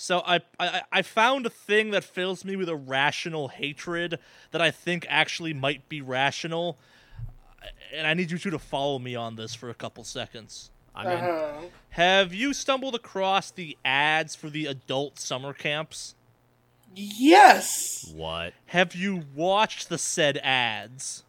[0.00, 4.20] So I, I I found a thing that fills me with irrational hatred
[4.52, 6.78] that I think actually might be rational,
[7.92, 10.70] and I need you two to follow me on this for a couple seconds.
[10.94, 11.12] I'm in.
[11.18, 11.52] Uh-huh.
[11.90, 16.14] Have you stumbled across the ads for the adult summer camps?
[16.94, 18.12] Yes.
[18.14, 18.54] What?
[18.66, 21.24] Have you watched the said ads?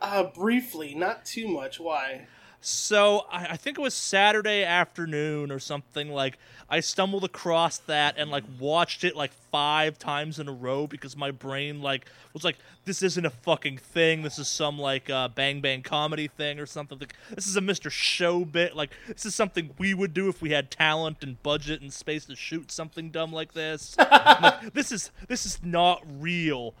[0.00, 1.78] Uh, briefly, not too much.
[1.78, 2.26] Why?
[2.64, 6.10] So I, I think it was Saturday afternoon or something.
[6.12, 6.38] Like
[6.70, 11.16] I stumbled across that and like watched it like five times in a row because
[11.16, 14.22] my brain like was like, this isn't a fucking thing.
[14.22, 16.98] This is some like uh, bang bang comedy thing or something.
[17.00, 17.90] Like, this is a Mr.
[17.90, 18.76] Show bit.
[18.76, 22.26] Like this is something we would do if we had talent and budget and space
[22.26, 23.96] to shoot something dumb like this.
[24.42, 26.74] Like, this is this is not real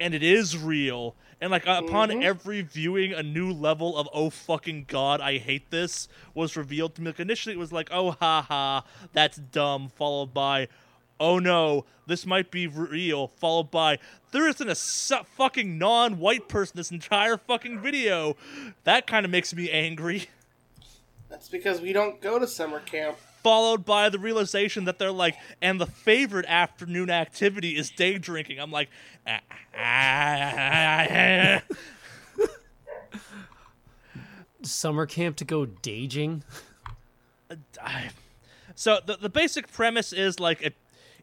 [0.00, 1.14] and it is real.
[1.40, 2.22] And like upon Mhm.
[2.24, 7.02] every viewing, a new level of oh fucking god, I hate this was revealed to
[7.02, 7.08] me.
[7.08, 10.68] Like initially, it was like oh ha ha, that's dumb, followed by
[11.20, 13.98] oh no, this might be real, followed by
[14.32, 18.36] there isn't a su- fucking non-white person this entire fucking video.
[18.84, 20.26] That kind of makes me angry.
[21.28, 23.18] That's because we don't go to summer camp.
[23.46, 28.58] Followed by the realization that they're like, and the favorite afternoon activity is day drinking.
[28.58, 28.88] I'm like,
[29.24, 29.38] ah,
[29.72, 31.62] ah, ah,
[32.40, 32.46] ah.
[34.62, 36.42] Summer camp to go daging?
[38.74, 40.74] So the the basic premise is like it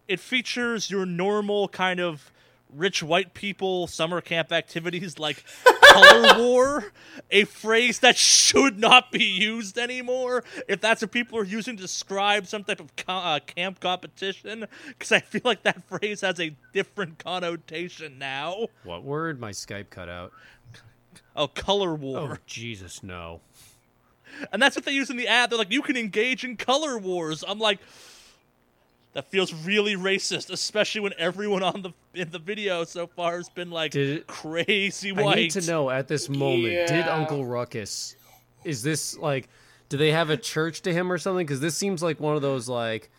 [0.08, 2.32] it features your normal kind of
[2.76, 5.44] rich white people summer camp activities like
[5.82, 6.92] color war
[7.32, 11.82] a phrase that should not be used anymore if that's what people are using to
[11.84, 16.40] describe some type of co- uh, camp competition because i feel like that phrase has
[16.40, 19.40] a different connotation now What word?
[19.40, 20.32] My Skype cut out.
[21.36, 23.42] oh color Oh, war Jesus, no.
[24.52, 25.52] And that's what they use in the ad.
[25.52, 27.44] They're like, you can engage in color wars.
[27.48, 27.80] I'm like,
[29.14, 33.50] that feels really racist, especially when everyone on the in the video so far has
[33.50, 35.26] been like Did crazy white.
[35.26, 38.16] I need to know at this moment, did Uncle Ruckus,
[38.64, 39.50] is this like,
[39.90, 41.46] do they have a church to him or something?
[41.46, 43.10] Because this seems like one of those like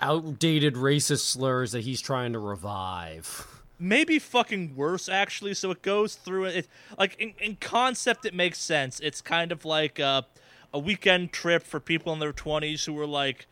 [0.00, 3.46] outdated racist slurs that he's trying to revive.
[3.78, 5.54] Maybe fucking worse actually.
[5.54, 6.56] So it goes through it.
[6.56, 6.68] it
[6.98, 9.00] like in, in concept, it makes sense.
[9.00, 10.26] It's kind of like a,
[10.72, 13.46] a weekend trip for people in their 20s who are like,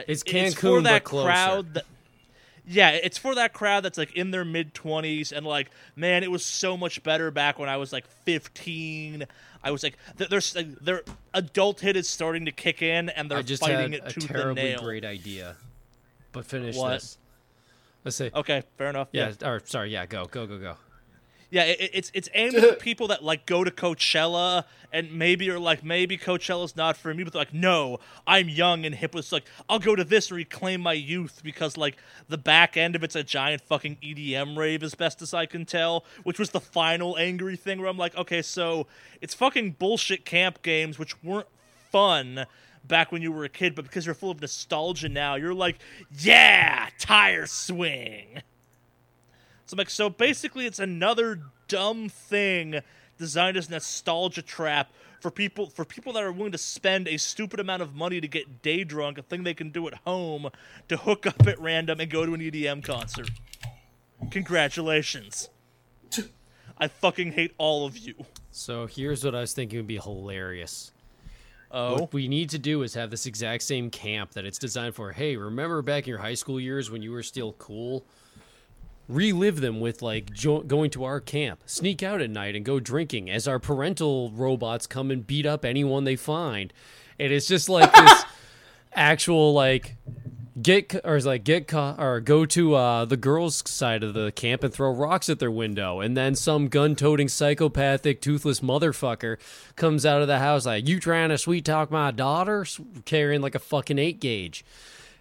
[0.00, 1.26] uh, It's for Cancun, that but closer.
[1.26, 1.84] crowd that
[2.66, 6.30] yeah it's for that crowd that's like in their mid 20s and like man it
[6.30, 9.24] was so much better back when i was like 15
[9.64, 11.02] i was like th- there's like, their
[11.32, 14.28] adulthood is starting to kick in and they're I just fighting had it a tooth
[14.30, 15.56] and terribly nail great idea.
[16.32, 16.90] But finish What?
[16.90, 17.18] this.
[18.04, 20.76] Let's say, okay fair enough yeah, or sorry, yeah, go, go, go, go.
[21.50, 25.58] Yeah, it, it's it's aimed at people that like go to Coachella and maybe are
[25.58, 29.14] like maybe Coachella's not for me, but they're like, no, I'm young and hip.
[29.14, 31.96] It's like I'll go to this and reclaim my youth because like
[32.28, 35.64] the back end of it's a giant fucking EDM rave, as best as I can
[35.64, 38.86] tell, which was the final angry thing where I'm like, okay, so
[39.20, 41.48] it's fucking bullshit camp games which weren't
[41.90, 42.46] fun
[42.84, 45.78] back when you were a kid, but because you're full of nostalgia now, you're like,
[46.18, 48.42] yeah, tire swing.
[49.70, 52.80] So I'm like, so basically, it's another dumb thing
[53.18, 57.60] designed as nostalgia trap for people for people that are willing to spend a stupid
[57.60, 60.50] amount of money to get day drunk, a thing they can do at home,
[60.88, 63.30] to hook up at random and go to an EDM concert.
[64.32, 65.50] Congratulations.
[66.76, 68.14] I fucking hate all of you.
[68.50, 70.90] So here's what I was thinking would be hilarious.
[71.70, 74.96] Oh, What we need to do is have this exact same camp that it's designed
[74.96, 75.12] for.
[75.12, 78.04] Hey, remember back in your high school years when you were still cool?
[79.10, 82.78] Relive them with like jo- going to our camp, sneak out at night and go
[82.78, 86.72] drinking as our parental robots come and beat up anyone they find.
[87.18, 88.24] And it's just like this
[88.94, 89.96] actual like
[90.60, 94.32] get or is like get ca- or go to uh, the girls' side of the
[94.32, 99.38] camp and throw rocks at their window, and then some gun-toting psychopathic toothless motherfucker
[99.76, 102.64] comes out of the house like you trying to sweet talk my daughter,
[103.04, 104.64] carrying like a fucking eight gauge,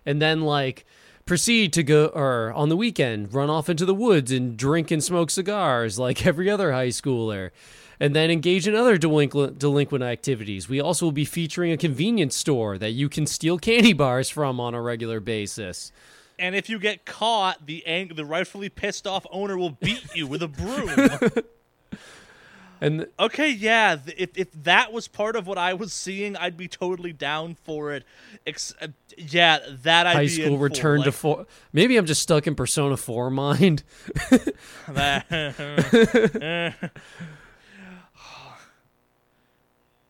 [0.05, 0.85] and then like
[1.29, 5.03] proceed to go or on the weekend run off into the woods and drink and
[5.03, 7.51] smoke cigars like every other high schooler
[7.99, 10.67] and then engage in other delinquent, delinquent activities.
[10.67, 14.59] We also will be featuring a convenience store that you can steal candy bars from
[14.59, 15.91] on a regular basis.
[16.39, 20.25] and if you get caught, the ang- the rightfully pissed off owner will beat you
[20.25, 21.29] with a broom.
[22.81, 23.97] And th- Okay, yeah.
[23.97, 27.55] th- If if that was part of what I was seeing, I'd be totally down
[27.65, 28.05] for it.
[28.47, 28.87] Ex- uh,
[29.17, 31.45] yeah, that I'd high be school return to four.
[31.73, 33.83] Maybe I'm just stuck in Persona 4 mind.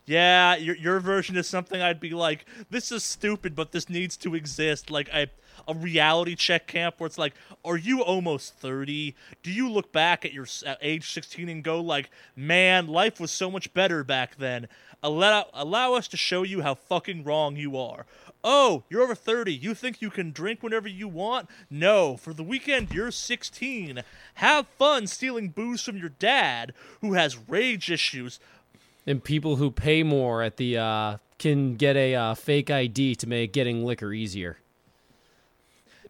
[0.06, 4.18] Yeah, your your version is something I'd be like, this is stupid, but this needs
[4.18, 4.90] to exist.
[4.90, 5.28] Like a
[5.70, 7.34] a reality check camp where it's like,
[7.64, 9.16] are you almost thirty?
[9.44, 13.32] Do you look back at your at age sixteen and go like, man, life was
[13.32, 14.68] so much better back then.
[15.02, 18.06] Allow allow us to show you how fucking wrong you are.
[18.44, 19.54] Oh, you're over 30.
[19.54, 21.50] You think you can drink whenever you want?
[21.70, 22.16] No.
[22.16, 24.02] For the weekend, you're 16.
[24.36, 28.40] Have fun stealing booze from your dad, who has rage issues.
[29.06, 33.28] And people who pay more at the uh, can get a uh, fake ID to
[33.28, 34.58] make getting liquor easier.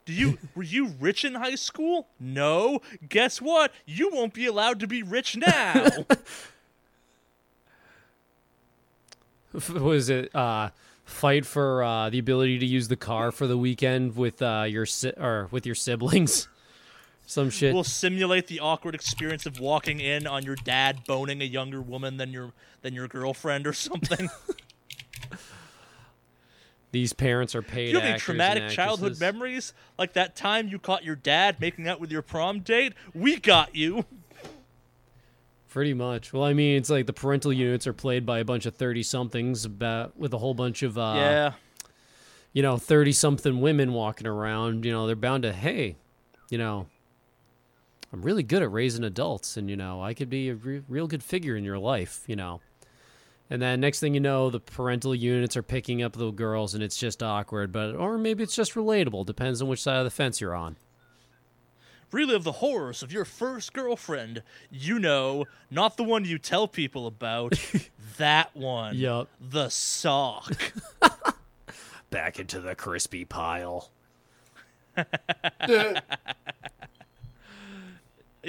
[0.09, 2.07] Do you were you rich in high school?
[2.19, 2.81] No.
[3.07, 3.71] Guess what?
[3.85, 5.85] You won't be allowed to be rich now.
[9.69, 10.71] was it uh,
[11.05, 14.87] fight for uh, the ability to use the car for the weekend with uh, your
[14.87, 16.47] si- or with your siblings?
[17.27, 17.71] Some shit.
[17.71, 22.17] we'll simulate the awkward experience of walking in on your dad boning a younger woman
[22.17, 24.27] than your than your girlfriend or something.
[26.91, 27.91] These parents are paid.
[27.91, 29.73] you have any traumatic childhood memories?
[29.97, 32.93] Like that time you caught your dad making out with your prom date?
[33.13, 34.05] We got you.
[35.69, 36.33] Pretty much.
[36.33, 39.03] Well, I mean, it's like the parental units are played by a bunch of thirty
[39.03, 41.53] somethings, about with a whole bunch of uh, yeah.
[42.53, 45.95] you know, 30 something women walking around, you know, they're bound to, hey,
[46.49, 46.87] you know,
[48.11, 51.05] I'm really good at raising adults and, you know, I could be a re- real
[51.05, 52.61] good figure in your life, you know.
[53.49, 56.83] And then next thing you know, the parental units are picking up the girls and
[56.83, 59.25] it's just awkward, but, or maybe it's just relatable.
[59.25, 60.75] Depends on which side of the fence you're on.
[62.11, 64.41] Relive the horrors of your first girlfriend.
[64.71, 67.59] You know, not the one you tell people about.
[68.17, 68.95] that one.
[68.95, 69.27] Yep.
[69.39, 70.73] The sock.
[72.09, 73.91] Back into the crispy pile.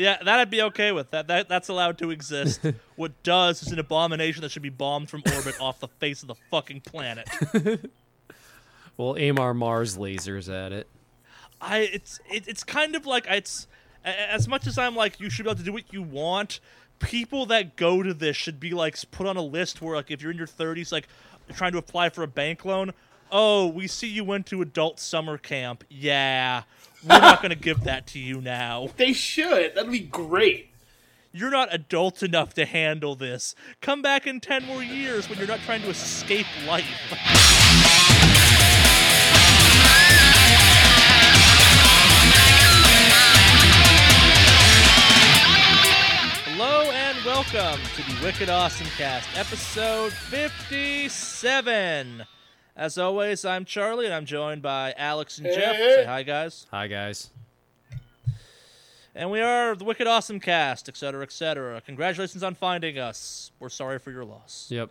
[0.00, 1.10] Yeah, that I'd be okay with.
[1.10, 2.60] That, that that's allowed to exist.
[2.96, 6.28] what does is an abomination that should be bombed from orbit off the face of
[6.28, 7.28] the fucking planet.
[9.00, 10.86] We'll aim our Mars lasers at it.
[11.58, 13.66] I it's it, it's kind of like it's
[14.04, 16.60] as much as I'm like you should be able to do what you want.
[16.98, 20.20] People that go to this should be like put on a list where like if
[20.20, 21.08] you're in your 30s, like
[21.54, 22.92] trying to apply for a bank loan.
[23.32, 25.84] Oh, we see you went to adult summer camp.
[25.88, 26.64] Yeah,
[27.08, 28.88] we're not gonna give that to you now.
[28.96, 29.76] They should.
[29.76, 30.70] That'd be great.
[31.32, 33.54] You're not adult enough to handle this.
[33.80, 36.88] Come back in 10 more years when you're not trying to escape life.
[46.46, 52.26] Hello and welcome to the Wicked Awesome Cast, episode 57.
[52.80, 55.76] As always, I'm Charley and I'm joined by Alex and Jeff.
[55.76, 55.96] Hey.
[55.96, 56.66] Say hi, guys.
[56.70, 57.28] Hi, guys.
[59.14, 61.82] And we are the Wicked Awesome Cast, etc., etc.
[61.84, 63.52] Congratulations on finding us.
[63.60, 64.68] We're sorry for your loss.
[64.70, 64.88] Yep.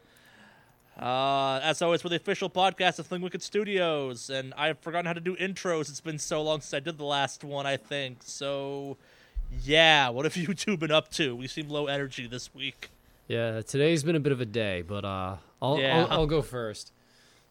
[1.01, 5.13] Uh, as always, we're the official podcast of Thing Wicked Studios, and I've forgotten how
[5.13, 5.89] to do intros.
[5.89, 8.19] It's been so long since I did the last one, I think.
[8.21, 8.97] So,
[9.63, 11.35] yeah, what have you two been up to?
[11.35, 12.92] We seem low energy this week.
[13.27, 16.06] Yeah, today's been a bit of a day, but uh, I'll, Yeah.
[16.07, 16.92] I'll I'll go first.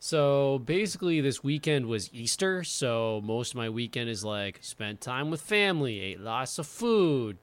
[0.00, 5.28] So basically, this weekend was Easter, so most of my weekend is like spent time
[5.30, 7.38] with family, ate lots of food,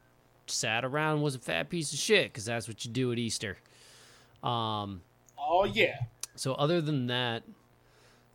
[0.47, 3.57] sat around, was a fat piece of shit, because that's what you do at Easter.
[4.41, 5.01] Um,
[5.37, 5.97] Oh yeah.
[6.35, 7.43] so other than that,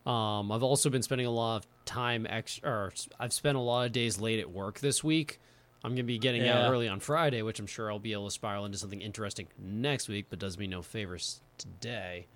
[0.05, 3.87] um, I've also been spending a lot of time ex- or I've spent a lot
[3.87, 5.39] of days late at work this week.
[5.83, 6.65] I'm gonna be getting Yeah.
[6.65, 9.47] out early on Friday, which I'm sure I'll be able to spiral into something interesting
[9.57, 12.27] next week, but does me no favors today.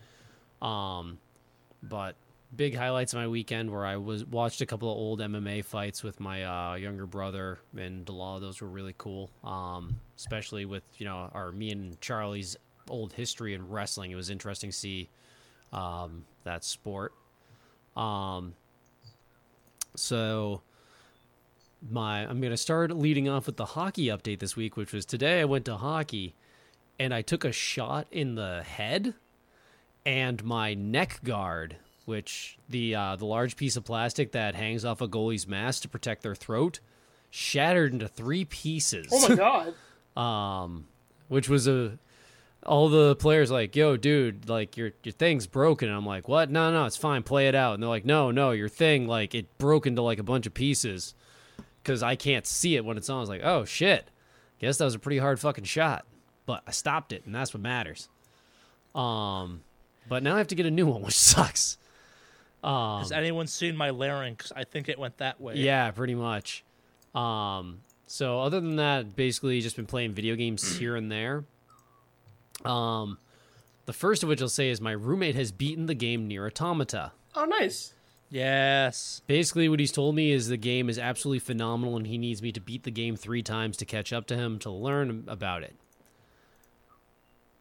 [0.64, 1.20] Um,
[1.88, 2.16] but
[2.56, 6.04] big highlights of my weekend where I was watched a couple of old MMA fights
[6.04, 9.30] with my uh, younger brother, and a lot of those were really cool.
[9.44, 12.58] Um, especially with you know our me and Charley's
[12.90, 14.12] old history in wrestling.
[14.12, 15.10] It was interesting to see
[15.74, 17.14] um, that sport.
[17.96, 18.54] Um,
[19.96, 20.62] so
[21.90, 25.42] my I'm gonna start leading off with the hockey update this week, which was today.
[25.42, 26.36] I went to hockey,
[27.00, 29.14] and I took a shot in the head,
[30.06, 35.02] and my neck guard, which the uh, the large piece of plastic that hangs off
[35.02, 36.80] a goalie's mask to protect their throat,
[37.30, 39.36] shattered into three pieces Oh my
[40.16, 40.20] god.
[40.20, 40.88] um,
[41.28, 41.98] which was a
[42.66, 46.50] all the players like, "Yo, dude, like your your thing's broken." And I'm like, "What?
[46.50, 47.22] No, no, it's fine.
[47.24, 50.18] Play it out." And they're like, "No, no, your thing like it broke into like
[50.20, 51.14] a bunch of pieces
[51.84, 54.10] because I can't see it when it's on." I was like, "Oh shit,
[54.60, 56.06] guess that was a pretty hard fucking shot."
[56.48, 58.08] But I stopped it, and that's what matters.
[58.96, 59.62] Um,
[60.08, 61.78] but now I have to get a new one, which sucks.
[62.64, 64.52] Um, Has anyone seen my larynx?
[64.56, 65.56] I think it went that way.
[65.56, 66.64] yeah, pretty much.
[67.14, 71.44] Um, so other than that, basically just been playing video games here and there.
[72.64, 73.20] Um,
[73.86, 77.12] The first of which I'll say is my roommate has beaten the game NieR Automata.
[77.36, 77.94] Oh, nice.
[78.32, 79.22] Yes.
[79.28, 82.52] Basically, what he's told me is the game is absolutely phenomenal, and he needs me
[82.54, 85.76] to beat the game three times to catch up to him to learn about it.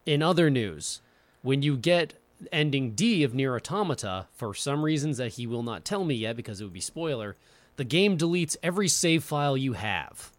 [0.06, 1.02] In other news,
[1.42, 2.14] when you get
[2.52, 6.36] ending D of NieR Automata, for some reasons that he will not tell me yet
[6.36, 7.36] because it would be spoiler,
[7.76, 10.30] the game deletes every save file you have.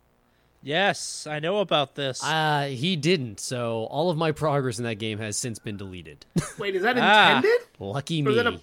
[0.64, 2.24] Yes, I know about this.
[2.24, 6.26] Uh, he didn't, so all of my progress in that game has since been deleted.
[6.58, 7.36] Wait, is that Ah.
[7.38, 7.60] intended?
[7.80, 8.38] Lucky me.
[8.38, 8.62] a- Yep.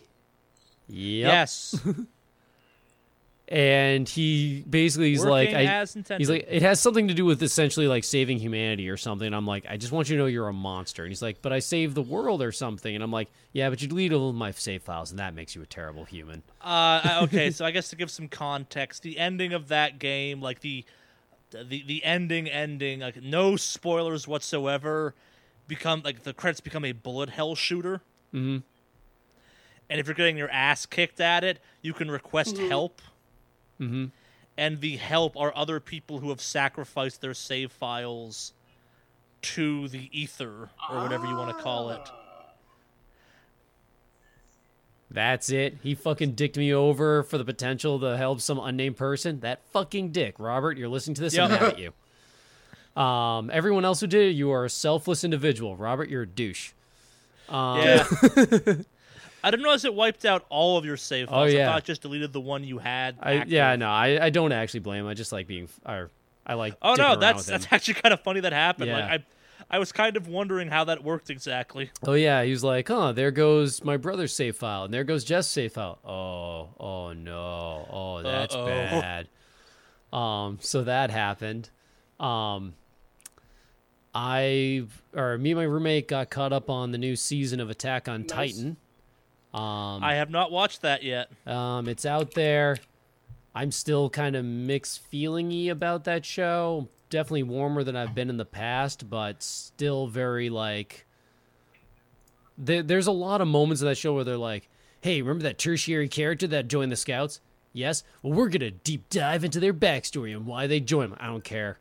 [0.88, 1.80] Yes.
[3.52, 7.42] and he basically he's like I, as he's like it has something to do with
[7.42, 10.26] essentially like saving humanity or something and i'm like i just want you to know
[10.26, 13.12] you're a monster and he's like but i saved the world or something and i'm
[13.12, 15.66] like yeah but you delete all of my save files and that makes you a
[15.66, 19.98] terrible human Uh, okay, so I guess to give some context, the ending of that
[19.98, 20.84] game, like the
[21.50, 25.14] the the ending ending, like no spoilers whatsoever,
[25.68, 28.00] become like the credits become a bullet hell shooter.
[28.32, 28.58] mm-hmm.
[29.90, 33.02] And if you're getting your ass kicked at it, you can request help.
[33.82, 34.04] Mm-hmm.
[34.56, 38.52] And the help are other people who have sacrificed their save files
[39.42, 42.00] to the ether or whatever you want to call it.
[45.10, 49.40] that's it he fucking dicked me over for the potential to help some unnamed person
[49.40, 51.60] that fucking dick robert you're listening to this i'm Yep.
[51.60, 51.92] mad at you
[53.02, 56.72] um everyone else who did it you are a selfless individual robert you're a douche
[57.50, 58.04] um, Yeah.
[59.44, 61.50] I didn't realize it wiped out all of your save Oh, files.
[61.52, 61.66] I yeah.
[61.66, 63.16] thought it just deleted the one you had.
[63.20, 65.08] I yeah no I, I don't actually blame him.
[65.08, 66.10] I just like being or
[66.46, 68.88] I like Oh no, that's that's actually kind of funny that happened.
[68.88, 68.98] Yeah.
[69.00, 69.24] Like I
[69.70, 71.90] I was kind of wondering how that worked exactly.
[72.06, 75.24] oh yeah he was like huh there goes my brother's save file and there goes
[75.24, 78.66] Jeff's save file oh oh no oh that's Uh-oh.
[78.66, 79.28] bad
[80.12, 81.70] um so that happened
[82.20, 82.74] um
[84.14, 84.84] I
[85.14, 88.22] or me and my roommate got caught up on the new season of Attack on
[88.22, 88.30] Nice.
[88.30, 88.76] Titan
[89.54, 91.30] um I have not watched that yet.
[91.46, 92.78] Um, it's out there.
[93.54, 96.88] I'm still kind of mixed feelingy about that show.
[97.10, 101.04] Definitely warmer than I've been in the past, but still very like.
[102.58, 104.68] There, there's a lot of moments in that show where they're like,
[105.00, 107.40] "Hey, remember that tertiary character that joined the Scouts?
[107.74, 108.04] Yes.
[108.22, 111.12] Well, we're gonna deep dive into their backstory and why they joined.
[111.12, 111.78] 'em." I don't care.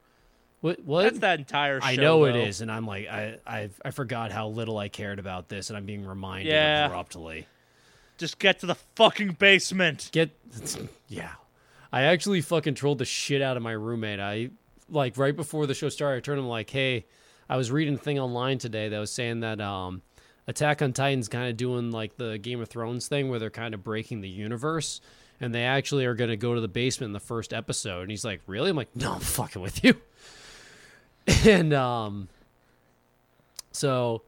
[0.62, 0.80] What?
[0.84, 1.04] What?
[1.04, 1.88] That's that entire show.
[1.88, 2.40] I know it though.
[2.40, 5.78] is, and I'm like, I, I, I forgot how little I cared about this, and
[5.78, 6.86] I'm being reminded Yeah.
[6.86, 7.48] abruptly.
[8.22, 10.12] Just get to the fucking basement.
[10.12, 10.30] Get
[11.08, 11.32] yeah.
[11.92, 14.20] I actually fucking trolled the shit out of my roommate.
[14.20, 14.52] I
[14.92, 17.08] like right before the show started, I turned him like, "Hey,
[17.50, 20.04] I was reading a thing online today that was saying that um
[20.46, 23.74] Attack on Titan's kind of doing like the Game of Thrones thing where they're kind
[23.74, 25.02] of breaking the universe
[25.40, 28.12] and they actually are going to go to the basement in the first episode." And
[28.12, 30.00] he's like, "Really?" I'm like, "No, I'm fucking with you."
[31.44, 32.30] and um
[33.72, 34.22] so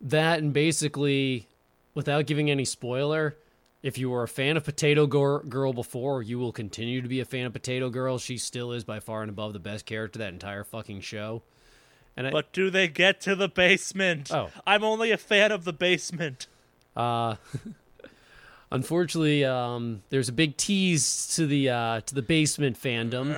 [0.00, 1.46] that and basically
[1.94, 3.36] without giving any spoiler,
[3.82, 7.24] if you were a fan of Potato Girl before, you will continue to be a
[7.24, 8.18] fan of Potato Girl.
[8.18, 11.42] She still is by far and above the best character that entire fucking show.
[12.16, 14.30] And I, But do they get to the basement?
[14.32, 14.50] Oh.
[14.66, 16.46] I'm only a fan of the basement.
[16.94, 17.36] uh,
[18.70, 23.34] unfortunately, um, there's a big tease to the uh, to the basement fandom.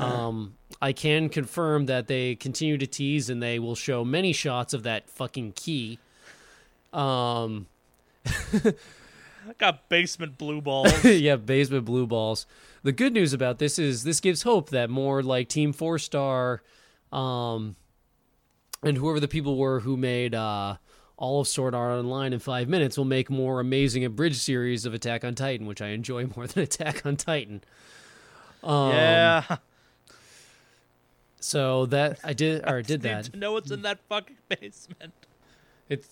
[0.00, 4.74] Um, I can confirm that they continue to tease, and they will show many shots
[4.74, 5.98] of that fucking key.
[6.92, 7.66] Um,
[9.46, 11.04] I got basement blue balls.
[11.04, 12.46] yeah, basement blue balls.
[12.82, 16.62] The good news about this is this gives hope that more like Team Four Star,
[17.12, 17.76] um,
[18.82, 20.76] and whoever the people were who made uh,
[21.16, 24.94] all of Sword Art Online in five minutes will make more amazing abridged series of
[24.94, 27.62] Attack on Titan, which I enjoy more than Attack on Titan.
[28.62, 29.56] Um, yeah.
[31.40, 33.24] So that I did or did Need that.
[33.24, 35.12] to know what's in that fucking basement.
[35.90, 36.08] It's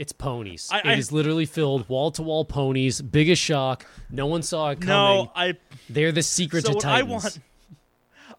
[0.00, 0.68] it's ponies.
[0.72, 3.00] I- it I- is literally filled wall to wall ponies.
[3.02, 3.84] Biggest shock.
[4.10, 4.88] No one saw it coming.
[4.88, 5.56] No, I
[5.88, 7.38] They're the secret so to what I want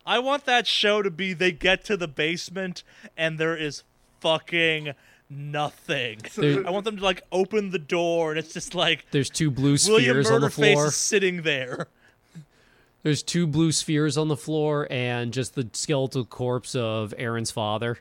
[0.06, 2.84] I want that show to be they get to the basement
[3.16, 3.84] and there is
[4.20, 4.94] fucking
[5.30, 6.22] nothing.
[6.36, 9.52] There- I want them to like open the door and it's just like There's two
[9.52, 10.88] blue William spheres on the Murderface floor.
[10.88, 11.88] is sitting there.
[13.04, 18.00] There's two blue spheres on the floor and just the skeletal corpse of Eren's father.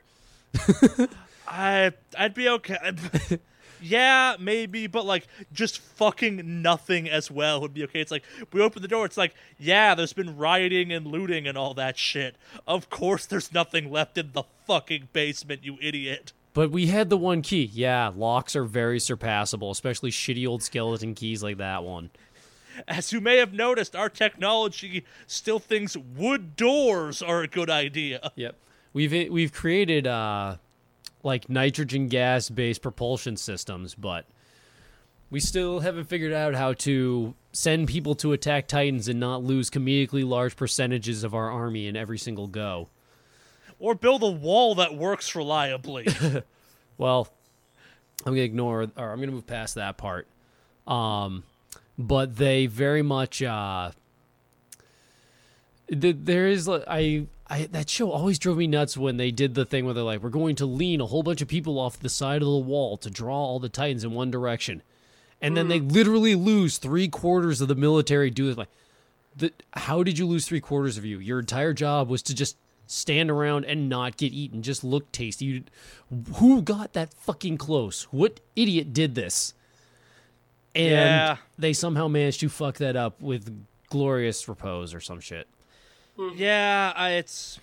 [1.47, 2.77] I I'd be okay.
[3.81, 8.01] yeah, maybe, but like just fucking nothing as well would be okay.
[8.01, 9.05] It's like we open the door.
[9.05, 12.35] It's like yeah, there's been rioting and looting and all that shit.
[12.67, 16.33] Of course, there's nothing left in the fucking basement, you idiot.
[16.53, 17.69] But we had the one key.
[17.73, 22.09] Yeah, locks are very surpassable, especially shitty old skeleton keys like that one.
[22.87, 28.31] As you may have noticed, our technology still thinks wood doors are a good idea.
[28.35, 28.55] Yep.
[28.93, 30.57] We've we've created uh
[31.23, 34.25] like nitrogen gas based propulsion systems, but
[35.29, 39.69] we still haven't figured out how to send people to attack Titans and not lose
[39.69, 42.89] comedically large percentages of our army in every single go.
[43.79, 46.07] Or build a wall that works reliably.
[47.01, 47.29] Well,
[48.27, 50.27] I'm gonna ignore or I'm gonna move past that part.
[50.85, 51.41] Um,
[51.97, 53.89] but they very much uh,
[55.89, 59.83] there is I I that show always drove me nuts when they did the thing
[59.83, 62.41] where they're like we're going to lean a whole bunch of people off the side
[62.41, 64.81] of the wall to draw all the titans in one direction,
[65.41, 65.89] and then they hmm.
[65.89, 68.29] literally lose three quarters of the military.
[68.29, 68.69] Do it like
[69.35, 71.19] the, how did you lose three quarters of you?
[71.19, 72.55] Your entire job was to just
[72.87, 75.45] stand around and not get eaten, just look tasty.
[75.45, 75.63] You,
[76.35, 78.03] who got that fucking close?
[78.11, 79.53] What idiot did this?
[80.73, 81.37] And Yeah.
[81.57, 85.47] they somehow managed to fuck that up with glorious repose or some shit.
[86.35, 87.59] Yeah, I, it's.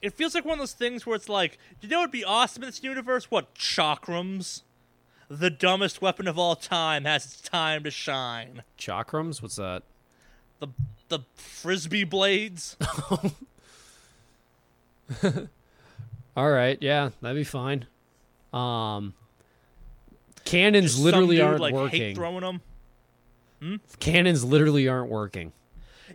[0.00, 2.62] It feels like one of those things where it's like, you know, it'd be awesome
[2.62, 3.30] in this universe.
[3.30, 4.62] What chakrams?
[5.28, 8.62] The dumbest weapon of all time has its time to shine.
[8.78, 9.42] Chakrams?
[9.42, 9.82] What's that?
[10.60, 10.68] The
[11.08, 12.76] the frisbee blades.
[16.36, 17.86] All right, yeah, that'd be fine.
[18.52, 19.14] Um,
[20.44, 22.14] cannons Some literally dude, aren't like hate working.
[22.14, 22.60] throwing
[23.60, 23.80] them.
[23.98, 25.52] Cannons literally aren't working.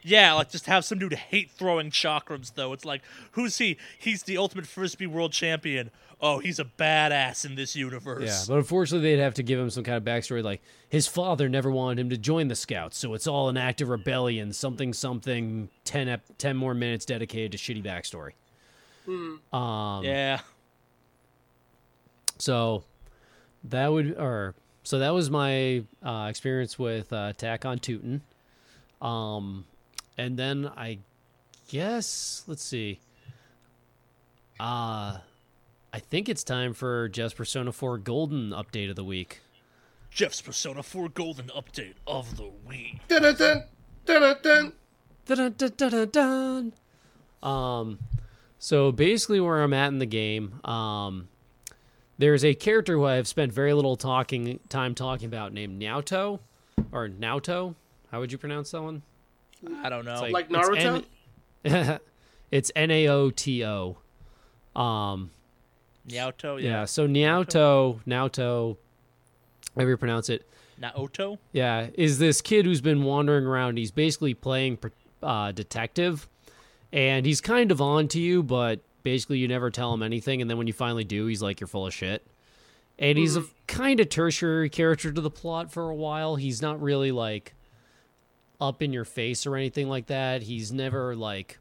[0.04, 2.74] Yeah, like just have some dude hate throwing chakrams though.
[2.74, 3.78] It's like, who's he?
[3.98, 5.92] He's the ultimate frisbee world champion.
[6.22, 8.24] Oh, he's a badass in this universe.
[8.24, 11.50] Yeah, but unfortunately, they'd have to give him some kind of backstory, like his father
[11.50, 14.54] never wanted him to join the Scouts, so it's all an act of rebellion.
[14.54, 15.70] Something, something.
[15.84, 18.32] 10, ep- 10 more minutes dedicated to shitty backstory.
[19.54, 20.40] Um, yeah.
[22.38, 22.84] So
[23.66, 28.22] that would, or so that was my uh, experience with uh, Attack on Titan.
[29.02, 29.66] Um,
[30.18, 31.00] and then I
[31.70, 33.00] guess let's see.
[34.60, 35.18] Uh
[35.96, 39.42] I think it's time for Jeff's Persona 4 Golden update of the week.
[40.10, 43.00] Jeff's Persona 4 Golden update of the week.
[45.26, 46.74] Dun-dun-dun-dun-dun.
[47.44, 48.00] Um,
[48.58, 51.28] so basically, where I'm at in the game, um,
[52.18, 56.40] there's a character who I've spent very little talking time talking about named Naoto,
[56.92, 57.76] or Naoto.
[58.12, 59.04] How would you pronounce that one?
[59.84, 60.28] I don't know.
[60.30, 61.06] Like it's Naruto?
[61.66, 62.00] N-
[62.52, 63.98] it's N A O T O.
[64.76, 65.32] Um,
[66.08, 66.70] Naoto, yeah.
[66.70, 66.86] yeah.
[66.86, 68.78] So Naoto, Naoto,
[69.76, 70.48] however you pronounce it.
[70.82, 71.38] Naoto?
[71.52, 73.78] Yeah, is this kid who's been wandering around.
[73.78, 74.80] He's basically playing
[75.22, 76.28] uh, detective,
[76.92, 80.42] and he's kind of on to you, but basically you never tell him anything.
[80.42, 82.26] And then when you finally do, he's like, "You're full of shit."
[83.00, 86.36] And he's a kind of tertiary character to the plot for a while.
[86.36, 87.54] He's not really like
[88.64, 90.44] up in your face or anything like that.
[90.44, 91.60] He's never like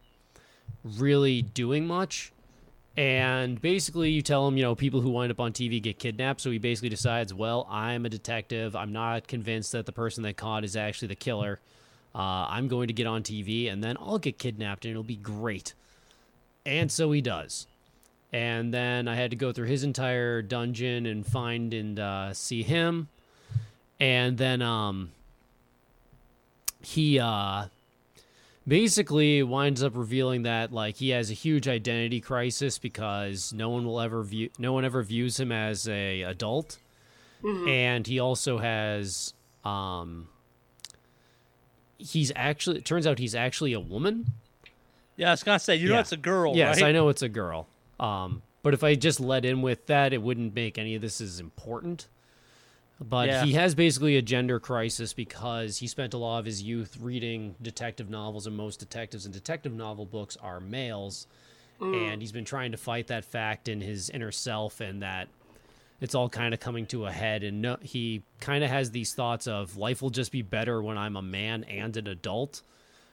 [0.84, 2.32] really doing much.
[2.96, 6.40] And basically, you tell him, you know, people who wind up on TV get kidnapped.
[6.40, 8.76] So he basically decides, well, I'm a detective.
[8.76, 11.58] I'm not convinced that the person they caught is actually the killer.
[12.14, 15.16] Uh, I'm going to get on TV, and then I'll get kidnapped, and it'll be
[15.16, 15.72] great.
[16.66, 17.66] And so he does.
[18.30, 22.62] And then I had to go through his entire dungeon and find and uh, see
[22.62, 23.08] him.
[23.98, 25.12] And then um,
[26.82, 27.66] he uh,
[28.66, 33.84] basically winds up revealing that like he has a huge identity crisis because no one
[33.84, 36.78] will ever view no one ever views him as a adult.
[37.44, 40.28] And he also has um
[41.98, 44.26] he's actually it turns out he's actually a woman.
[45.16, 46.00] Yeah, I was gonna say, you know Yeah.
[46.00, 46.88] it's a girl, yes right?
[46.88, 47.66] i know it's a girl.
[47.98, 51.20] Um but if i just let in with that it wouldn't make any of this
[51.20, 52.06] as important
[53.02, 53.44] but Yeah.
[53.44, 57.54] he has basically a gender crisis because he spent a lot of his youth reading
[57.60, 61.26] detective novels and most detectives and detective novel books are males.
[61.80, 62.12] Mm.
[62.12, 65.28] And he's been trying to fight that fact in his inner self and that
[66.00, 67.42] it's all kind of coming to a head.
[67.42, 70.96] And no, he kind of has these thoughts of life will just be better when
[70.98, 72.62] i'm a man and an adult.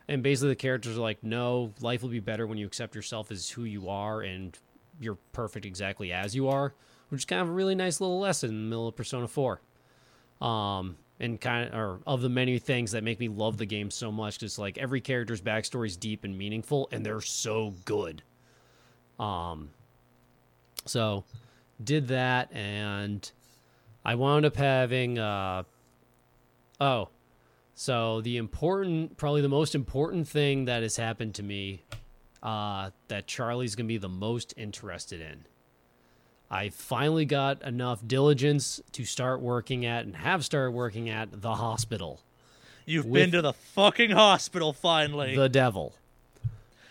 [0.07, 3.31] And basically the characters are like no life will be better when you accept yourself
[3.31, 4.57] as who you are and
[4.99, 6.73] you're perfect exactly as you are
[7.07, 9.61] which is kind of a really nice little lesson in the middle of persona 4
[10.41, 13.91] um and kind of or of the many things that make me love the game
[13.91, 18.23] so much because like every character's backstory is deep and meaningful and they're so good.
[19.19, 19.69] Um
[20.85, 21.23] so
[21.83, 23.31] did that and
[24.03, 25.63] i wound up having uh
[26.79, 27.09] oh
[27.75, 31.83] so the important probably the most important thing that has happened to me
[32.43, 35.45] uh that Charley's gonna be the most interested in
[36.51, 41.55] I finally got enough diligence to start working at and have started working at the
[41.55, 42.21] hospital,
[42.85, 45.35] You've been to the fucking hospital finally.
[45.35, 45.93] the devil.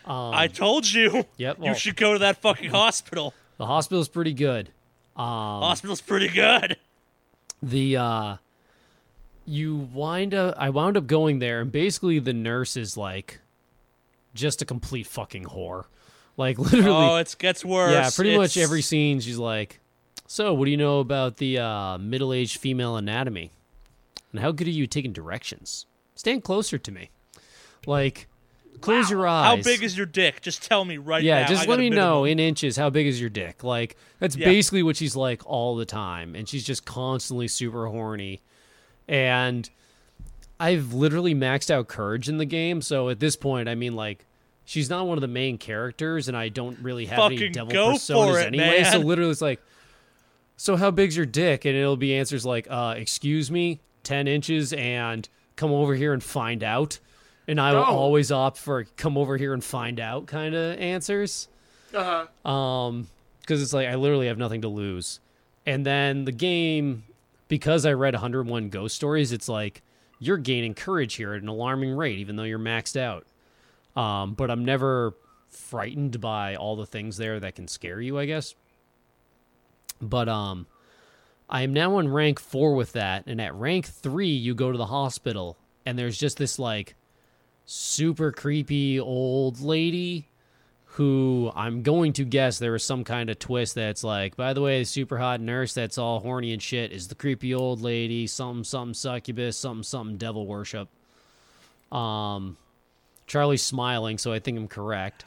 [0.05, 1.25] Um, I told you.
[1.37, 3.33] Yep, you should go to that fucking hospital.
[3.57, 4.69] the hospital's pretty good.
[5.17, 5.25] Um,
[5.61, 6.77] Hospital's pretty good.
[7.61, 8.35] the uh
[9.45, 13.41] you wind up I wound up going there and basically the nurse is like
[14.33, 15.85] just a complete fucking whore.
[16.39, 17.91] Like literally Oh, it gets worse.
[17.91, 19.81] Yeah, pretty much every scene she's like,
[20.25, 23.51] "So, what do you know about the uh middle-aged female anatomy?
[24.31, 25.85] And how good are you taking directions?
[26.15, 27.09] Stand closer to me."
[27.85, 28.27] Like
[28.79, 29.57] close your eyes.
[29.57, 30.41] How big is your dick?
[30.41, 31.41] Just tell me right yeah, now.
[31.41, 33.63] Yeah, just I let me know in inches how big is your dick.
[33.63, 34.45] Like that's Yeah.
[34.45, 38.41] basically what she's like all the time, and she's just constantly super horny.
[39.09, 39.69] And
[40.59, 44.25] I've literally maxed out courage in the game, so at this point, I mean, like,
[44.69, 47.73] she's not one of the main characters, and I don't really have any Fucking devil
[47.73, 48.83] go personas for it, anyway.
[48.83, 49.59] So literally, it's like,
[50.57, 51.65] so how big's your dick?
[51.65, 56.23] And it'll be answers like, uh, excuse me, ten inches, and come over here and
[56.23, 56.99] find out.
[57.47, 57.97] And I will Oh.
[57.97, 61.47] always opt for come over here and find out kind of answers.
[61.95, 62.49] Uh huh.
[62.49, 63.07] Um,
[63.41, 65.19] because it's like I literally have nothing to lose.
[65.65, 67.03] And then the game,
[67.47, 69.81] because I read 101 ghost stories, it's like
[70.19, 73.25] you're gaining courage here at an alarming rate, even though you're maxed out.
[73.99, 75.13] Um, but I'm never
[75.49, 78.55] frightened by all the things there that can scare you, I guess.
[80.01, 80.67] But um,
[81.49, 84.77] I am now on rank four with that, and at rank three, you go to
[84.77, 86.95] the hospital, and there's just this like
[87.65, 90.29] super creepy old lady
[90.93, 94.61] who I'm going to guess there was some kind of twist that's like, by the
[94.61, 98.27] way, the super hot nurse that's all horny and shit is the creepy old lady,
[98.27, 100.87] something something succubus, something something devil worship.
[101.91, 102.55] Um,
[103.29, 105.23] Charley's smiling, so I think I'm correct.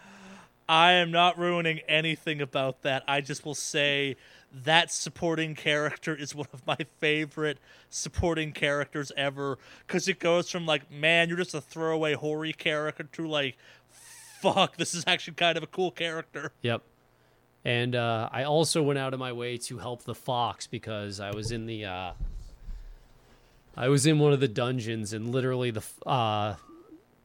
[0.68, 3.04] I am not ruining anything about that.
[3.06, 4.16] I just will say
[4.64, 7.58] that supporting character is one of my favorite
[7.90, 13.04] supporting characters ever because it goes from like, man, you're just a throwaway hoary character
[13.04, 13.56] to like,
[14.40, 16.52] fuck, this is actually kind of a cool character.
[16.62, 16.82] Yep.
[17.64, 21.30] And uh, I also went out of my way to help the fox because I
[21.30, 22.12] was in the uh,
[23.76, 26.56] I was in one of the dungeons and literally the uh,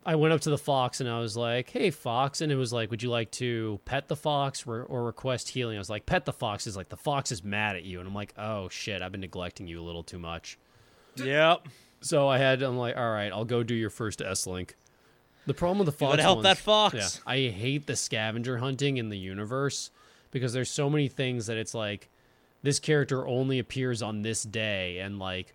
[0.08, 2.72] I went up to the fox and I was like, "Hey, fox," and it was
[2.72, 6.06] like, "Would you like to pet the fox or, or request healing?" I was like,
[6.06, 8.70] "Pet the fox." Is like the fox is mad at you, and I'm like, "Oh
[8.70, 10.58] shit, I've been neglecting you a little too much."
[11.18, 11.68] Yep.
[12.00, 14.78] So I had I'm like, "All right, I'll go do your first S link."
[15.46, 16.96] The problem with the fox gotta help that fox.
[16.96, 19.92] yeah, I hate the scavenger hunting in the universe
[20.32, 22.10] because there's so many things that it's like
[22.64, 25.54] this character only appears on this day and like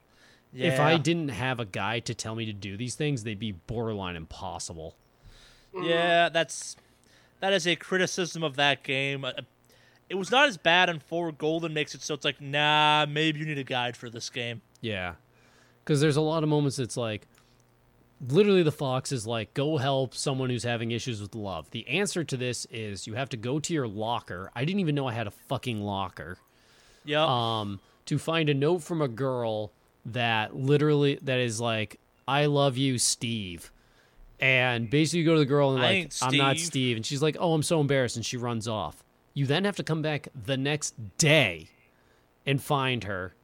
[0.55, 3.53] if I didn't have a guide to tell me to do these things, they'd be
[3.53, 4.97] borderline impossible.
[5.75, 6.77] Yeah, that's
[7.41, 9.25] that is a criticism of that game.
[9.25, 9.33] Uh,
[10.11, 13.41] It was not as bad on Four Golden makes it so it's like, nah, maybe
[13.41, 14.61] you need a guide for this game.
[14.81, 15.15] Yeah.
[15.87, 17.27] Cuz there's a lot of moments it's like
[18.29, 21.71] literally the fox is like go help someone who's having issues with love.
[21.71, 24.51] The answer to this is you have to go to your locker.
[24.55, 26.38] I didn't even know I had a fucking locker.
[27.05, 27.19] Yep.
[27.21, 29.73] um, to find a note from a girl
[30.07, 33.71] that literally that is like, "I love you, Steve,"
[34.41, 37.23] and basically you go to the girl and like, "I'm not Steve." Steve," and she's
[37.23, 39.05] like, "Oh, I'm so embarrassed," and she runs off.
[39.35, 41.69] You then have to come back the next day
[42.45, 43.35] and find her.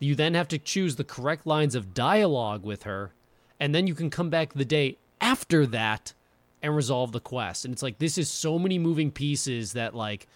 [0.00, 3.12] You then have to choose the correct lines of dialogue with her,
[3.60, 6.14] and then you can come back the day after that
[6.62, 7.64] and resolve the quest.
[7.64, 10.26] And it's like this is so many moving pieces that like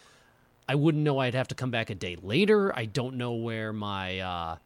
[0.69, 2.77] I wouldn't know I'd have to come back a day later.
[2.77, 4.57] I don't know where my uh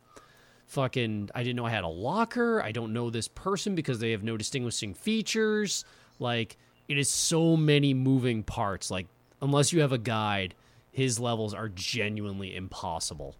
[0.67, 2.63] fucking I didn't know I had a locker.
[2.63, 5.85] I don't know this person because they have no distinguishing features.
[6.19, 6.57] Like
[6.89, 8.91] it is so many moving parts.
[8.91, 9.07] Like
[9.41, 10.55] unless you have a guide,
[10.93, 13.37] his levels are genuinely impossible.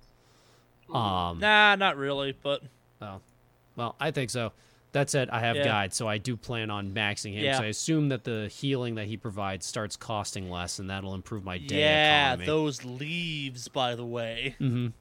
[0.93, 2.63] Um nah, not really, but
[3.03, 3.21] Oh,
[3.77, 4.53] well, I think so.
[4.93, 5.65] That said, I have Yeah.
[5.65, 7.45] guide, so I do plan on maxing him.
[7.45, 7.59] Yeah.
[7.59, 11.45] So I assume that the healing that he provides starts costing less, and that'll improve
[11.45, 12.47] my day yeah, economy.
[12.47, 14.57] those leaves, by the way.
[14.59, 14.95] Mhm.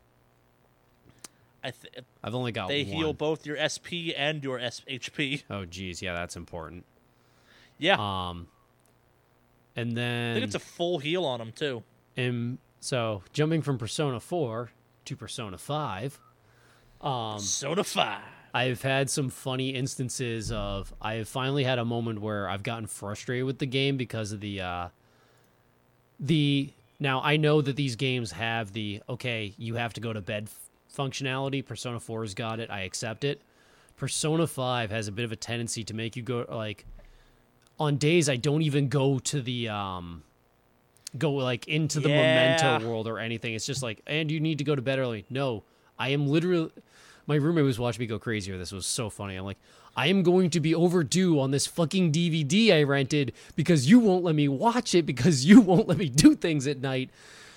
[1.65, 2.93] I th- I've only got they one.
[2.93, 5.43] heal both your SP and your S- HP.
[5.49, 6.86] Oh, geez, yeah, that's important.
[7.78, 8.47] Yeah, Um,
[9.75, 11.84] and then I think it's a full heal on them too.
[12.15, 14.71] And so jumping from Persona Four
[15.06, 16.19] to Persona Five,
[17.01, 18.21] um, Soda Five.
[18.54, 22.88] I've had some funny instances of I have finally had a moment where I've gotten
[22.88, 24.88] frustrated with the game because of the uh
[26.19, 30.21] the now I know that these games have the okay, you have to go to
[30.21, 30.49] bed
[30.95, 31.65] functionality.
[31.65, 32.69] Persona 4's got it.
[32.69, 33.41] I accept it.
[33.97, 36.86] Persona 5 has a bit of a tendency to make you go like
[37.79, 40.23] on days I don't even go to the um
[41.17, 42.17] go like into the Yeah.
[42.58, 43.53] memento world or anything.
[43.53, 45.25] It's just like and you need to go to bed early.
[45.29, 45.63] No.
[45.97, 46.71] I am literally
[47.27, 48.71] my roommate was watching me go crazy over this.
[48.71, 49.36] Was so funny.
[49.36, 49.58] I'm like,
[49.95, 54.23] I am going to be overdue on this fucking DVD I rented because you won't
[54.25, 57.10] let me watch it because you won't let me do things at night.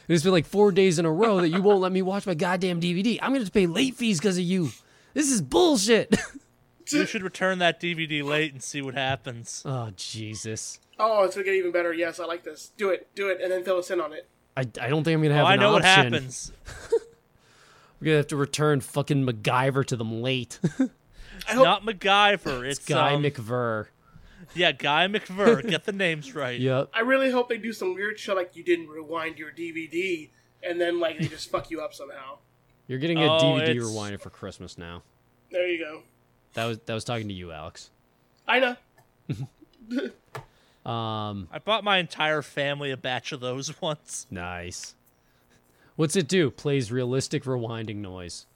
[0.09, 2.27] And it's been like four days in a row that you won't let me watch
[2.27, 3.18] my goddamn DVD.
[3.21, 4.71] I'm gonna have to pay late fees because of you.
[5.14, 6.16] This is bullshit.
[6.90, 9.62] You should return that DVD late and see what happens.
[9.66, 10.81] oh Jesus.
[10.99, 11.92] Oh, it's gonna get even better.
[11.92, 12.73] Yes, I like this.
[12.79, 14.27] Do it, do it, and then fill us in on it.
[14.57, 16.51] I, I don't think I'm gonna Oh, have I an know what happens.
[18.01, 20.59] We're gonna have to return fucking MacGyver to them late.
[21.47, 21.64] I hope.
[21.64, 22.66] Not MacGyver.
[22.66, 23.88] It's Guy um, McVer.
[24.55, 25.69] Yeah, Guy McVer.
[25.69, 26.59] Get the names right.
[26.59, 26.91] Yep.
[26.95, 30.31] I really hope they do some weird shit like you didn't rewind your DVD,
[30.63, 32.39] and then like they just fuck you up somehow.
[32.87, 35.03] You're getting a Oh, DVD it's- rewinder for Christmas now.
[35.51, 36.03] There you go.
[36.55, 37.91] That was that was talking to you, Alex.
[38.47, 38.77] I know.
[40.87, 44.27] Um, I bought my entire family a batch of those once.
[44.31, 44.95] nice.
[45.97, 46.51] What's it do?
[46.51, 48.47] Plays realistic rewinding noise.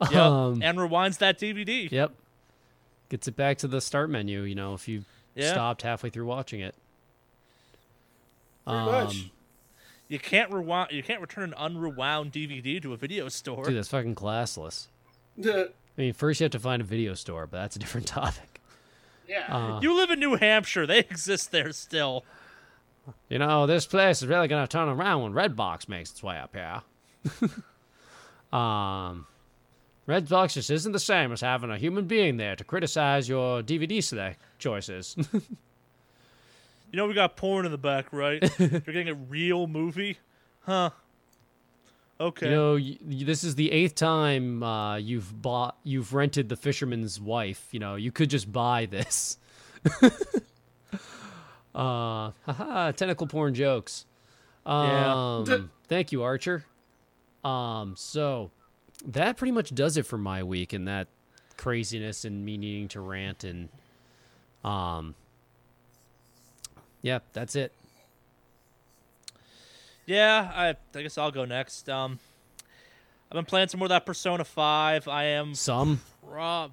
[0.00, 0.14] Yep.
[0.14, 1.88] Um, and rewinds that DVD.
[1.90, 2.12] Yep.
[3.10, 5.04] Gets it back to the start menu, you know, if you
[5.38, 5.52] Yeah.
[5.52, 6.74] stopped halfway through watching it.
[8.66, 9.30] Pretty Um, much.
[10.08, 10.90] You can't rewind.
[10.92, 13.64] You can't return an unrewound DVD to a video store.
[13.64, 14.86] Dude, that's fucking classless.
[15.44, 18.60] I mean, first you have to find a video store, but that's a different topic.
[19.28, 19.44] yeah.
[19.54, 20.86] Uh, You live in New Hampshire.
[20.86, 22.24] They exist there still.
[23.28, 26.38] you know, this place is really going to turn around when Redbox makes its way
[26.38, 26.82] up here.
[28.58, 29.26] um,
[30.08, 34.02] Redbox just isn't the same as having a human being there to criticize your DVD
[34.02, 35.16] select choices.
[36.90, 38.42] You know we got porn in the back, right?
[38.58, 40.16] You're getting a real movie,
[40.60, 40.88] huh?
[42.18, 42.46] Okay.
[42.48, 46.56] You know, y- y- this is the eighth time uh, you've bought, you've rented the
[46.56, 47.68] Fisherman's Wife.
[47.72, 49.36] You know, you could just buy this.
[51.74, 54.06] uh, haha, tentacle porn jokes.
[54.66, 55.12] Yeah.
[55.44, 56.64] Um, thank you, Archer.
[57.44, 58.50] Um, so
[59.06, 61.08] that pretty much does it for my week, and that
[61.56, 63.68] craziness and me needing to rant and,
[64.64, 65.14] um,
[67.02, 67.72] yeah, that's it.
[70.06, 71.88] yeah, I, I guess I'll go next.
[71.88, 72.18] Um,
[73.30, 75.06] I've been playing some more of that Persona Five.
[75.06, 76.72] I am, Some, prob-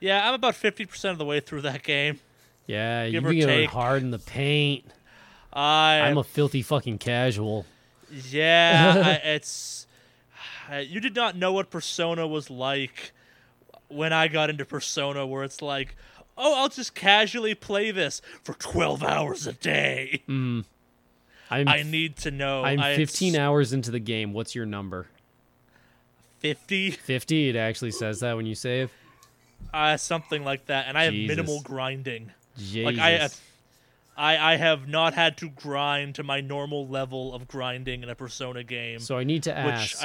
[0.00, 2.18] yeah, I'm about fifty percent of the way through that game.
[2.66, 4.84] yeah, Give you've or been going hard in the paint.
[5.52, 7.66] I, I'm a filthy fucking casual.
[8.30, 9.86] Yeah, I, it's.
[10.80, 13.12] You did not know what Persona was like
[13.88, 15.96] when I got into Persona, where it's like,
[16.36, 20.22] oh, I'll just casually play this for 12 hours a day.
[20.28, 22.64] I'm I need to know.
[22.64, 24.32] I'm 15 it's hours into the game.
[24.32, 25.08] What's your number?
[26.40, 27.50] 50, 50.
[27.50, 28.90] It actually says that when you save.
[29.72, 32.32] uh, something like that, and I have minimal grinding.
[32.58, 32.84] Jesus.
[32.84, 33.28] Like I,
[34.16, 38.14] I, I have not had to grind to my normal level of grinding in a
[38.14, 40.04] Persona game, so I need to which ask: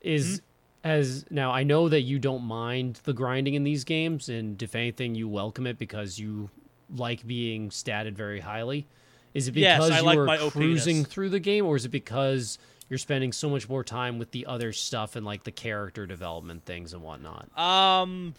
[0.00, 0.42] Is
[0.84, 4.74] as now I know that you don't mind the grinding in these games, and if
[4.74, 6.50] anything, you welcome it because you
[6.94, 8.86] like being statted very highly.
[9.34, 10.52] Is it Yes, because I you like are my OPness.
[10.52, 14.30] cruising through the game, or is it because you're spending so much more time with
[14.30, 17.48] the other stuff and like the character development things and whatnot?
[17.58, 18.34] Um,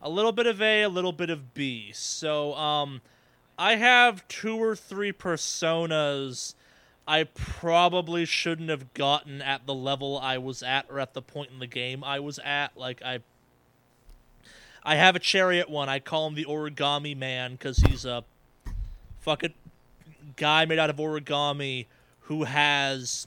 [0.00, 1.92] a little bit of A, a little bit of B.
[1.92, 3.02] So, um,
[3.58, 6.54] I have two or three personas
[7.06, 11.50] I probably shouldn't have gotten at the level I was at or at the point
[11.50, 12.76] in the game I was at.
[12.76, 13.20] Like I,
[14.84, 15.88] I have a chariot one.
[15.88, 18.24] I call him the Origami Man because he's a
[19.20, 19.54] fucking
[20.36, 21.86] guy made out of origami
[22.22, 23.26] who has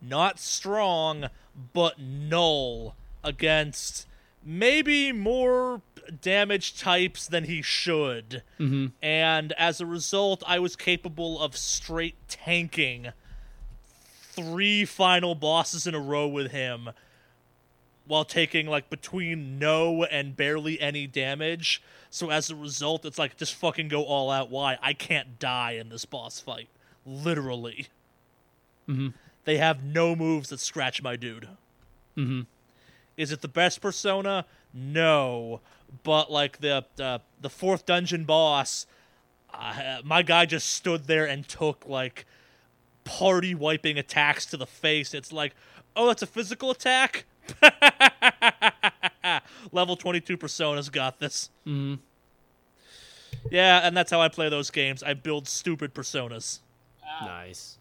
[0.00, 1.26] not strong,
[1.72, 4.06] but null against
[4.44, 5.80] maybe more
[6.20, 8.42] damage types than he should.
[8.58, 8.86] Mm-hmm.
[9.02, 13.08] And as a result, I was capable of straight tanking
[14.32, 16.90] three final bosses in a row with him
[18.06, 21.82] while taking like between no and barely any damage.
[22.10, 24.50] So as a result, it's like just fucking go all out.
[24.50, 24.78] Why?
[24.82, 26.68] I can't die in this boss fight.
[27.06, 27.88] Literally.
[28.88, 29.08] Mm-hmm.
[29.44, 31.48] They have no moves that scratch my dude.
[32.16, 32.42] Mm-hmm.
[33.16, 34.46] Is it the best persona?
[34.72, 35.60] No.
[36.02, 38.86] But like the the, the fourth dungeon boss,
[39.52, 42.26] uh, my guy just stood there and took like
[43.04, 45.14] party wiping attacks to the face.
[45.14, 45.54] It's like,
[45.96, 47.24] oh, that's a physical attack.
[49.72, 51.50] Level 22 personas got this.
[51.66, 51.94] Mm-hmm.
[53.50, 55.02] Yeah, and that's how I play those games.
[55.02, 56.60] I build stupid personas.
[57.20, 57.78] Nice.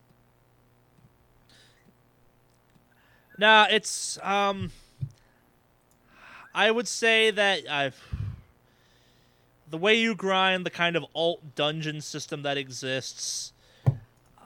[3.38, 4.72] Nah, it's um
[6.54, 7.98] I would say that I've
[9.70, 13.54] the way you grind the kind of alt dungeon system that exists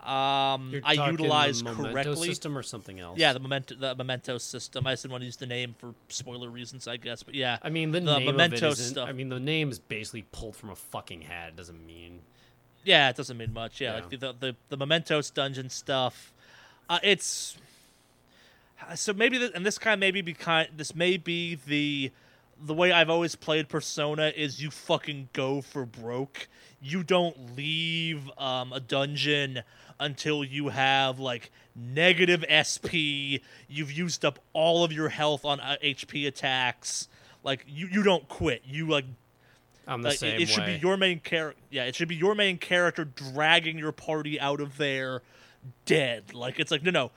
[0.04, 2.28] um I utilize correctly.
[2.28, 3.18] system or something else.
[3.18, 4.86] Yeah, the memento the memento system.
[4.86, 7.24] I just didn't want to use the name for spoiler reasons, I guess.
[7.24, 7.58] But yeah.
[7.64, 8.94] I mean, the, the name Memento of it isn't.
[8.94, 9.10] stuff.
[9.10, 11.50] I mean, the name is basically pulled from a fucking hat.
[11.50, 12.20] It doesn't mean
[12.84, 13.82] Yeah, it doesn't mean much.
[13.82, 14.02] Yeah, Yeah.
[14.02, 16.32] like the, the the the Mementos dungeon stuff.
[16.88, 17.58] Uh, it's
[18.96, 20.70] so maybe th- and this kind of maybe be kind.
[20.76, 22.12] This may be the
[22.62, 26.48] the way I've always played Persona is you fucking go for broke.
[26.82, 29.62] You don't leave um, a dungeon
[30.00, 33.42] until you have like negative SP.
[33.68, 37.08] You've used up all of your health on uh, HP attacks.
[37.44, 38.64] Like you, you don't quit.
[38.66, 39.06] You like
[39.88, 41.60] I'm the like, same it, it should be your main character.
[41.70, 45.22] Yeah, it should be your main character dragging your party out of there
[45.86, 46.34] dead.
[46.34, 47.12] Like it's like no, no,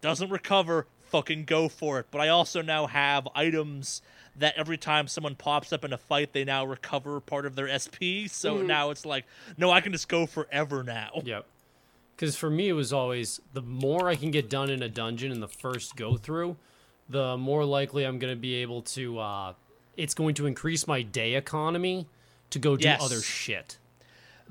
[0.00, 0.86] doesn't recover.
[1.10, 2.06] Fucking go for it.
[2.10, 4.02] But I also now have items
[4.36, 7.66] that every time someone pops up in a fight, they now recover part of their
[7.72, 8.28] SP.
[8.28, 9.24] So now it's like,
[9.56, 11.22] no, I can just go forever now.
[11.24, 11.46] Yep.
[12.14, 15.32] Because for me, it was always the more I can get done in a dungeon
[15.32, 16.56] in the first go through,
[17.08, 19.18] the more likely I'm going to be able to.
[19.18, 19.52] Uh,
[19.96, 22.06] it's going to increase my day economy
[22.50, 23.02] to go do Yes.
[23.02, 23.78] other shit.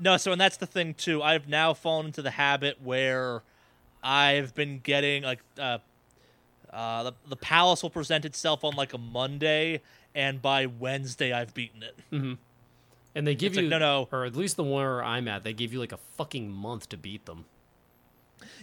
[0.00, 1.22] No, so and that's the thing too.
[1.22, 3.42] I've now fallen into the habit where
[4.02, 5.78] I've been getting like uh,
[6.72, 9.80] uh, the the palace will present itself on like a Monday,
[10.14, 11.96] and by Wednesday I've beaten it.
[13.14, 14.08] And they give It's like, you, no, no.
[14.12, 16.88] or at least the one where I'm at, they give you like a fucking month
[16.90, 17.46] to beat them.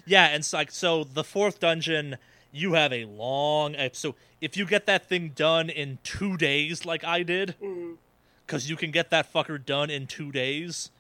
[0.05, 2.17] Yeah, and so, like so the fourth dungeon,
[2.53, 3.75] you have a long.
[3.93, 7.55] So if you get that thing done in two days, like I did,
[8.45, 10.91] because you can get that fucker done in two days,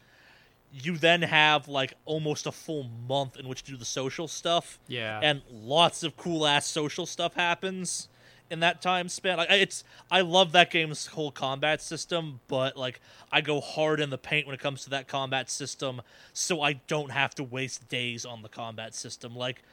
[0.83, 4.77] you then have like almost a full month in which to do the social stuff.
[4.87, 5.19] Yeah.
[5.23, 8.09] and lots of cool ass social stuff happens
[8.49, 9.37] in that time span.
[9.37, 12.99] Like I- it's, I love that game's whole combat system, but like
[13.31, 16.01] I go hard in the paint when it comes to that combat system,
[16.33, 19.33] so I don't have to waste days on the combat system.
[19.35, 19.63] Like,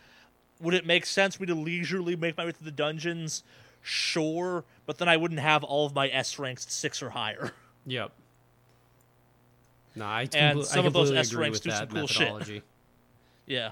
[0.61, 3.43] would it make sense for me to leisurely make my way through the dungeons?
[3.83, 7.53] Sure, but then I wouldn't have all of my S ranks six or higher.
[7.85, 8.13] Yep.
[9.95, 12.63] No, I, And compl- some I of those S ranks do some cool shit.
[13.47, 13.71] Yeah.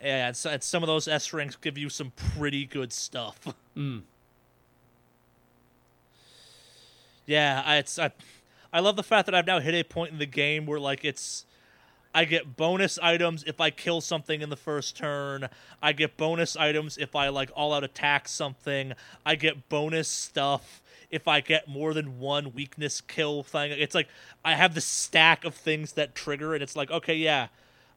[0.00, 0.26] Yeah.
[0.26, 3.38] And, and some of those S ranks give you some pretty good stuff.
[3.76, 4.02] Mm.
[7.26, 8.10] Yeah, I, it's I,
[8.72, 11.04] I love the fact that I've now hit a point in the game where like
[11.04, 11.44] it's
[12.14, 15.48] I get bonus items if I kill something in the first turn.
[15.82, 18.94] I get bonus items if I like all out attack something.
[19.24, 23.72] I get bonus stuff if I get more than one weakness kill thing.
[23.72, 24.08] It's like
[24.44, 27.48] I have this stack of things that trigger and it's like, okay, yeah.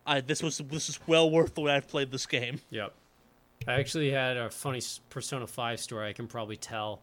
[0.06, 2.62] I, this was this is well worth the way I've played this game.
[2.70, 2.94] Yep.
[3.68, 7.02] I actually had a funny Persona 5 story I can probably tell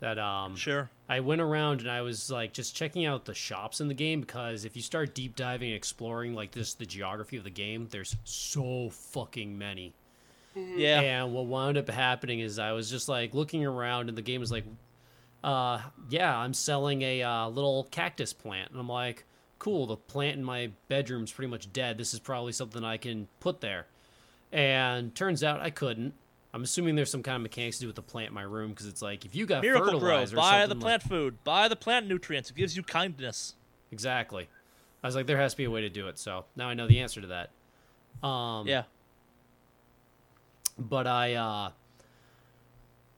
[0.00, 0.88] that um Sure.
[1.08, 4.20] I went around and I was like just checking out the shops in the game
[4.20, 7.88] because if you start deep diving and exploring like this the geography of the game,
[7.90, 9.94] there's so fucking many.
[10.54, 11.00] Yeah.
[11.00, 14.40] And what wound up happening is I was just like looking around and the game
[14.40, 14.64] was like,
[15.44, 18.70] uh, yeah, I'm selling a uh, little cactus plant.
[18.70, 19.24] And I'm like,
[19.58, 21.98] cool, the plant in my bedroom's pretty much dead.
[21.98, 23.86] This is probably something I can put there.
[24.52, 26.14] And turns out I couldn't.
[26.54, 28.70] I'm assuming there's some kind of mechanics to do with the plant in my room
[28.70, 30.00] because it's like if you got Miracle-Gro.
[30.00, 31.44] fertilizer, or Buy the plant like, food.
[31.44, 32.48] Buy the plant nutrients.
[32.50, 33.54] It gives you kindness.
[33.92, 34.48] exactly.
[35.02, 36.18] I was like, there has to be a way to do it.
[36.18, 38.26] So now I know the answer to that.
[38.26, 38.84] Um, Yeah.
[40.78, 41.70] but I uh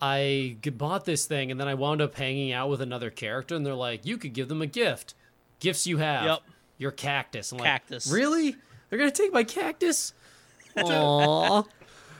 [0.01, 3.65] I bought this thing and then I wound up hanging out with another character and
[3.67, 5.15] they're like, you could give them a gift.
[5.61, 6.25] Gifts you have.
[6.25, 6.39] Yep.
[6.79, 7.53] Your cactus.
[7.53, 8.07] I'm Cactus.
[8.11, 8.57] like, really?
[8.89, 10.15] They're gonna take my cactus?
[10.77, 11.67] Aww.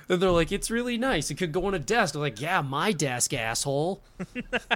[0.09, 1.31] and they're like, it's really nice.
[1.31, 2.15] It could go on a desk.
[2.15, 4.03] I'm like, yeah, my desk, asshole.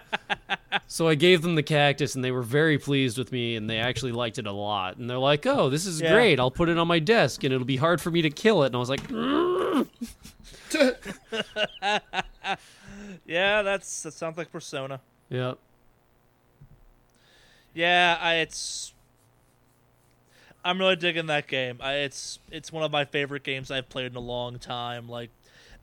[0.86, 3.78] so I gave them the cactus and they were very pleased with me and they
[3.78, 4.96] actually liked it a lot.
[4.96, 6.12] And they're like, oh, this is Yeah.
[6.14, 6.40] great.
[6.40, 8.66] I'll put it on my desk and it'll be hard for me to kill it.
[8.68, 9.86] And I was like, mm.
[13.26, 15.00] Yeah, that's that sounds like Persona.
[15.28, 15.54] yeah.
[17.74, 18.92] Yeah, I, it's.
[20.64, 21.78] I'm really digging that game.
[21.80, 25.08] I, it's it's one of my favorite games I've played in a long time.
[25.08, 25.30] Like,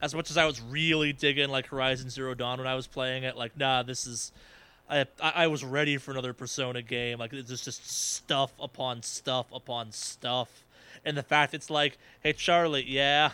[0.00, 3.24] as much as I was really digging like Horizon Zero Dawn when I was playing
[3.24, 4.32] it, like, nah, this is.
[4.90, 7.18] I I, was ready for another Persona game.
[7.18, 10.64] Like, it's just, just stuff upon stuff upon stuff,
[11.04, 13.30] and the fact it's like, hey Charley, yeah,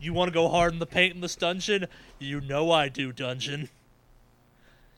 [0.00, 1.86] you want to go hard in the paint in this dungeon?
[2.18, 3.68] You know I do, dungeon.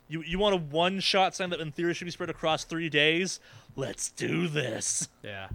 [0.08, 2.88] You you want a one shot sign that in theory should be spread across three
[2.88, 3.38] days?
[3.76, 5.08] Let's do this.
[5.22, 5.48] Yeah.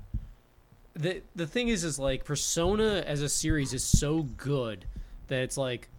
[0.93, 4.85] The the thing is is like Persona as a series is so good
[5.27, 5.89] that it's like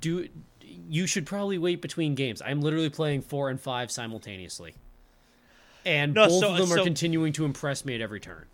[0.00, 0.28] do
[0.90, 2.40] you should probably wait between games.
[2.44, 4.74] I'm literally playing 4 and 5 simultaneously.
[5.84, 8.44] And No, both so- of them are continuing to impress me at every turn.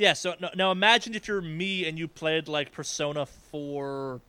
[0.00, 0.14] Yeah.
[0.14, 4.22] So no, now imagine if you're me and you played like Persona Four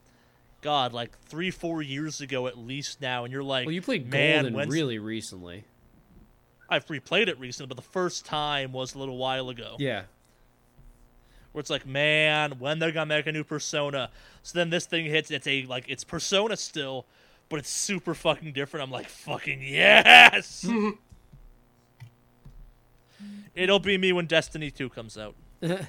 [0.62, 4.12] God, like three four years ago at least now, and you're like, Well, you played
[4.12, 5.64] man, Golden when's-" really recently.
[6.70, 9.78] I've replayed it recently, but the first time was a little while ago.
[9.80, 10.04] Yeah.
[11.54, 14.10] Where it's like, man, when they're gonna make a new Persona?
[14.44, 15.32] So then this thing hits.
[15.32, 17.06] It's a like it's Persona still,
[17.48, 18.86] but it's super fucking different.
[18.86, 20.66] I'm like, fucking yes.
[23.56, 25.36] It'll be me when Destiny 2 comes out.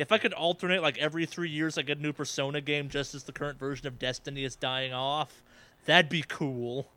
[0.00, 3.14] If I could alternate like every three years, I get a new Persona game just
[3.14, 5.42] as the current version of Destiny is dying off,
[5.84, 6.88] that'd be cool.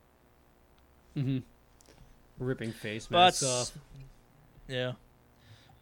[1.18, 1.40] Mm-hmm.
[2.40, 3.78] Ripping face But masks off.
[4.70, 4.94] yeah.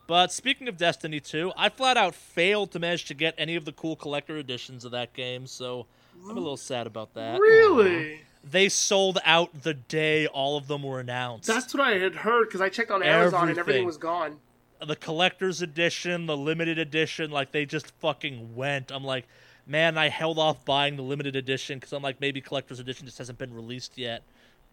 [0.08, 3.66] But speaking of Destiny 2, I flat out failed to manage to get any of
[3.66, 5.86] the cool collector editions of that game, so
[6.26, 7.40] I'm a little sad about that.
[7.40, 8.22] Really?
[8.44, 11.48] They sold out the day all of them were announced.
[11.48, 13.60] That's what I had heard because I checked on Amazon and Everything.
[13.60, 14.38] everything was gone.
[14.86, 18.92] the collector's edition, the limited edition, like they just fucking went.
[18.92, 19.28] I'm like,
[19.68, 23.20] man, I held off buying the limited edition because I'm like, maybe collector's edition just
[23.20, 24.24] hasn't been released yet.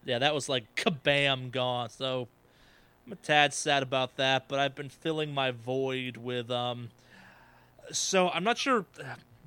[0.06, 1.90] Yeah, that was like kabam gone.
[1.90, 2.26] So
[3.06, 6.88] I'm a tad sad about that, but I've been filling my void with um.
[7.92, 8.86] So I'm not sure.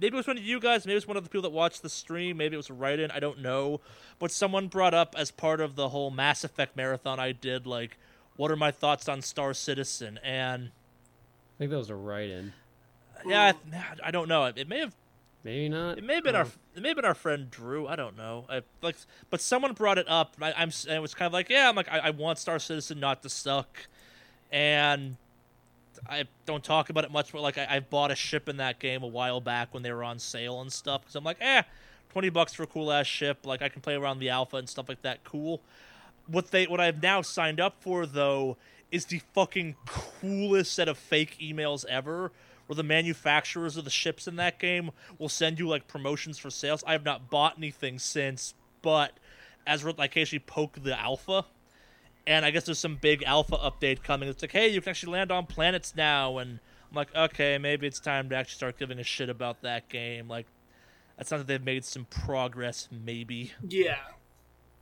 [0.02, 0.86] Maybe it was one of you guys.
[0.86, 2.38] Maybe it was one of the people that watched the stream.
[2.38, 3.12] Maybe it was a write-in.
[3.12, 3.80] I don't know.
[4.20, 7.98] But someone brought up as part of the whole Mass Effect marathon I did, like,
[8.36, 10.20] what are my thoughts on Star Citizen?
[10.24, 12.54] And I think that was a write-in.
[13.26, 14.46] yeah, I, I don't know.
[14.46, 14.96] It may have
[15.44, 15.98] Maybe not.
[16.00, 16.40] it may have been Oh.
[16.40, 17.88] our it may have been our friend Drew.
[17.88, 18.46] I don't know.
[18.50, 18.96] I, like,
[19.30, 20.36] but someone brought it up.
[20.42, 22.58] I, I'm and it was kind of like, yeah, I'm like, I, I want Star
[22.60, 23.88] Citizen not to suck,
[24.52, 25.18] and
[26.10, 27.32] I don't talk about it much.
[27.32, 29.92] But like, I, I bought a ship in that game a while back when they
[29.92, 31.02] were on sale and stuff.
[31.02, 31.64] Because I'm like, eh,
[32.10, 33.46] twenty bucks for a cool ass ship.
[33.46, 35.24] Like, I can play around the alpha and stuff like that.
[35.24, 35.62] Cool.
[36.28, 38.58] What they what I've now signed up for though
[38.92, 42.32] is the fucking coolest set of fake emails ever.
[42.68, 46.50] Where the manufacturers of the ships in that game will send you like promotions for
[46.50, 46.86] sales.
[46.88, 49.18] I have not bought anything since, but
[49.68, 51.46] as like actually poke the alpha,
[52.28, 54.30] and I guess there's some big alpha update coming.
[54.30, 56.60] It's like, hey, you can actually land on planets now, and
[56.90, 60.28] I'm like, okay, maybe it's time to actually start giving a shit about that game.
[60.28, 60.48] Like,
[61.18, 63.54] that sounds like they've made some progress, maybe.
[63.68, 63.98] Yeah.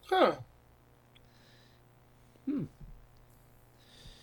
[0.09, 0.35] Huh.
[2.45, 2.63] Hmm.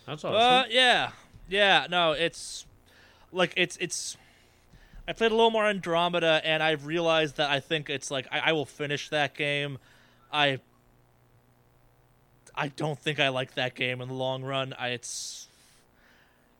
[0.05, 0.35] That's awesome.
[0.35, 1.11] Uh, yeah,
[1.49, 1.87] yeah.
[1.89, 2.65] No, it's
[3.31, 4.17] like it's it's.
[5.07, 8.39] I played a little more Andromeda, and I've realized that I think it's like I,
[8.39, 9.77] I will finish that game.
[10.31, 10.59] I.
[12.57, 14.73] I don't think I like that game in the long run.
[14.77, 15.47] I it's.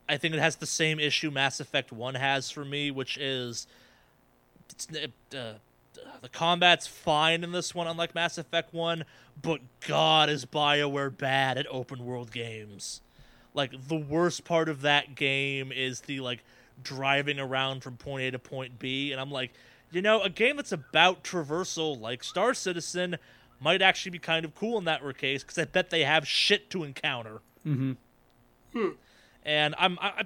[0.09, 3.67] I think it has the same issue Mass Effect One has for me, which is,
[4.69, 4.87] it's
[5.35, 5.55] uh,
[6.21, 9.03] the combat's fine in this one, unlike Mass Effect One,
[9.41, 13.01] but God is Bioware bad at open world games
[13.57, 16.43] like the worst part of that game is the like
[16.83, 19.51] driving around from point A to point B and I'm like,
[19.91, 23.17] you know, a game that's about traversal like Star Citizen
[23.59, 26.69] might actually be kind of cool in that case cuz I bet they have shit
[26.71, 27.41] to encounter.
[27.65, 27.97] Mhm.
[28.73, 28.89] Hmm.
[29.43, 30.23] And I'm I, I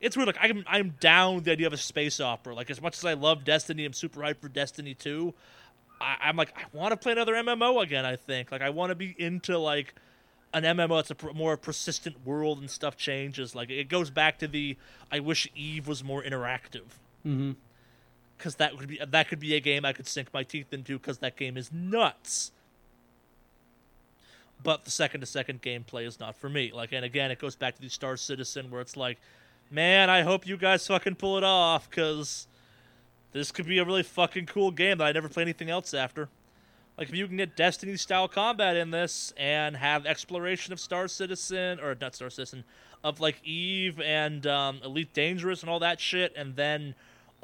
[0.00, 2.54] it's weird like I'm I'm down with the idea of a space opera.
[2.54, 5.32] Like as much as I love Destiny, I'm super hyped for Destiny 2.
[6.00, 8.52] I, I'm like I want to play another MMO again, I think.
[8.52, 9.94] Like I want to be into like
[10.52, 13.54] an MMO that's a pr- more persistent world and stuff changes.
[13.54, 14.76] Like it goes back to the
[15.10, 17.52] I wish Eve was more interactive mm-hmm.
[18.44, 20.98] Because that would be that could be a game I could sink my teeth into
[20.98, 22.52] because that game is nuts.
[24.62, 26.70] But the second to second gameplay is not for me.
[26.70, 29.18] Like, and again, it goes back to the Star Citizen where it's like,
[29.70, 32.46] man, I hope you guys fucking pull it off because
[33.32, 36.28] this could be a really fucking cool game that I never play anything else after.
[36.98, 41.08] Like if you can get Destiny style combat in this and have exploration of Star
[41.08, 42.64] Citizen or not Star Citizen
[43.02, 46.94] of like Eve and um, Elite Dangerous and all that shit, and then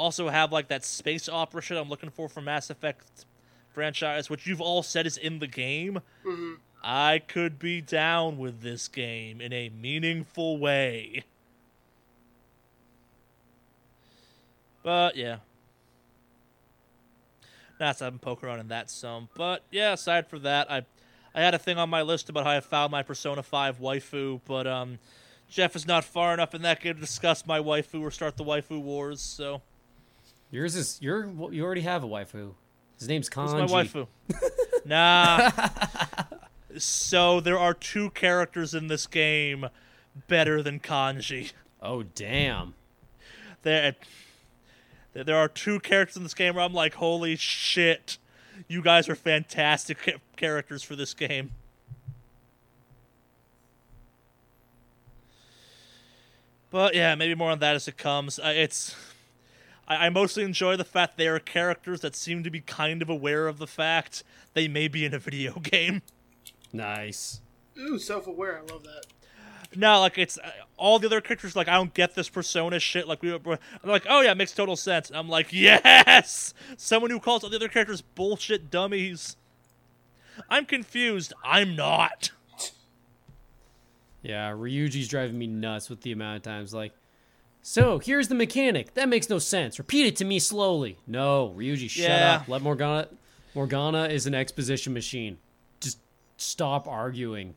[0.01, 3.26] also have like that space opera shit I'm looking for from Mass Effect
[3.68, 6.01] franchise, which you've all said is in the game.
[6.24, 11.24] hmm I could be down with this game in a meaningful way.
[14.82, 15.36] But yeah.
[17.78, 19.28] That's I've been poking around in that some.
[19.34, 20.86] But yeah, aside from that, I
[21.34, 24.40] I had a thing on my list about how I found my Persona 5 waifu,
[24.46, 24.98] but um
[25.51, 28.44] Jeff is not far enough in that game to discuss my waifu or start the
[28.44, 29.61] waifu wars, so
[30.51, 31.28] Yours is your.
[31.53, 32.53] You already have a waifu.
[32.98, 33.61] His name's Kanji.
[33.61, 34.07] Who's my waifu?
[34.84, 35.51] nah.
[36.76, 39.68] so there are two characters in this game
[40.28, 41.53] better than Kanji.
[41.80, 42.74] Oh damn!
[43.62, 43.94] There,
[45.12, 48.18] there are two characters in this game where I'm like, holy shit,
[48.68, 51.53] you guys are fantastic characters for this game.
[56.70, 58.38] But yeah, maybe more on that as it comes.
[58.38, 58.94] Uh, it's
[59.91, 63.11] I, I mostly enjoy the fact they are characters that seem to be kind of
[63.11, 64.22] aware of the fact
[64.55, 66.01] they may be in a video game.
[66.72, 67.41] Nice.
[67.76, 68.59] Ooh, self-aware.
[68.59, 69.07] I love that.
[69.76, 71.55] No, like it's uh, all the other characters.
[71.55, 73.07] Like I don't get this persona shit.
[73.07, 75.12] Like we, were, I'm like, oh yeah, it makes total sense.
[75.14, 79.36] I'm like, yes, someone who calls all the other characters bullshit dummies.
[80.49, 81.32] I'm confused.
[81.45, 82.30] I'm not.
[84.22, 86.93] Yeah, Ryuji's driving me nuts with the amount of times like,
[87.62, 88.94] so here's the mechanic.
[88.94, 89.78] That makes no sense.
[89.78, 90.98] Repeat it to me slowly.
[91.06, 92.34] No, Ryuji, shut Yeah.
[92.36, 92.48] up.
[92.48, 93.08] Let Morgana.
[93.54, 95.38] Morgana is an exposition machine.
[95.80, 95.98] Just
[96.36, 97.54] stop arguing.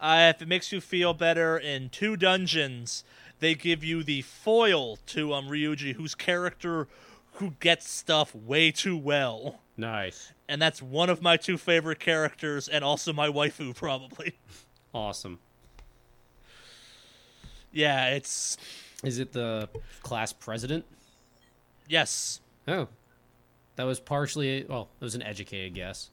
[0.00, 3.04] Uh, if it makes you feel better, in two dungeons,
[3.38, 6.88] they give you the foil to um Ryuji, whose character
[7.34, 9.60] who gets stuff way too well.
[9.76, 10.32] Nice.
[10.48, 14.34] And that's one of my two favorite characters, and also my waifu, probably.
[14.92, 15.38] Awesome.
[17.72, 18.56] Yeah, it's
[19.04, 19.68] Is it the
[20.02, 20.84] class president?
[21.88, 22.40] yes.
[22.68, 22.88] Oh.
[23.76, 26.10] That was partially, well, it was an educated guess.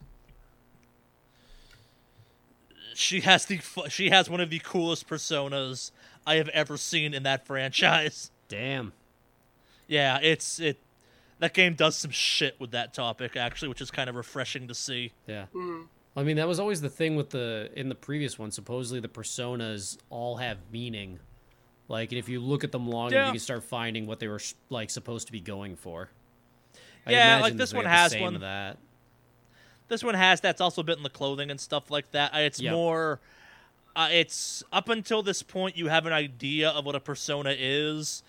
[2.94, 5.92] She has the she has one of the coolest personas
[6.26, 8.32] I have ever seen in that franchise.
[8.48, 8.94] Damn.
[9.88, 10.78] Yeah, it's it.
[11.40, 14.74] That game does some shit with that topic actually, which is kind of refreshing to
[14.74, 15.12] see.
[15.28, 15.46] Yeah.
[15.54, 15.84] Hmm.
[16.16, 18.50] I mean, that was always the thing with the in the previous one.
[18.52, 21.20] Supposedly, the personas all have meaning.
[21.90, 23.28] Like, and if you look at them long, Yeah.
[23.28, 26.10] you can start finding what they were like supposed to be going for.
[27.06, 28.36] I Yeah, like this one has one.
[28.36, 28.78] of that.
[29.88, 32.36] This one has that's also a bit in the clothing and stuff like that.
[32.36, 32.74] It's Yep.
[32.74, 33.20] more.
[33.96, 38.22] Uh, it's up until this point you have an idea of what a persona is,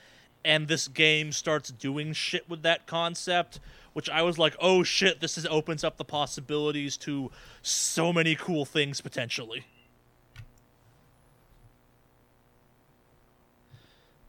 [0.45, 3.59] and this game starts doing shit with that concept,
[3.93, 8.35] which I was like, oh shit, this is opens up the possibilities to so many
[8.37, 9.65] cool things potentially.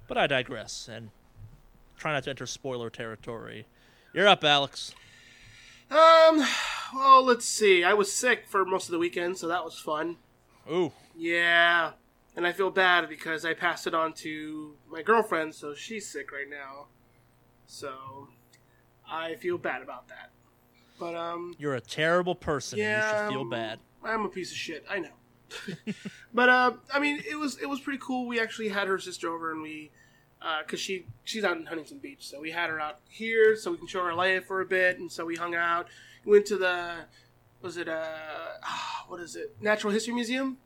[0.10, 1.12] But I digress and
[1.96, 3.68] try not to enter spoiler territory.
[4.12, 4.96] You're up, Alex.
[5.92, 6.44] Um,
[6.96, 7.84] well, let's see.
[7.84, 10.18] I was sick for most of the weekend, so that was fun.
[10.70, 10.92] Ooh.
[11.16, 11.92] Yeah,
[12.36, 16.32] and I feel bad because I passed it on to my girlfriend, so she's sick
[16.32, 16.88] right now.
[17.68, 18.30] So
[19.08, 20.32] I feel bad about that.
[21.00, 22.80] But um, You're a terrible person.
[22.80, 23.80] yeah, you should feel um, bad.
[24.04, 24.86] I'm a piece of shit.
[24.90, 25.10] I know.
[26.34, 28.28] but uh, I mean, it was it was pretty cool.
[28.28, 29.92] We actually had her sister over, and we
[30.62, 33.78] because she she's out in Huntington Beach, so we had her out here so we
[33.78, 35.88] can show her life for a bit, and so we hung out.
[36.26, 37.06] We went to the
[37.62, 38.06] was it uh
[38.64, 40.58] ah, what is it Natural History Museum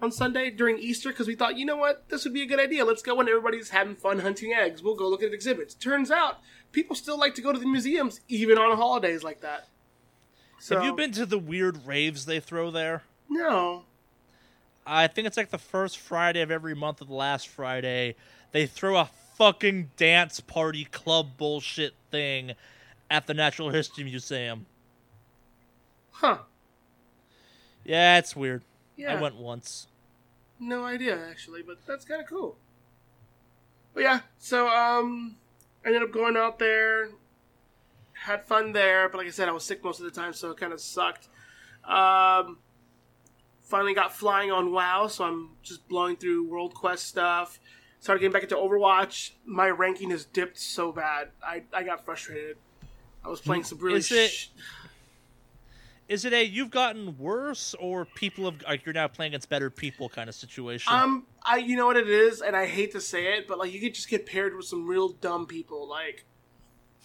[0.00, 2.60] on Sunday during Easter because we thought you know what this would be a good
[2.60, 2.84] idea.
[2.84, 4.82] Let's go when everybody's having fun hunting eggs.
[4.82, 5.74] We'll go look at exhibits.
[5.74, 6.38] Turns out
[6.72, 9.68] people still like to go to the museums even on holidays like that.
[10.58, 13.02] So, Have you been to the weird raves they throw there?
[13.28, 13.84] No.
[14.86, 18.16] I think it's like the first Friday of every month of the last Friday.
[18.52, 22.52] They throw a fucking dance party club bullshit thing
[23.10, 24.66] at the Natural History Museum.
[26.12, 26.38] Huh.
[27.84, 28.62] Yeah, it's weird.
[28.96, 29.14] Yeah.
[29.14, 29.88] I went once.
[30.60, 32.56] No idea actually, but that's kind of cool.
[33.94, 35.36] But yeah, so um,
[35.84, 37.10] I ended up going out there,
[38.12, 39.08] had fun there.
[39.08, 40.80] But like I said, I was sick most of the time, so it kind of
[40.80, 41.28] sucked.
[41.84, 42.58] Um,
[43.60, 47.58] finally got flying on WoW, so I'm just blowing through World Quest stuff.
[48.02, 49.30] Started getting back into Overwatch.
[49.46, 51.28] My ranking has dipped so bad.
[51.40, 52.56] I I got frustrated.
[53.24, 53.98] I was playing some really.
[53.98, 54.48] Is it- sh-
[56.08, 59.70] Is it a you've gotten worse or people have like you're now playing against better
[59.70, 60.92] people kind of situation?
[60.92, 63.72] Um, I you know what it is, and I hate to say it, but like
[63.72, 66.24] you could just get paired with some real dumb people, like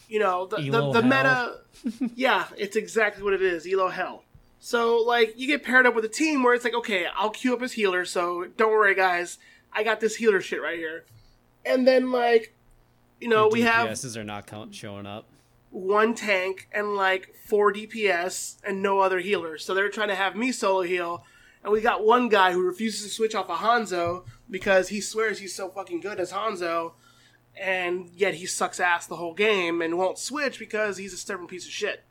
[0.10, 1.62] you know the the, Elo the hell.
[1.84, 2.10] meta.
[2.16, 4.24] yeah, it's exactly what it is, elo hell.
[4.60, 7.54] So like you get paired up with a team where it's like, okay, I'll queue
[7.54, 9.38] up as healer, so don't worry, guys,
[9.74, 11.06] I got this healer shit right here,
[11.66, 12.54] and then like
[13.20, 15.26] you know we have DPSs are not showing up.
[15.70, 19.64] one tank and like four DPS and no other healers.
[19.64, 21.24] So they're trying to have me solo heal.
[21.64, 25.40] And we got one guy who refuses to switch off of Hanzo because he swears
[25.40, 26.94] he's so fucking good as Hanzo,
[27.60, 31.48] and yet he sucks ass the whole game and won't switch because he's a stubborn
[31.48, 32.04] piece of shit.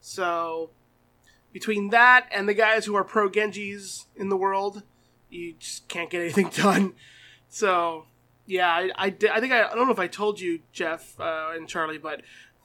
[0.00, 0.70] So
[1.52, 4.82] between that and the guys who are pro Genjis in the world,
[5.34, 6.94] you just can't get anything done.
[7.48, 8.06] So
[8.46, 11.18] yeah, I, I, did- I think I, I don't know if I told you, Jeff
[11.18, 12.22] uh, and Charley, but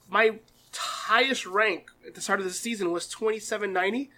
[0.08, 0.38] my
[0.74, 4.10] highest rank at the start of the season was 2790,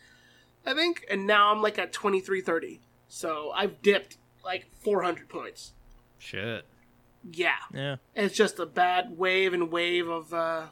[0.66, 2.80] I think, and now I'm like at 2330.
[3.08, 5.72] So I've dipped like 400 points.
[6.18, 6.64] Shit.
[7.30, 7.96] Yeah, yeah.
[8.16, 10.66] it's just a bad wave and wave of uh,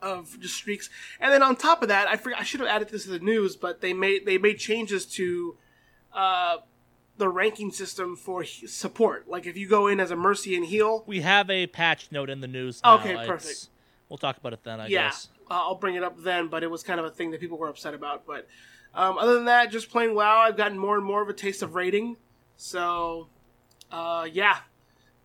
[0.00, 0.88] of just streaks.
[1.20, 3.18] And then on top of that, I forgot, I should have added this to the
[3.18, 5.56] news, but they made they made changes to
[6.14, 6.58] uh,
[7.18, 9.28] the ranking system for support.
[9.28, 12.30] Like if you go in as a mercy and heal, We have a patch note
[12.30, 12.80] in the news.
[12.82, 12.94] Now.
[12.96, 13.68] Okay, It's- perfect.
[14.08, 15.04] We'll talk about it then, I yeah.
[15.08, 15.28] guess.
[15.50, 16.48] uh, I'll bring it up then.
[16.48, 18.26] But it was kind of a thing that people were upset about.
[18.26, 18.46] But
[18.94, 21.62] um, other than that, just playing WoW, I've gotten more and more of a taste
[21.62, 22.18] of raiding.
[22.58, 23.28] So
[23.90, 24.58] uh, yeah,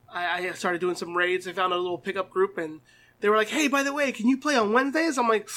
[0.09, 1.47] I, I started doing some raids.
[1.49, 2.79] I found a little pickup group, and
[3.19, 5.49] they were like, "Hey, by the way, can you play on Wednesdays?" I'm like,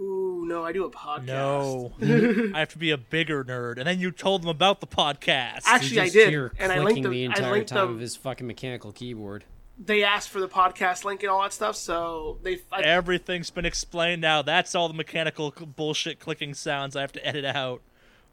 [0.00, 1.92] "Ooh, no, I do a podcast." No,
[2.54, 3.78] I have to be a bigger nerd.
[3.78, 5.62] And then you told them about the podcast.
[5.66, 7.32] Actually, You I did, and I clicking linked the them.
[7.32, 7.94] I entire linked time them.
[7.96, 9.44] of his fucking mechanical keyboard.
[9.78, 12.60] They asked for the podcast link and all that stuff, so they.
[12.70, 14.42] I, Everything's been explained now.
[14.42, 17.80] That's all the mechanical bullshit clicking sounds I have to edit out,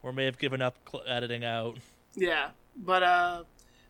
[0.03, 1.77] or may have given up cl- editing out.
[2.15, 3.43] Yeah, but uh,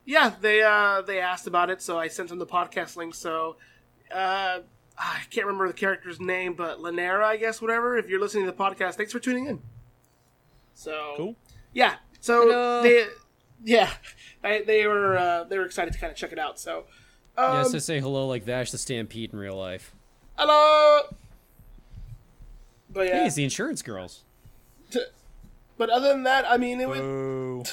[0.06, 3.16] yeah, they uh they asked about it, so I sent them the podcast link.
[3.16, 3.58] So,
[4.14, 4.60] uh,
[5.02, 7.98] I can't remember the character's name, but Lanera, I guess, whatever.
[7.98, 9.62] If you're listening to the podcast, thanks for tuning in.
[10.74, 11.36] So Cool.
[11.74, 12.84] yeah, so Hello.
[12.84, 13.06] they
[13.64, 13.92] yeah,
[14.44, 16.60] I, they were uh, they were excited to kind of check it out.
[16.60, 16.86] So,
[17.38, 19.94] um, yes, to say hello like Vash the Stampede in real life.
[20.38, 21.02] hello.
[22.92, 24.24] But Hey, yeah, it's the insurance girls.
[25.78, 27.64] but other than that, I mean, it was Boo.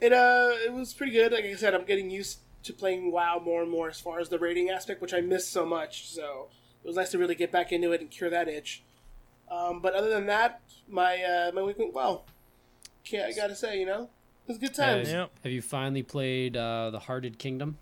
[0.00, 1.32] it uh it was pretty good.
[1.32, 4.28] Like I said, I'm getting used to playing WoW more and more as far as
[4.28, 6.08] the rating aspect, which I missed so much.
[6.08, 6.48] So
[6.82, 8.82] it was nice to really get back into it and cure that itch.
[9.50, 12.24] Um, but other than that, my uh, my week went well.
[13.04, 15.10] Can't I gotta say, you know, it was good times.
[15.10, 15.30] Yep.
[15.42, 17.78] Have you finally played uh, the Hearted Kingdom?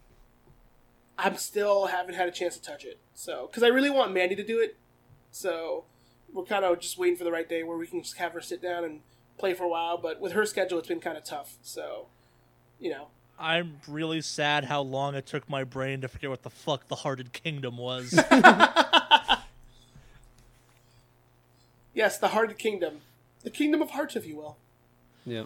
[1.18, 2.98] I'm still haven't had a chance to touch it.
[3.14, 4.76] So because I really want Mandy to do it,
[5.30, 5.84] so
[6.32, 8.40] we're kind of just waiting for the right day where we can just have her
[8.40, 9.00] sit down and
[9.38, 9.98] play for a while.
[9.98, 11.58] But with her schedule, it's been kind of tough.
[11.62, 12.08] So
[12.80, 13.08] you know,
[13.38, 16.96] I'm really sad how long it took my brain to figure what the fuck the
[16.96, 18.12] Hearted Kingdom was.
[21.94, 23.00] yes, the Hearted Kingdom,
[23.42, 24.56] the Kingdom of Hearts, if you will.
[25.26, 25.44] Yeah.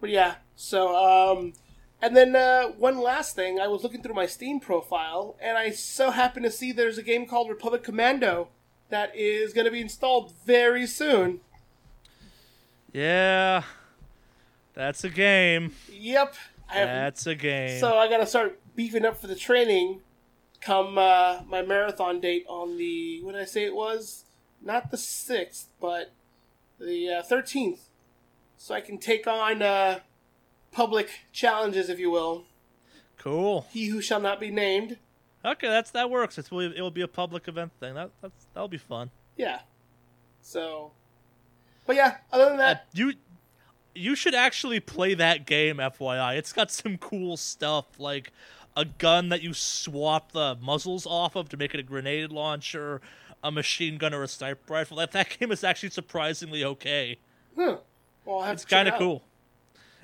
[0.00, 1.52] But yeah, so um,
[2.02, 5.70] and then uh, one last thing, I was looking through my Steam profile, and I
[5.70, 8.48] so happened to see there's a game called Republic Commando
[8.90, 11.40] that is going to be installed very soon.
[12.92, 13.62] yeah.
[14.76, 15.72] That's a game.
[15.90, 16.34] Yep,
[16.72, 17.80] That's a game.
[17.80, 20.02] So I got to start beefing up for the training.
[20.60, 24.24] Come uh, my marathon date on the what did I say it was?
[24.62, 26.12] Not the sixth, but
[26.78, 27.88] the thirteenth,
[28.56, 30.00] so I can take on uh,
[30.72, 32.44] public challenges, if you will.
[33.18, 33.66] cool.
[33.70, 34.98] He who shall not be named.
[35.44, 36.36] Okay, that's that works.
[36.38, 37.94] It's it will be a public event thing.
[37.94, 39.10] That that's that'll be fun.
[39.36, 39.60] Yeah.
[40.42, 40.92] So,
[41.86, 42.16] but yeah.
[42.32, 43.12] Other than Uh, that, you
[43.96, 46.36] you should actually play that game, FYI.
[46.36, 48.32] It's got some cool stuff like
[48.76, 53.00] a gun that you swap the muzzles off of to make it a grenade launcher,
[53.42, 54.98] a machine gun or a sniper rifle.
[54.98, 57.18] That that game is actually surprisingly okay.
[57.56, 57.78] huh,
[58.24, 59.22] well, It's kind of cool.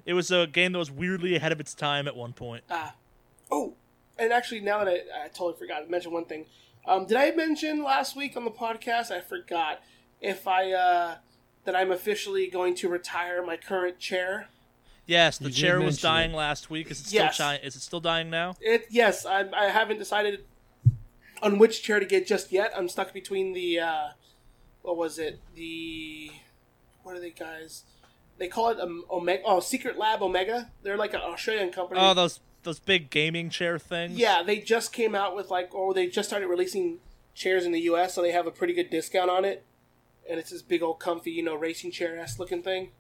[0.05, 2.65] It was a game that was weirdly ahead of its time at one point.
[2.71, 2.95] Ah.
[3.51, 3.75] Oh,
[4.19, 6.47] and actually, now that I, I totally forgot to mention one thing.
[6.87, 9.11] Um, did I mention last week on the podcast?
[9.11, 9.81] I forgot
[10.21, 11.17] if I uh,
[11.65, 14.49] that I'm officially going to retire my current chair.
[15.07, 16.37] Yes, the You chair was dying it.
[16.37, 16.91] last week.
[16.91, 17.37] Is it still Yes.
[17.39, 18.55] chi- Is it still dying now?
[18.61, 20.45] It yes, I, I haven't decided
[21.43, 22.73] on which chair to get just yet.
[22.77, 24.09] I'm stuck between the uh,
[24.83, 25.41] what was it?
[25.57, 26.31] The
[27.03, 27.83] what are they guys?
[28.39, 29.43] They call it um, Omega.
[29.45, 30.71] Oh, Secret Lab Omega.
[30.83, 32.01] They're like an Australian company.
[32.01, 34.17] Oh, those those big gaming chair things.
[34.17, 36.99] Yeah, they just came out with like, or they just started releasing
[37.35, 39.65] chairs in the U.S., so they have a pretty good discount on it.
[40.29, 42.91] And it's this big old comfy, you know, racing chair ass looking thing.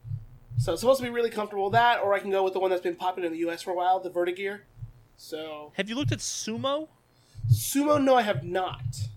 [0.58, 2.60] So it's supposed to be really comfortable with that, or I can go with the
[2.60, 3.62] one that's been popular in the U.S.
[3.62, 4.60] for a while, the Vertagear.
[5.16, 6.88] So Have you looked at Sumo?
[7.50, 9.08] sumo, no, I have not.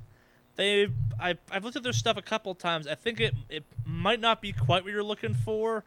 [0.56, 0.88] They,
[1.20, 2.88] I, I've looked at their stuff a couple times.
[2.88, 5.84] I think it, it might not be quite what you're looking for,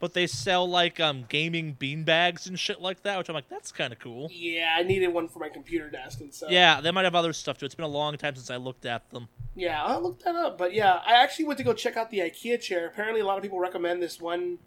[0.00, 3.48] but they sell like um gaming bean bags and shit like that, which I'm like,
[3.48, 4.28] that's kind of cool.
[4.32, 6.50] Yeah, I needed one for my computer desk and stuff.
[6.50, 7.66] Yeah, they might have other stuff too.
[7.66, 9.28] It's been a long time since I looked at them.
[9.54, 10.58] Yeah, I looked that up.
[10.58, 12.86] But yeah, I actually went to go check out the IKEA chair.
[12.86, 14.58] Apparently, a lot of people recommend this one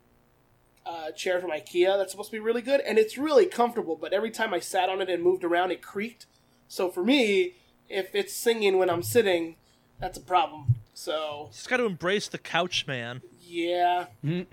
[0.86, 3.96] uh, chair from IKEA that's supposed to be really good, and it's really comfortable.
[3.96, 6.26] But every time I sat on it and moved around, it creaked.
[6.68, 7.54] So for me,
[7.90, 9.56] if it's singing when I'm sitting,
[10.00, 10.76] that's a problem.
[10.94, 13.22] So Just got to embrace the couch, man.
[13.48, 14.08] yeah.
[14.24, 14.46] Mhm.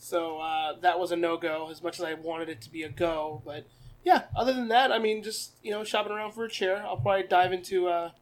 [0.00, 1.68] So uh, that was a no go.
[1.70, 3.66] As much as I wanted it to be a go, but
[4.02, 4.24] yeah.
[4.34, 6.82] Other than that, I mean, just you know, shopping around for a chair.
[6.84, 8.12] I'll probably dive into uh,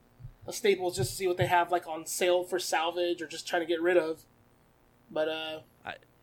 [0.47, 3.47] a Staples just to see what they have like on sale for salvage or just
[3.47, 4.24] trying to get rid of.
[5.09, 5.61] But uh,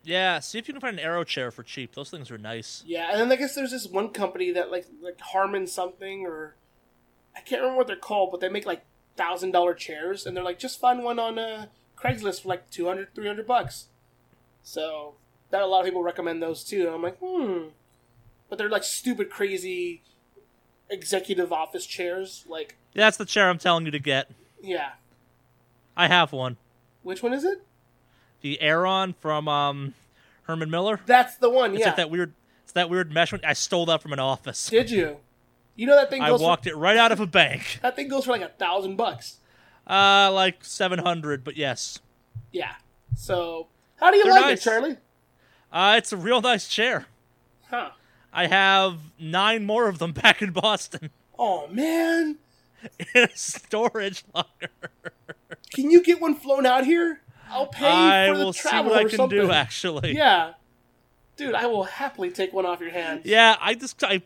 [0.04, 1.96] Yeah, see if you can find an Aeron chair for cheap.
[1.96, 2.84] Those things are nice.
[2.86, 6.56] yeah, and then I guess there's this one company that like like Harmon something or
[7.36, 8.84] I can't remember what they're called, but they make like
[9.16, 13.16] thousand dollar chairs, and they're like just find one on uh, Craigslist for like 200,
[13.16, 13.88] 300 bucks.
[14.62, 15.16] So
[15.52, 16.88] that a lot of people recommend those too.
[16.88, 17.70] And I'm like, hmm,
[18.50, 20.02] but they're like stupid, crazy
[20.90, 22.46] executive office chairs.
[22.48, 24.32] Like, That's the chair I'm telling you to get.
[24.62, 24.92] Yeah.
[25.96, 26.58] I have one.
[27.04, 27.64] Which one is it?
[28.42, 29.94] The Aeron from um,
[30.44, 31.00] Herman Miller.
[31.06, 31.72] That's the one.
[31.72, 31.88] It's yeah.
[31.88, 32.34] like that weird.
[32.64, 33.42] It's that weird mesh one.
[33.44, 34.68] I stole that from an office.
[34.68, 35.18] Did you?
[35.76, 37.80] You know that thing I walked for, it right out of a bank.
[37.82, 39.38] That thing goes for like a thousand bucks.
[39.88, 42.00] Uh, like seven hundred, but yes.
[42.52, 42.72] Yeah.
[43.16, 43.68] So,
[43.98, 44.60] how do you They're like nice.
[44.60, 44.98] it, Charley?
[45.76, 47.06] Uh, it's a real nice chair.
[47.70, 47.90] Huh?
[48.32, 52.38] I have nine more of them back in Boston Oh man,
[53.14, 54.70] in a storage locker.
[55.74, 57.20] can you get one flown out here?
[57.50, 59.38] I'll pay I for the will see travel what I can something.
[59.38, 59.52] do.
[59.52, 60.54] Actually, Yeah,
[61.36, 63.24] dude, I will happily take one off your hands.
[63.26, 64.22] Yeah, I just I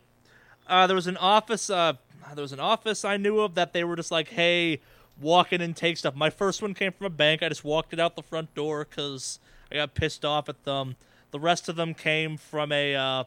[0.68, 1.94] uh, there was an office uh
[2.36, 4.82] there was an office I knew of that they were just like, hey,
[5.20, 6.16] walk in and take stuff.
[6.16, 7.42] My first one came from a bank.
[7.42, 9.40] I just walked it out the front door because
[9.72, 10.96] I got pissed off at them.
[11.32, 13.24] The rest of them came from a uh,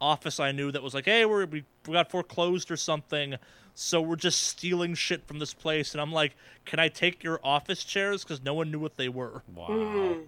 [0.00, 3.36] office I knew that was like, hey, we're, we we got foreclosed or something.
[3.74, 6.34] So we're just stealing shit from this place, and I'm like,
[6.66, 9.42] "Can I take your office chairs?" Because no one knew what they were.
[9.54, 9.68] Wow.
[9.68, 10.24] Mm,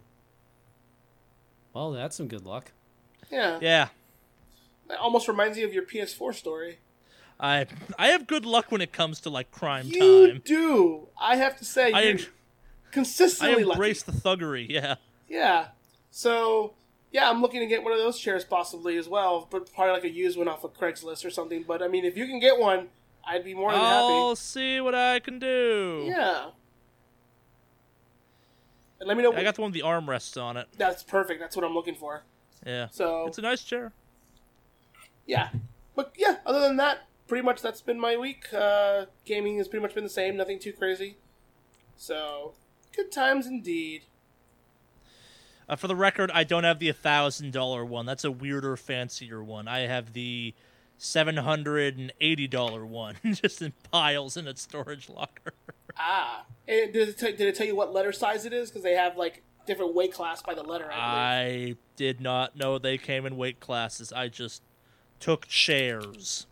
[1.73, 2.73] Well, that's some good luck.
[3.31, 3.59] yeah.
[3.61, 3.89] Yeah,
[4.89, 6.79] That almost reminds me of your PS4 story.
[7.41, 7.67] I
[7.99, 10.43] I have good luck when it comes to like crime You time.
[10.45, 11.09] do.
[11.21, 12.25] I have to say, I you're I
[12.93, 13.73] consistently lucky.
[13.77, 14.67] embrace the thuggery.
[14.71, 14.95] Yeah.
[15.29, 15.69] Yeah.
[16.11, 16.75] So
[17.15, 20.03] yeah, I'm looking to get one of those chairs possibly as well, but probably like
[20.03, 21.63] a used one off of Craigslist or something.
[21.67, 22.89] But I mean, if you can get one,
[23.25, 23.93] I'd be more than happy.
[23.93, 26.07] I'll see what I can do.
[26.09, 26.47] Yeah.
[28.99, 29.33] And let me know.
[29.33, 30.67] I got the one with the armrests on it.
[30.77, 31.39] That's perfect.
[31.39, 32.25] That's what I'm looking for.
[32.67, 32.89] Yeah.
[32.91, 33.93] So It's a nice chair.
[35.25, 35.51] yeah,
[35.95, 36.39] but yeah.
[36.45, 38.53] Other than that, pretty much that's been my week.
[38.53, 40.37] Uh, gaming has pretty much been the same.
[40.37, 41.17] Nothing too crazy.
[41.97, 42.55] So
[42.97, 44.03] good times indeed.
[45.69, 48.07] Uh, for the record, I don't have the thousand dollar one.
[48.07, 49.67] That's a weirder, fancier one.
[49.67, 50.55] I have the
[50.99, 55.55] seven hundred and eighty dollar one, just in piles in its storage locker.
[55.97, 58.71] Ah, and did it, t- did it tell you what letter size it is?
[58.71, 60.91] Because they have like different weight class by the letter.
[60.93, 60.97] I.
[60.97, 64.13] I did not know they came in weight classes.
[64.13, 64.63] I just
[65.21, 66.47] took chairs.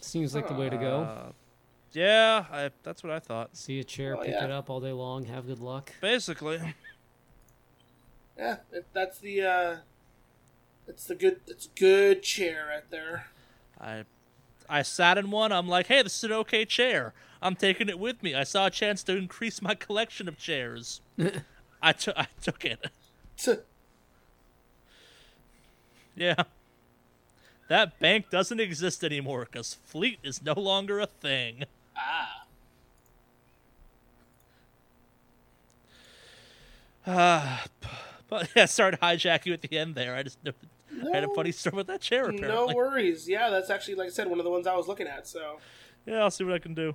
[0.00, 1.34] Seems like the way to go.
[1.94, 3.56] Yeah, I, that's what I thought.
[3.56, 4.44] See a chair, oh, pick yeah.
[4.44, 5.92] it up all day long, have good luck.
[6.00, 6.74] Basically,
[8.36, 9.76] Yeah, it, that's the uh,
[10.88, 13.26] it's the good it's good chair right there.
[13.80, 14.04] I
[14.68, 15.52] I sat in one.
[15.52, 17.14] I'm like, hey, this is an okay chair.
[17.40, 18.34] I'm taking it with me.
[18.34, 21.00] I saw a chance to increase my collection of chairs.
[21.82, 22.90] I took I took it.
[26.16, 26.44] Yeah.
[27.68, 31.64] That bank doesn't exist anymore because Fleet is no longer a thing.
[31.96, 32.46] Ah,
[37.06, 37.64] Ah,
[38.28, 40.14] but yeah, sorry to hijack you at the end there.
[40.14, 40.52] I just I
[41.14, 42.24] had a funny story with that chair.
[42.24, 42.48] Apparently.
[42.48, 43.28] No worries.
[43.28, 45.26] Yeah, that's actually like I said one of the ones I was looking at.
[45.26, 45.58] So
[46.06, 46.94] yeah, I'll see what I can do.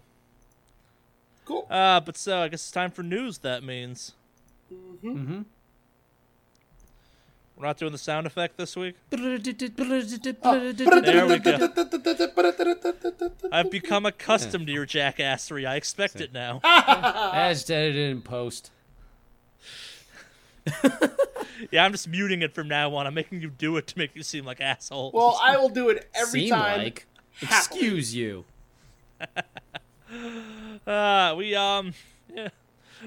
[1.45, 1.67] cool.
[1.69, 3.39] Uh, but so I guess it's time for news.
[3.39, 4.13] That means
[5.03, 5.41] Mm-hmm.
[7.59, 8.95] We're not doing the sound effect this week.
[9.09, 11.69] There There we go.
[13.51, 15.67] I've become accustomed to your jackassery.
[15.67, 16.61] I expect it now.
[16.63, 18.71] I just edited in post.
[21.71, 23.05] Yeah, I'm just muting it from now on.
[23.05, 25.13] I'm making you do it to make you seem like assholes.
[25.13, 26.77] Well, I will do it every Seem time.
[26.79, 27.05] like.
[27.41, 28.45] Excuse you.
[30.87, 31.93] Uh, we um,
[32.33, 32.49] yeah,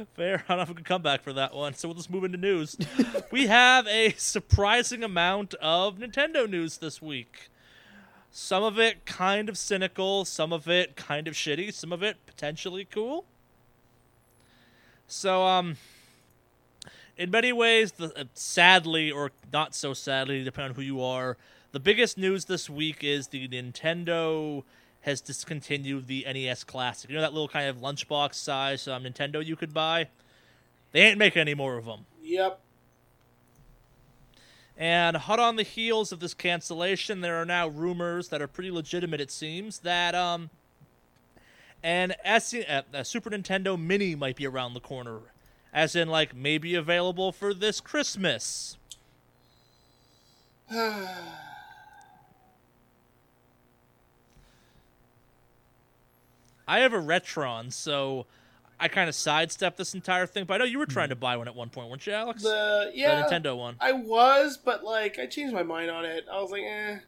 [0.15, 0.45] fair.
[0.49, 2.77] I don't have a good comeback for that one, so we'll just move into news.
[3.31, 7.51] we have a surprising amount of Nintendo news this week.
[8.31, 12.17] Some of it kind of cynical, some of it kind of shitty, some of it
[12.27, 13.27] potentially cool.
[15.07, 15.77] So um,
[17.19, 21.37] in many ways, the, uh, sadly or not so sadly, depending on who you are,
[21.73, 24.65] the biggest news this week is the Nintendo
[25.03, 27.11] has discontinued the NES Classic.
[27.11, 30.09] You know that little kind of lunchbox size um, Nintendo you could buy?
[30.93, 32.07] They ain't making any more of them.
[32.23, 32.61] Yep.
[34.77, 38.71] And hot on the heels of this cancellation, there are now rumors that are pretty
[38.71, 40.51] legitimate, it seems, that um,
[41.83, 45.19] an S- uh, a Super Nintendo Mini might be around the corner,
[45.73, 48.77] as in like maybe available for this Christmas.
[56.73, 58.27] I have a Retron, so
[58.81, 60.45] I kind of sidestepped this entire thing.
[60.45, 62.43] But I know you were trying to buy one at one point, weren't you, Alex?
[62.43, 63.77] The yeah, the Nintendo one.
[63.81, 66.25] I was, but like I changed my mind on it.
[66.33, 66.99] I was like, eh.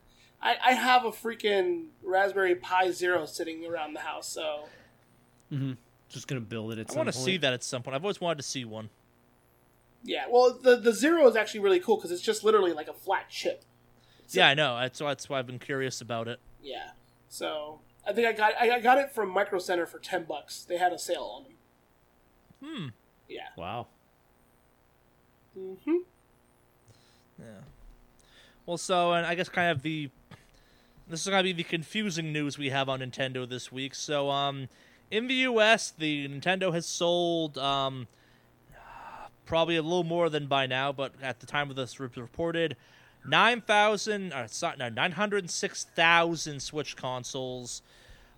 [0.43, 4.65] I, I have a freaking Raspberry Pi Zero sitting around the house, so
[5.53, 5.73] Mm-hmm.
[6.09, 7.25] Just gonna build it at I some want to point.
[7.25, 7.95] see that at some point.
[7.95, 8.91] I've always wanted to see one.
[10.05, 10.25] yeah.
[10.29, 13.31] Well, the the Zero is actually really cool because it's just literally like a flat
[13.31, 13.65] chip.
[14.31, 14.79] Yeah, I know.
[14.79, 16.41] That's why, that's why I've been curious about it.
[16.63, 16.91] Yeah.
[17.29, 20.65] So I think I got I got it from Micro Center for ten bucks.
[20.65, 21.53] They had a sale on them.
[22.63, 22.89] Hmm.
[23.29, 23.49] Yeah.
[23.57, 23.87] Wow.
[25.59, 25.97] Mm-hmm.
[27.39, 27.47] Yeah.
[28.67, 30.11] Well, so and I guess kind of the
[31.09, 33.95] this is gonna be the confusing news we have on Nintendo this week.
[33.95, 34.69] So, um,
[35.11, 38.07] in the U.S., the Nintendo has sold um,
[39.45, 42.77] probably a little more than by now, but at the time of this re- reported,
[43.27, 47.83] nine thousand, uh, sorry, no, nine hundred six thousand Switch consoles,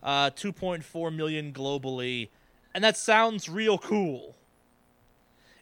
[0.03, 2.28] uh, two point four million globally,
[2.74, 4.37] and that sounds real cool.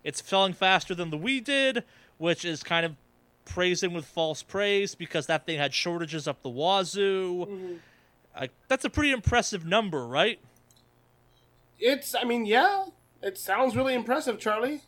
[0.03, 1.85] It's selling faster than the Wii did,
[2.18, 2.97] which is kind of
[3.45, 7.79] praising with false praise because that thing had shortages up the wazoo.
[8.39, 10.39] Like that's a pretty impressive number, right?
[11.79, 12.14] It's.
[12.14, 12.87] I mean, yeah.
[13.22, 14.83] It sounds really impressive, Charley.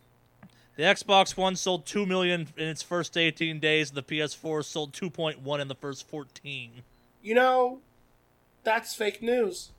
[0.77, 5.61] The Xbox One sold 2 million in its first 18 days, the PS4 sold 2.1
[5.61, 6.83] in the first 14.
[7.23, 7.79] You know,
[8.63, 9.71] that's fake news.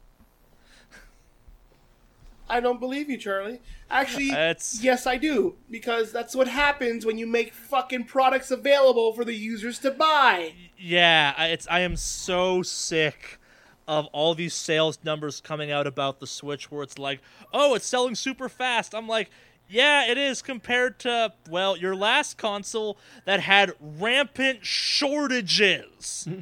[2.49, 3.61] I don't believe you, Charley.
[3.91, 5.55] Actually, It's- yes, I do.
[5.69, 10.53] Because that's what happens when you make fucking products available for the users to buy.
[10.79, 13.39] Yeah, it's I am so sick
[13.87, 17.21] of all these sales numbers coming out about the Switch where it's like,
[17.53, 19.29] "Oh, it's selling super fast." I'm like,
[19.69, 26.27] "Yeah, it is compared to well, your last console that had rampant shortages."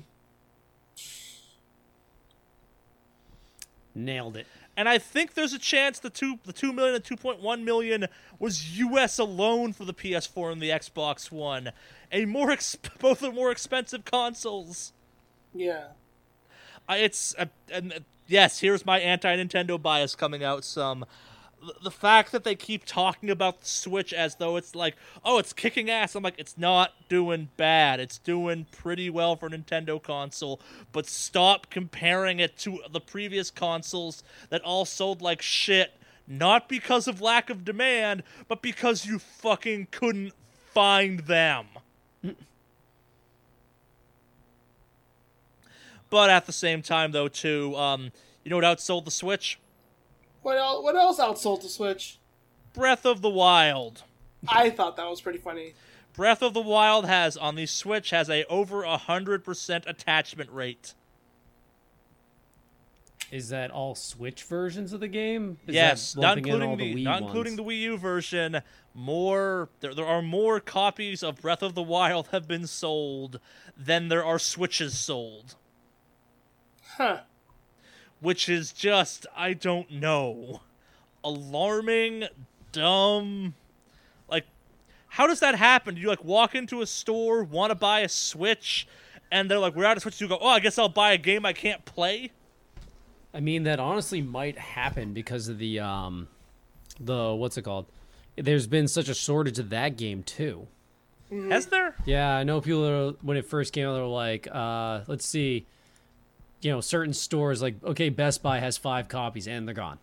[3.95, 4.47] Nailed it.
[4.77, 7.63] And I think there's a chance the two the two million and two point one
[7.63, 8.07] million
[8.39, 9.17] was U.S.
[9.17, 11.71] alone for the PS4 and the Xbox One,
[12.11, 14.91] a more exp- both are more expensive consoles.
[15.53, 15.87] Yeah.
[16.89, 20.65] I it's uh, and uh, yes, here's my anti-Nintendo bias coming out.
[20.65, 21.07] Some the,
[21.83, 25.53] the fact that they keep talking about the Switch as though it's like, oh, it's
[25.53, 26.15] kicking ass.
[26.15, 27.99] I'm like, it's not doing bad.
[27.99, 30.59] It's doing pretty well for Nintendo console.
[30.91, 35.93] But stop comparing it to the previous consoles that all sold like shit.
[36.27, 40.33] Not because of lack of demand, but because you fucking couldn't
[40.73, 41.67] find them.
[46.09, 48.11] But at the same time, though, too, um,
[48.43, 49.59] you know what outsold the Switch?
[50.45, 50.83] What else?
[50.83, 52.19] What else outsold the Switch?
[52.71, 54.03] Breath of the Wild.
[54.47, 55.73] I thought that was pretty funny.
[56.13, 60.51] Breath of the Wild has on the Switch has a over a hundred percent attachment
[60.51, 60.93] rate.
[63.31, 65.57] Is that all Switch versions of the game?
[65.65, 67.25] Is yes, not lumping in including the, the Wii not ones?
[67.25, 68.61] including the Wii U version.
[68.93, 73.39] More there, there are more copies of Breath of the Wild have been sold
[73.75, 75.55] than there are Switches sold,
[76.97, 77.21] Huh.
[78.25, 80.61] Which is just I don't know,
[81.23, 82.25] alarming,
[82.71, 83.53] dumb.
[84.27, 84.45] Like,
[85.09, 85.95] how does that happen?
[85.95, 88.87] Do you like walk into a store, want to buy a Switch,
[89.31, 91.17] and they're like, "We're out of Switch." You go, "Oh, I guess I'll buy a
[91.17, 92.31] game I can't play."
[93.31, 96.27] I mean, that honestly might happen because of the um,
[96.99, 97.85] the what's it called?
[98.35, 100.67] There's been such a shortage of that game too.
[101.29, 101.95] Has there?
[102.05, 105.65] Yeah, I know people are, when it first came out, They're like, uh, let's see,
[106.65, 109.99] you know, certain stores like, okay, Best Buy has five copies and they're gone.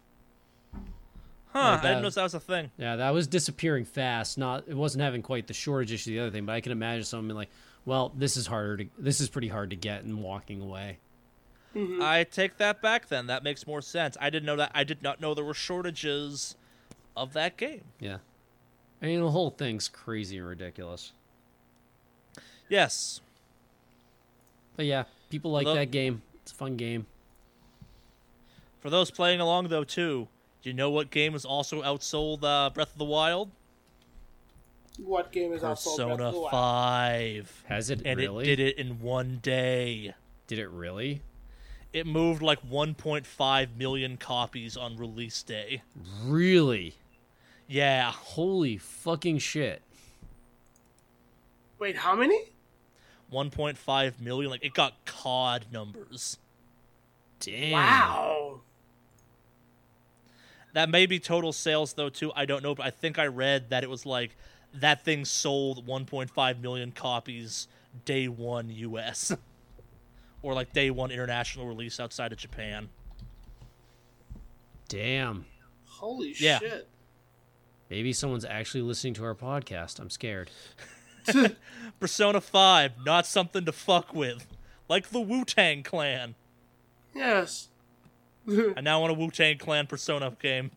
[1.53, 1.73] Huh?
[1.73, 2.71] Like I didn't know that was a thing.
[2.79, 4.39] Yeah, that was disappearing fast.
[4.39, 6.13] Not, it wasn't having quite the shortage issue.
[6.13, 7.51] The other thing, but I can imagine someone being like,
[7.85, 10.99] well, this is harder to, this is pretty hard to get, and walking away.
[11.75, 12.01] Mm-hmm.
[12.01, 13.09] I take that back.
[13.09, 14.17] Then that makes more sense.
[14.21, 14.71] I didn't know that.
[14.73, 16.55] I did not know there were shortages
[17.17, 17.83] of that game.
[17.99, 18.19] Yeah,
[19.03, 21.13] I mean, the whole thing's crazy and ridiculous.
[22.69, 23.21] Yes.
[24.77, 26.23] But yeah, people like Look- that game.
[26.43, 27.07] It's a fun game.
[28.81, 30.29] For those playing along though, too,
[30.63, 33.51] do you know what game was also outsold uh, Breath of the Wild?
[34.99, 35.63] What game is outsold?
[35.63, 36.51] Breath Persona of the Wild?
[36.51, 38.45] Five, Has it and really?
[38.45, 40.15] it did it in one day.
[40.47, 41.23] Did it really?
[41.93, 45.83] It moved like 1.5 million copies on release day.
[46.25, 46.95] Really?
[47.69, 49.83] Yeah, Holy fucking shit!
[51.79, 52.39] Wait, how many?
[53.33, 54.51] 1.5 million.
[54.51, 56.39] Like it got COD numbers.
[57.41, 57.73] Damn.
[57.73, 58.61] Wow.
[60.75, 62.33] That may be total sales though too.
[62.35, 64.37] I don't know, but I think I read that it was like
[64.75, 67.69] that thing sold 1.5 million copies
[68.05, 69.33] day one U.S.
[70.43, 72.89] or like day one international release outside of Japan.
[74.89, 75.45] Damn.
[75.87, 76.59] Holy Yeah.
[76.59, 76.89] shit.
[77.91, 80.01] Maybe someone's actually listening to our podcast.
[80.01, 80.51] I'm scared.
[82.01, 84.47] Persona 5, not something to fuck with,
[84.89, 86.35] like the Wu Tang Clan.
[87.15, 87.69] Yes.
[88.49, 90.71] I now want a Wu Tang Clan Persona game.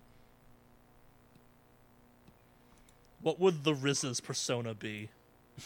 [3.21, 5.09] What would the RZA's Persona be?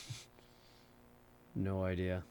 [1.55, 2.23] No idea.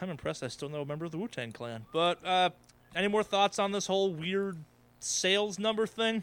[0.00, 0.42] I'm impressed.
[0.42, 1.84] I still know a member of the Wu Tang Clan.
[1.92, 2.50] But uh,
[2.94, 4.56] any more thoughts on this whole weird
[5.00, 6.22] sales number thing?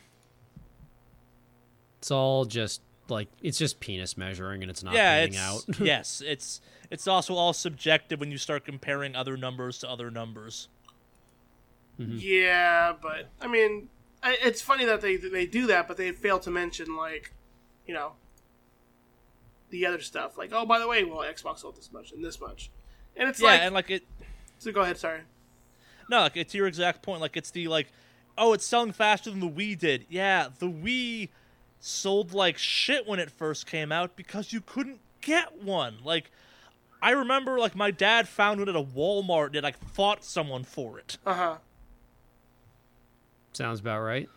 [1.99, 2.81] It's all just
[3.11, 5.63] like it's just penis measuring, and it's not yeah, it's out.
[5.79, 10.69] yes, it's it's also all subjective when you start comparing other numbers to other numbers.
[11.99, 12.17] Mm-hmm.
[12.19, 13.89] Yeah, but I mean,
[14.23, 17.33] I, it's funny that they they do that, but they fail to mention like,
[17.85, 18.13] you know,
[19.69, 20.37] the other stuff.
[20.37, 22.71] Like, oh, by the way, well, Xbox sold this much and this much,
[23.15, 23.61] and it's yeah, like.
[23.61, 24.03] and like it.
[24.57, 24.97] so go ahead.
[24.97, 25.21] Sorry.
[26.09, 27.21] No, like it's your exact point.
[27.21, 27.91] Like it's the like,
[28.37, 30.05] oh, it's selling faster than the Wii did.
[30.09, 31.29] Yeah, the Wii
[31.81, 35.97] sold like shit when it first came out because you couldn't get one.
[36.03, 36.31] Like,
[37.01, 40.97] I remember like my dad found one at a Walmart and like fought someone for
[40.99, 41.55] it, Uh huh.
[43.53, 44.29] Sounds about right.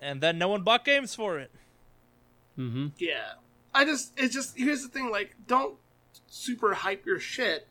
[0.00, 1.50] and then no one bought games for it.
[2.58, 2.88] Mm-hmm.
[2.98, 3.32] Yeah.
[3.74, 5.74] I just it's just here's the thing, like, don't
[6.26, 7.68] super hype your shit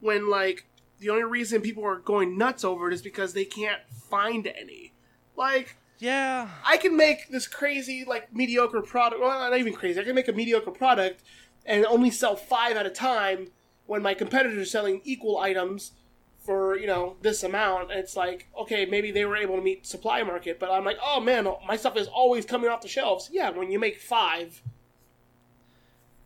[0.00, 0.66] when like
[0.98, 4.92] the only reason people are going nuts over it is because they can't find any.
[5.36, 10.04] Like Yeah, I can make this crazy like mediocre product well not even crazy, I
[10.04, 11.22] can make a mediocre product
[11.66, 13.48] and only sell five at a time
[13.86, 15.92] when my competitors are selling equal items
[16.38, 17.90] for, you know, this amount.
[17.90, 20.98] And it's like, okay, maybe they were able to meet supply market, but I'm like,
[21.04, 23.28] oh man, my stuff is always coming off the shelves.
[23.32, 24.62] Yeah, when you make five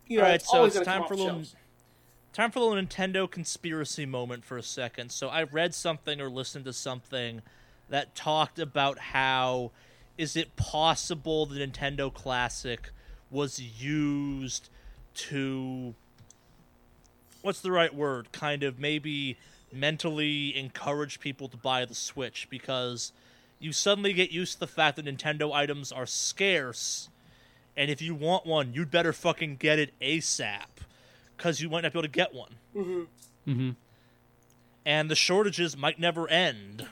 [0.07, 1.55] you know, All right, it's so always it's time for a little shelves.
[2.33, 5.11] time for a little Nintendo conspiracy moment for a second.
[5.11, 7.41] So I read something or listened to something
[7.93, 9.69] that talked about how
[10.17, 12.89] is it possible the Nintendo Classic
[13.29, 14.69] was used
[15.13, 15.93] to
[17.43, 18.31] what's the right word?
[18.31, 19.37] Kind of maybe
[19.71, 23.11] mentally encourage people to buy the Switch because
[23.59, 27.09] you suddenly get used to the fact that Nintendo items are scarce
[27.77, 30.85] and if you want one, you'd better fucking get it ASAP,
[31.37, 32.55] because you might not be able to get one.
[32.75, 33.51] Mm-hmm.
[33.51, 33.69] Mm-hmm.
[34.83, 36.87] And the shortages might never end.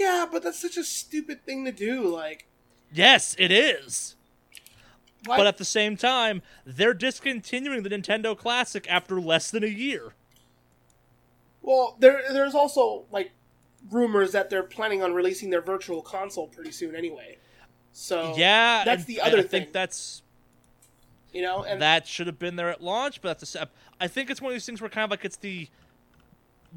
[0.00, 2.06] Yeah, but that's such a stupid thing to do.
[2.06, 2.46] Like,
[2.90, 4.16] Yes, it is.
[5.26, 5.36] why?
[5.36, 10.14] But at the same time, they're discontinuing the Nintendo Classic after less than a year.
[11.62, 13.32] well, there there's also like
[13.90, 17.36] rumors that they're planning on releasing their virtual console pretty soon anyway.
[17.92, 19.50] So yeah, that's and the I- other I, thing.
[19.64, 20.22] think that's
[21.32, 23.68] you know, and that should have been there at launch, but that's a,
[24.00, 25.68] I think it's one of these things where kind of like it's the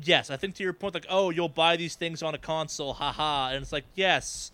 [0.02, 0.30] yes.
[0.30, 3.50] I think to your point, like oh, you'll buy these things on a console, haha,
[3.50, 4.52] and it's like yes,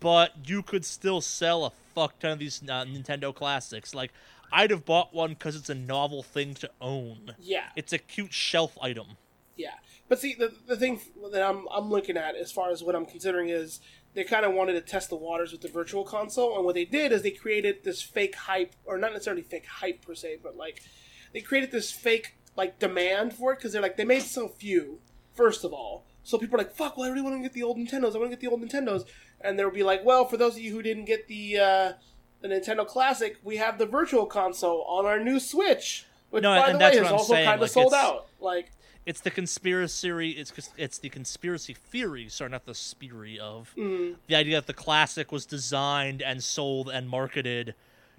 [0.00, 3.94] but you could still sell a fuck ton of these uh, Nintendo classics.
[3.94, 4.12] Like
[4.52, 7.34] I'd have bought one because it's a novel thing to own.
[7.40, 9.16] yeah, It's a cute shelf item.
[9.56, 9.74] yeah.
[10.08, 11.00] But see, the the thing
[11.32, 13.80] that I'm I'm looking at as far as what I'm considering is
[14.14, 16.84] they kind of wanted to test the waters with the virtual console, and what they
[16.84, 20.54] did is they created this fake hype, or not necessarily fake hype per se, but
[20.54, 20.82] like
[21.32, 24.98] they created this fake like demand for it because they're like they made so few.
[25.34, 26.96] First of all, so people are like, "Fuck!
[26.96, 28.14] Well, I really want to get the old Nintendos.
[28.14, 29.04] I want to get the old Nintendos."
[29.40, 31.92] And they'll be like, "Well, for those of you who didn't get the uh,
[32.40, 36.66] the Nintendo Classic, we have the Virtual Console on our new Switch, which No, by
[36.66, 38.70] and the that's way is also kind of like, sold out." Like,
[39.06, 40.30] It's the conspiracy.
[40.30, 42.28] It's it's the conspiracy theory.
[42.28, 46.88] Sorry, not the theory of mm, the idea that the classic was designed and sold
[46.90, 47.74] and marketed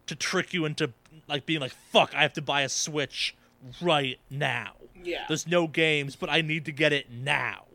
[0.08, 0.92] to trick you into
[1.28, 3.36] like being like, "Fuck, I have to buy a Switch
[3.82, 5.26] right now." yeah.
[5.28, 7.66] There's no games, but I need to get it now.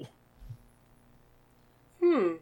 [2.02, 2.34] Hmm,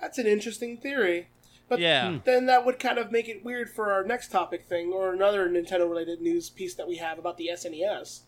[0.00, 1.28] that's an interesting theory.
[1.68, 2.18] But Yeah.
[2.24, 5.48] then that would kind of make it weird for our next topic thing, or another
[5.48, 8.22] Nintendo related news piece that we have about the SNES.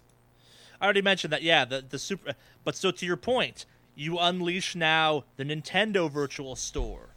[0.80, 1.42] I already mentioned that.
[1.42, 2.34] Yeah, the the super.
[2.64, 7.10] But so to your point, you unleash now the Nintendo Virtual Store.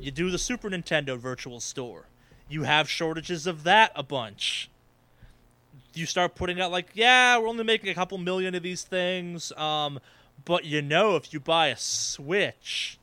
[0.00, 2.06] You do the Super Nintendo Virtual Store.
[2.48, 4.68] You have shortages of that a bunch.
[5.94, 9.52] You start putting out like, yeah, we're only making a couple million of these things.
[9.52, 10.00] Um,
[10.44, 12.98] but you know, if you buy a Switch,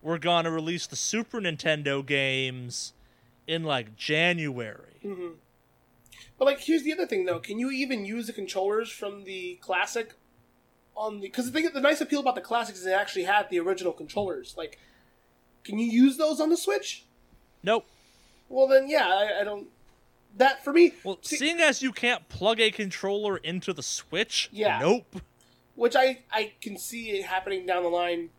[0.00, 2.92] we're gonna release the Super Nintendo games
[3.46, 5.00] in like January.
[6.38, 9.58] But like, here's the other thing though: can you even use the controllers from the
[9.60, 10.14] classic
[10.96, 11.28] on the?
[11.28, 13.92] Because the thing, the nice appeal about the classics is they actually had the original
[13.92, 14.54] controllers.
[14.56, 14.78] Like,
[15.64, 17.04] can you use those on the Switch?
[17.62, 17.86] Nope.
[18.48, 19.68] Well, then yeah, I, I don't.
[20.36, 24.48] That for me, Well, see- seeing as you can't plug a controller into the Switch,
[24.52, 24.78] Yeah.
[24.78, 25.16] nope.
[25.74, 28.30] which I I can see it happening down the line,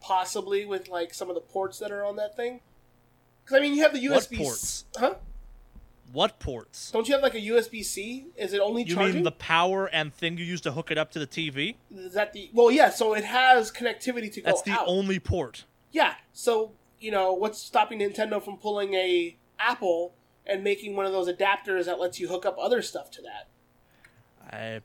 [0.00, 2.60] possibly with like some of the ports that are on that thing.
[3.44, 4.84] Because I mean, you have the What USB, ports?
[4.96, 5.14] huh?
[6.12, 6.90] What ports?
[6.90, 8.26] Don't you have like a USB C?
[8.36, 9.14] Is it only You charging?
[9.16, 11.76] mean the power and thing you use to hook it up to the TV?
[11.94, 12.70] Is that the well?
[12.70, 14.84] Yeah, so it has connectivity to go That's the out.
[14.88, 15.64] only port.
[15.92, 20.14] Yeah, so you know what's stopping Nintendo from pulling a Apple
[20.50, 23.48] and making one of those adapters that lets you hook up other stuff to that?
[24.52, 24.80] I.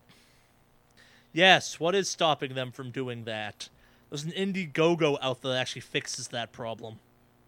[1.34, 3.70] Yes, what is stopping them from doing that?
[4.09, 6.99] There's an Indiegogo out there that actually fixes that problem.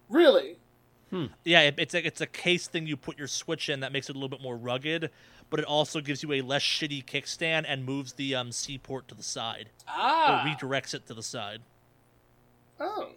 [0.10, 0.58] Really?
[1.46, 4.10] Yeah, it, it's a it's a case thing you put your Switch in that makes
[4.10, 5.10] it a little bit more rugged,
[5.50, 9.08] but it also gives you a less shitty kickstand and moves the um, C port
[9.08, 10.44] to the side Ah.
[10.44, 11.62] or redirects it to the side.
[12.78, 13.12] Oh.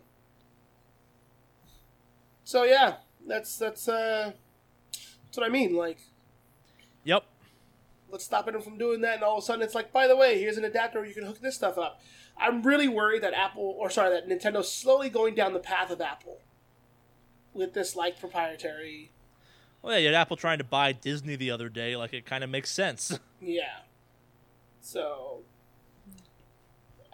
[2.45, 2.97] So yeah,
[3.27, 4.33] that's that's uh
[5.31, 5.77] that's what I mean.
[5.77, 5.99] Like,
[7.05, 7.25] Yep.
[8.11, 10.17] let's stop it from doing that, and all of a sudden it's like, by the
[10.17, 12.01] way, here's an adapter where you can hook this stuff up.
[12.37, 16.01] I'm really worried that Apple, or sorry, that Nintendo's slowly going down the path of
[16.01, 16.39] Apple
[17.55, 19.11] with this like proprietary.
[19.83, 21.97] Well, yeah, you had Apple trying to buy Disney the other day.
[21.97, 23.19] Like it kind of makes sense.
[23.43, 23.79] Yeah.
[24.83, 25.41] So.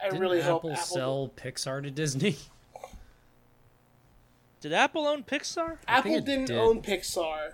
[0.02, 2.36] I Didn't really Apple, hope Apple sell Pixar to Disney?
[4.60, 5.78] Did Apple own Pixar?
[5.86, 6.58] Apple didn't did.
[6.58, 7.52] own Pixar.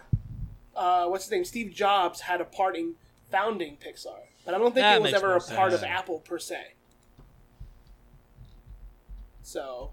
[0.75, 1.45] Uh, what's his name?
[1.45, 2.95] Steve Jobs had a part in
[3.31, 5.83] founding Pixar, but I don't think That it was ever a part of.
[5.83, 6.75] Apple per se.
[9.43, 9.91] So,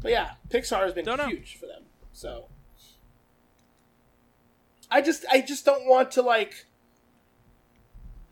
[0.00, 1.26] but yeah, Pixar has been Don't know.
[1.26, 1.84] huge for them.
[2.12, 2.46] So,
[4.90, 6.66] I just, I just don't want to like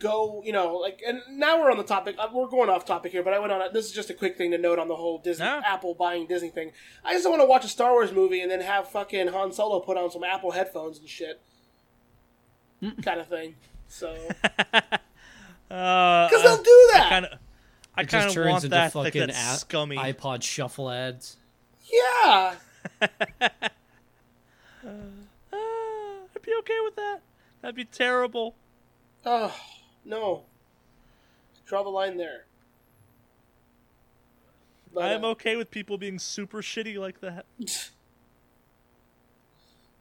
[0.05, 2.15] go, you know, like, and now we're on the topic.
[2.19, 3.61] uh, We're going off topic here, but I went on.
[3.73, 5.61] This is just a quick thing to note on the whole Disney No.
[5.65, 6.71] Apple buying Disney thing.
[7.05, 9.53] I just don't want to watch a Star Wars movie and then have fucking Han
[9.53, 11.41] Solo put on some Apple headphones and shit,
[13.03, 13.57] kind of thing.
[13.89, 14.15] So,
[15.71, 17.07] Uh, because they'll do that.
[17.09, 17.39] kind of.
[17.97, 19.97] I kind of turns want into that like fucking that a- scummy.
[19.97, 21.37] iPod shuffle ads.
[21.91, 22.01] yeah.
[22.23, 22.57] Ah,
[25.53, 27.21] I'd be okay with that.
[27.63, 28.55] That'd be terrible.
[29.25, 29.55] Oh
[30.05, 30.43] no.
[31.67, 32.45] Draw the line there.
[34.93, 37.47] But, I am uh, okay with people being super shitty like that.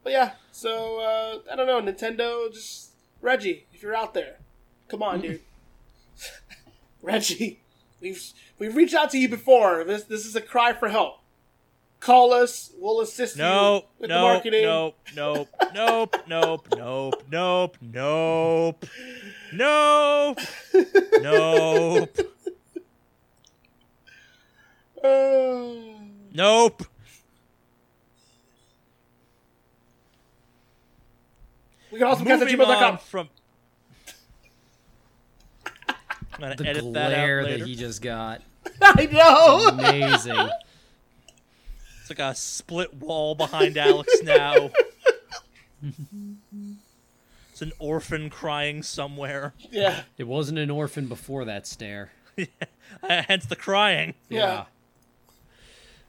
[0.04, 2.52] But yeah, so uh, I don't know, Nintendo.
[2.52, 2.90] Just
[3.22, 4.36] Reggie, if you're out there,
[4.86, 5.40] come on, dude.
[7.02, 7.60] Reggie,
[8.02, 8.22] we've
[8.58, 9.82] we've reached out to you before.
[9.82, 11.20] This this is a cry for help.
[12.00, 12.70] Call us.
[12.78, 14.64] We'll assist No, you with the marketing.
[14.64, 18.86] nope, nope, nope, nope, nope, nope, nope,
[19.56, 20.38] nope,
[21.20, 22.18] nope,
[25.02, 25.94] Oh.
[26.32, 26.82] nope.
[31.92, 32.98] we can also catch at Moving on gmail.com.
[32.98, 33.28] from.
[35.86, 37.58] I'm gonna The edit that out glare later.
[37.58, 38.42] that he just got.
[38.82, 39.68] I know.
[39.68, 40.48] Amazing.
[42.00, 44.70] It's like a split wall behind Alex now.
[47.54, 49.54] it's an orphan crying somewhere.
[49.70, 50.02] yeah.
[50.18, 52.10] it wasn't an orphan before that stare.
[53.08, 54.14] Hence the crying.
[54.28, 54.64] Yeah.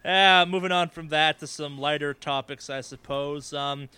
[0.04, 3.54] Uh, moving on from that to some lighter topics, I suppose.
[3.54, 3.90] Um,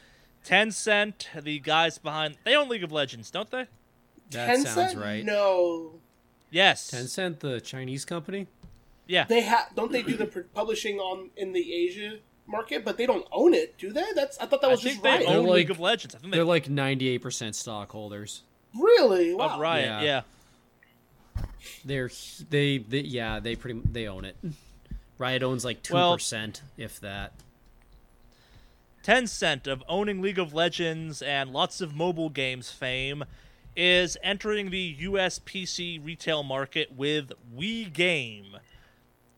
[0.45, 3.68] Tencent, the guys behind, they own League of Legends, don't they?
[4.32, 4.68] That Tencent?
[4.68, 5.24] sounds right.
[5.24, 5.93] No.
[6.52, 6.91] Yes.
[6.91, 8.48] Tencent, the Chinese company?
[9.08, 9.24] Yeah.
[9.24, 12.18] They have don't they do the pr- publishing on in the Asia
[12.48, 14.06] market, but they don't own it, do they?
[14.16, 15.28] That's I thought that I was think just they Riot.
[15.28, 16.16] own They're League of Legends.
[16.16, 18.43] I think they They're like 98% stockholders.
[18.76, 19.34] Really?
[19.34, 19.50] Wow.
[19.50, 19.86] of Riot.
[19.86, 20.02] Yeah.
[20.02, 21.43] Yeah.
[21.84, 22.10] They're
[22.50, 24.36] they, they yeah, they pretty they own it.
[25.18, 27.34] Riot owns like 2% if that.
[29.04, 33.24] Tencent of owning League of Legends and lots of mobile games fame
[33.76, 38.60] is entering the US PC retail market with WeGame,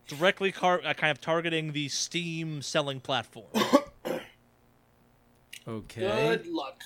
[0.09, 3.45] directly car- uh, kind of targeting the Steam selling platform.
[5.67, 6.01] Okay.
[6.01, 6.81] Good luck.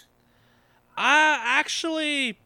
[0.98, 2.38] I actually.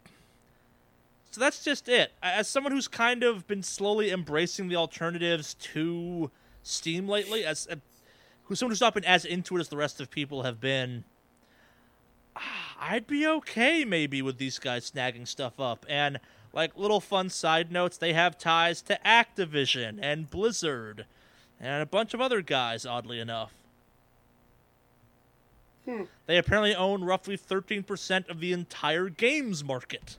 [1.32, 2.12] So that's just it.
[2.22, 6.30] As someone who's kind of been slowly embracing the alternatives to
[6.62, 7.76] Steam lately, as uh,
[8.44, 11.02] who's someone who's not been as into it as the rest of people have been,
[12.80, 15.84] I'd be okay maybe with these guys snagging stuff up.
[15.88, 16.20] And
[16.52, 21.06] like little fun side notes, they have ties to Activision and Blizzard
[21.60, 23.52] and a bunch of other guys, oddly enough.
[26.26, 30.18] They apparently own roughly 13% of the entire games market.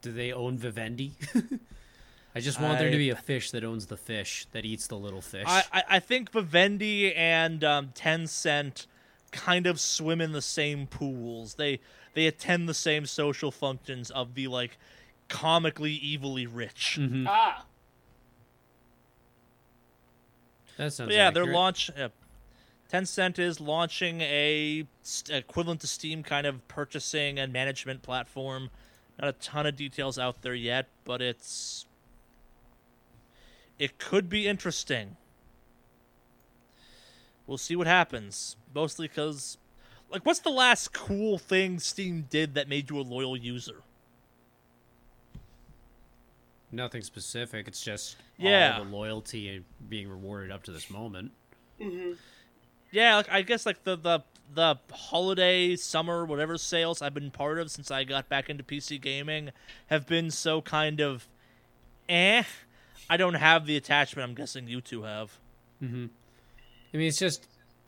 [0.00, 1.12] Do they own Vivendi?
[2.34, 4.96] I just want there to be a fish that owns the fish that eats the
[4.96, 5.44] little fish.
[5.46, 8.86] I, I, I think Vivendi and um, Tencent
[9.32, 11.54] kind of swim in the same pools.
[11.54, 11.80] They
[12.14, 14.78] they attend the same social functions of the like
[15.28, 16.96] comically evilly rich.
[17.00, 17.26] Mhm.
[17.28, 17.64] Ah.
[20.76, 21.54] That sounds But yeah, they're accurate.
[21.56, 21.90] launch.
[21.90, 22.08] Uh,
[22.90, 28.70] Tencent is launching a st- equivalent to Steam kind of purchasing and management platform.
[29.18, 31.86] Not a ton of details out there yet, but it's
[33.78, 35.16] it could be interesting.
[37.46, 38.56] We'll see what happens.
[38.74, 39.58] Mostly because,
[40.12, 43.82] Like, what's the last cool thing Steam did that made you a loyal user?
[46.70, 47.66] Nothing specific.
[47.68, 48.78] It's just Yeah.
[48.78, 51.32] all the loyalty and being rewarded up to this moment.
[52.90, 54.20] Yeah, like I guess like the the
[54.54, 59.00] the holiday, summer, whatever sales I've been part of since I got back into PC
[59.00, 59.50] gaming
[59.86, 61.26] have been so kind of
[62.08, 62.42] eh.
[63.08, 65.38] I don't have the attachment I'm guessing you two have.
[65.82, 66.10] I mean,
[67.08, 67.46] it's just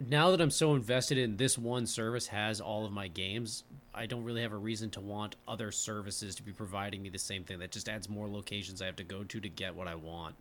[0.08, 3.64] now that I'm so invested in this one service has all of my games,
[3.94, 7.18] I don't really have a reason to want other services to be providing me the
[7.18, 7.58] same thing.
[7.58, 10.34] That just adds more locations I have to go to to get what I want.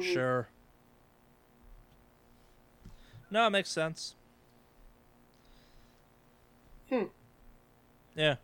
[0.00, 0.48] Sure.
[3.30, 4.14] No, it makes sense.
[6.90, 7.04] Hmm.
[8.14, 8.36] Yeah.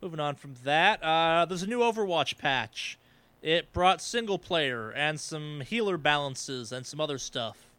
[0.00, 2.98] Moving on from that, uh, there's a new Overwatch patch.
[3.40, 7.71] It brought single player and some healer balances and some other stuff.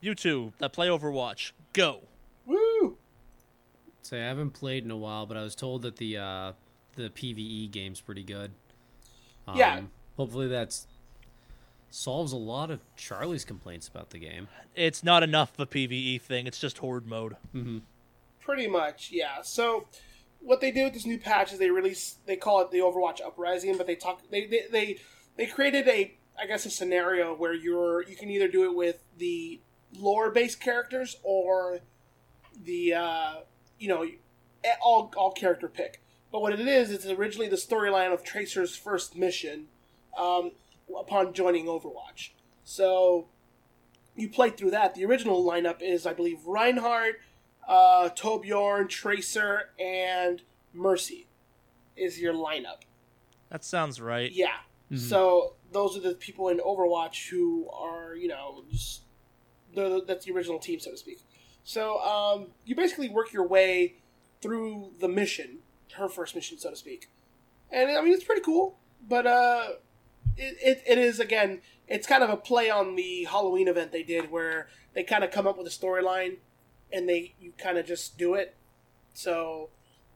[0.00, 2.00] You two that play Overwatch, go.
[2.44, 2.96] Woo!
[4.02, 6.52] Say I haven't played in a while, but I was told that the uh,
[6.94, 8.52] the PVE game's pretty good.
[9.48, 9.80] Um, Yeah.
[10.16, 10.86] Hopefully that's
[11.90, 14.48] solves a lot of Charley's complaints about the game.
[14.74, 16.46] It's not enough of a PvE thing.
[16.46, 17.36] It's just horde mode.
[18.40, 19.42] Pretty much, yeah.
[19.42, 19.86] So,
[20.40, 22.16] what they did with this new patch is they release.
[22.26, 24.22] They call it the Overwatch Uprising, but they talk.
[24.30, 24.98] They they they,
[25.36, 29.02] they created a I guess a scenario where you're you can either do it with
[29.18, 29.60] the
[29.98, 31.80] lore based characters or
[32.64, 33.34] the uh,
[33.78, 34.06] you know
[34.80, 36.02] all all character pick.
[36.32, 39.68] But what it is, it's originally the storyline of Tracer's first mission
[40.18, 40.52] um,
[40.98, 42.30] upon joining Overwatch.
[42.64, 43.28] So
[44.16, 44.94] you play through that.
[44.94, 47.20] The original lineup is, I believe, Reinhardt,
[47.66, 50.42] uh, Torbjorn, Tracer, and
[50.74, 51.28] Mercy
[51.96, 52.82] is your lineup.
[53.50, 54.30] That sounds right.
[54.32, 54.56] Yeah.
[54.94, 59.02] So those are the people in Overwatch who are, you know, just
[59.76, 61.20] the, that's the original team, so to speak.
[61.64, 63.96] So um, you basically work your way
[64.40, 65.58] through the mission,
[65.96, 67.10] her first mission, so to speak.
[67.70, 68.78] And I mean, it's pretty cool,
[69.08, 69.68] but uh,
[70.36, 74.02] it, it, it is again, it's kind of a play on the Halloween event they
[74.02, 76.36] did, where they kind of come up with a storyline,
[76.92, 78.54] and they you kind of just do it.
[79.12, 79.70] So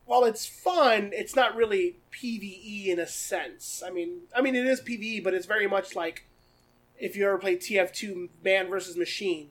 [0.04, 3.82] while it's fun, it's not really PVE in a sense.
[3.84, 6.26] I mean, I mean it is PVE, but it's very much like
[7.00, 9.48] if you ever played TF2 Man versus Machine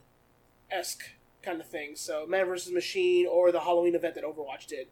[0.72, 1.04] esque
[1.42, 1.96] kind of thing.
[1.96, 4.88] So Man versus Machine or the Halloween event that Overwatch did.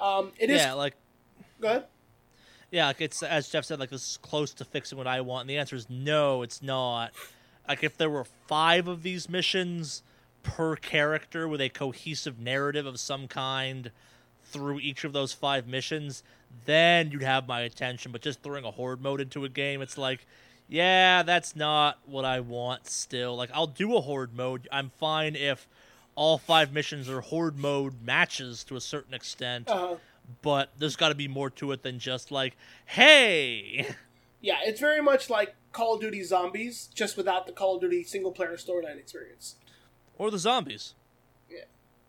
[0.00, 0.94] Um, it is Yeah, like
[1.60, 1.84] good.
[2.70, 5.42] Yeah, like it's as Jeff said, like this is close to fixing what I want.
[5.42, 7.12] And the answer is no, it's not.
[7.66, 10.02] Like if there were five of these missions
[10.42, 13.90] per character with a cohesive narrative of some kind
[14.44, 16.22] through each of those five missions,
[16.66, 18.12] then you'd have my attention.
[18.12, 20.26] But just throwing a horde mode into a game, it's like,
[20.68, 23.36] yeah, that's not what I want still.
[23.36, 24.68] Like I'll do a horde mode.
[24.72, 25.68] I'm fine if
[26.14, 29.96] all five missions are horde mode matches to a certain extent Uh,
[30.42, 33.86] but there's got to be more to it than just like, hey,
[34.40, 38.04] yeah, it's very much like Call of Duty Zombies, just without the Call of Duty
[38.04, 39.56] single player storyline experience.
[40.16, 40.94] or the zombies.
[41.50, 41.64] Yeah.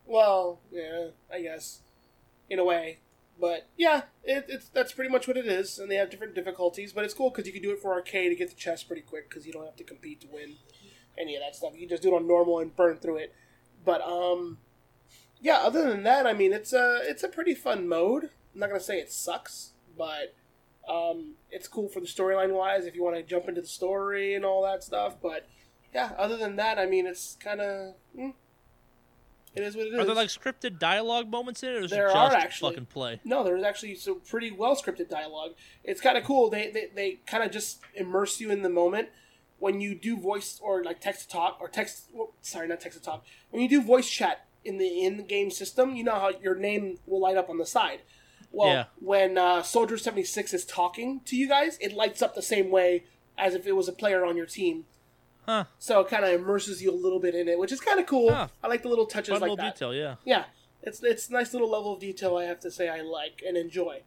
[0.06, 1.80] Well, yeah, I guess,
[2.48, 2.98] in a way.
[3.38, 6.92] But yeah, it, it's that's pretty much what it is, and they have different difficulties.
[6.92, 9.02] But it's cool because you can do it for arcade to get the chest pretty
[9.02, 10.56] quick because you don't have to compete to win
[11.18, 11.72] any of that stuff.
[11.76, 13.34] You just do it on normal and burn through it.
[13.84, 14.58] But um,
[15.40, 15.58] yeah.
[15.58, 18.30] Other than that, I mean, it's a it's a pretty fun mode.
[18.54, 20.34] I'm not gonna say it sucks, but
[20.88, 24.34] um, it's cool for the storyline wise if you want to jump into the story
[24.34, 25.16] and all that stuff.
[25.20, 25.46] But
[25.92, 28.34] yeah, other than that, I mean, it's kind of mm,
[29.56, 29.98] it is what it is.
[29.98, 32.72] Are there like scripted dialogue moments in it, or is There it are actually.
[32.72, 33.20] fucking play?
[33.24, 35.52] No, there's actually some pretty well scripted dialogue.
[35.84, 36.50] It's kind of cool.
[36.50, 39.08] They they, they kind of just immerse you in the moment
[39.58, 42.10] when you do voice or like text to talk or text.
[42.42, 43.24] Sorry, not text to talk.
[43.50, 46.98] When you do voice chat in the in game system, you know how your name
[47.06, 48.00] will light up on the side.
[48.52, 48.84] Well, Yeah.
[49.00, 52.70] when uh, Soldier seventy six is talking to you guys, it lights up the same
[52.70, 53.04] way
[53.38, 54.84] as if it was a player on your team.
[55.46, 55.64] Huh?
[55.78, 58.06] So it kind of immerses you a little bit in it, which is kind of
[58.06, 58.32] cool.
[58.32, 58.48] Huh.
[58.62, 59.74] I like the little touches Fun like little that.
[59.74, 60.16] detail, yeah.
[60.24, 60.44] Yeah,
[60.82, 62.36] it's it's nice little level of detail.
[62.36, 64.02] I have to say I like and enjoy.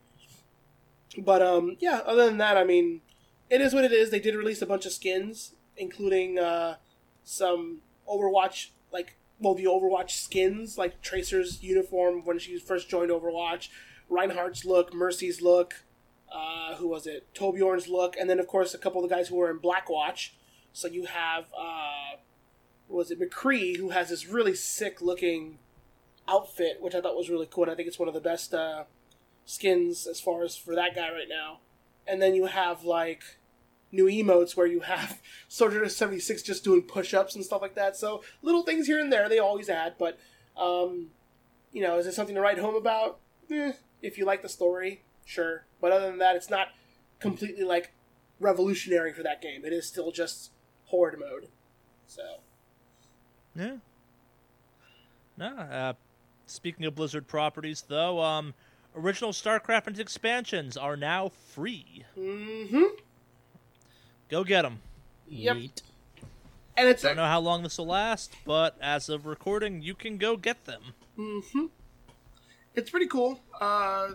[1.17, 2.01] But um, yeah.
[2.05, 3.01] Other than that, I mean,
[3.49, 4.11] it is what it is.
[4.11, 6.75] They did release a bunch of skins, including uh,
[7.23, 13.69] some Overwatch like well the Overwatch skins, like Tracer's uniform when she first joined Overwatch,
[14.09, 15.85] Reinhardt's look, Mercy's look.
[16.31, 17.33] Uh, who was it?
[17.33, 20.31] Torbjorn's look, and then of course a couple of the guys who were in Blackwatch.
[20.73, 22.17] So you have uh,
[22.87, 25.59] was it McCree, who has this really sick looking
[26.27, 27.63] outfit, which I thought was really cool.
[27.63, 28.83] And I think it's one of the best uh,
[29.45, 31.59] skins as far as for that guy right now.
[32.07, 33.23] And then you have like
[33.91, 37.95] new emotes where you have Soldier 76 just doing push ups and stuff like that.
[37.95, 40.19] So little things here and there they always add, but
[40.57, 41.11] um,
[41.71, 43.19] You know, is it something to write home about?
[43.51, 45.65] Eh, if you like the story, sure.
[45.81, 46.69] But other than that, it's not
[47.19, 47.93] completely like
[48.39, 49.65] revolutionary for that game.
[49.65, 50.51] It is still just
[50.89, 51.47] horde mode.
[52.07, 52.23] So
[53.55, 53.77] Yeah.
[55.37, 55.47] No.
[55.55, 55.93] Uh,
[56.47, 58.53] speaking of Blizzard properties, though, um,
[58.95, 62.03] original StarCraft and expansions are now free.
[62.17, 62.83] Mm-hmm.
[64.29, 64.79] Go get them.
[65.27, 65.57] Yep.
[65.57, 65.81] Yeet.
[66.75, 69.93] and it's I Don't know how long this will last, but as of recording, you
[69.93, 70.81] can go get them.
[71.17, 71.65] Mm-hmm.
[72.75, 73.39] It's pretty cool.
[73.59, 74.09] Uh,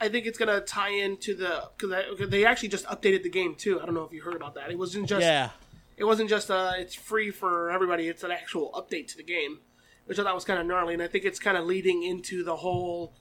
[0.00, 3.80] I think it's gonna tie into the because they actually just updated the game too.
[3.80, 4.70] I don't know if you heard about that.
[4.70, 5.50] It wasn't just yeah.
[5.96, 8.08] it wasn't just uh, it's free for everybody.
[8.08, 9.58] It's an actual update to the game,
[10.06, 10.94] which I thought was kind of gnarly.
[10.94, 13.12] And I think it's kind of leading into the whole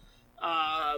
[0.42, 0.96] uh,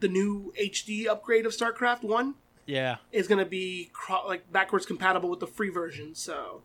[0.00, 2.34] the new HD upgrade of StarCraft One
[2.66, 2.96] Yeah.
[3.10, 6.14] is gonna be cro- like backwards compatible with the free version.
[6.14, 6.62] So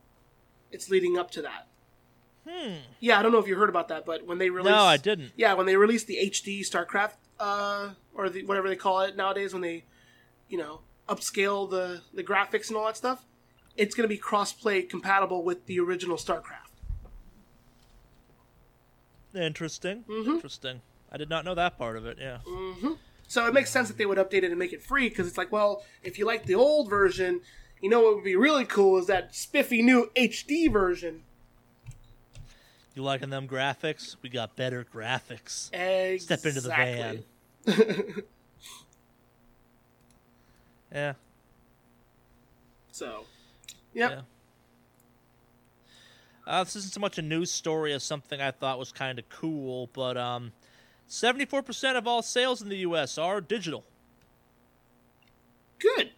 [0.72, 1.68] it's leading up to that.
[2.48, 2.76] Hmm.
[3.00, 4.98] Yeah, I don't know if you heard about that, but when they released, No, I
[4.98, 5.34] didn't.
[5.36, 9.54] Yeah, when they released the HD StarCraft, uh, or the whatever they call it nowadays,
[9.54, 9.84] when they,
[10.48, 13.26] you know, upscale the the graphics and all that stuff,
[13.78, 16.70] it's going to be cross-play compatible with the original StarCraft.
[19.34, 20.04] Interesting.
[20.10, 20.32] Mm-hmm.
[20.32, 20.82] Interesting.
[21.12, 22.18] I did not know that part of it.
[22.20, 22.40] Yeah.
[23.28, 25.38] So it makes sense that they would update it and make it free because it's
[25.38, 27.42] like, well, if you like the old version,
[27.82, 31.24] you know what would be really cool is that spiffy new HD version.
[33.00, 34.18] You liking them graphics?
[34.22, 35.74] We got better graphics.
[35.74, 36.20] Exactly.
[36.20, 37.24] Step into the van.
[40.92, 41.14] Yeah.
[42.92, 43.26] So,
[43.94, 44.12] yep.
[44.12, 44.22] Yeah.
[46.48, 49.30] Uh, this isn't so much a news story as something I thought was kind of
[49.30, 50.52] cool, but um,
[51.08, 53.20] 74% of all sales in the U.S.
[53.20, 53.84] are digital.
[55.78, 56.10] Good.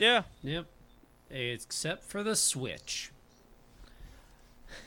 [0.00, 0.24] Yeah.
[0.42, 0.66] Yep.
[1.30, 3.11] Except for the Switch.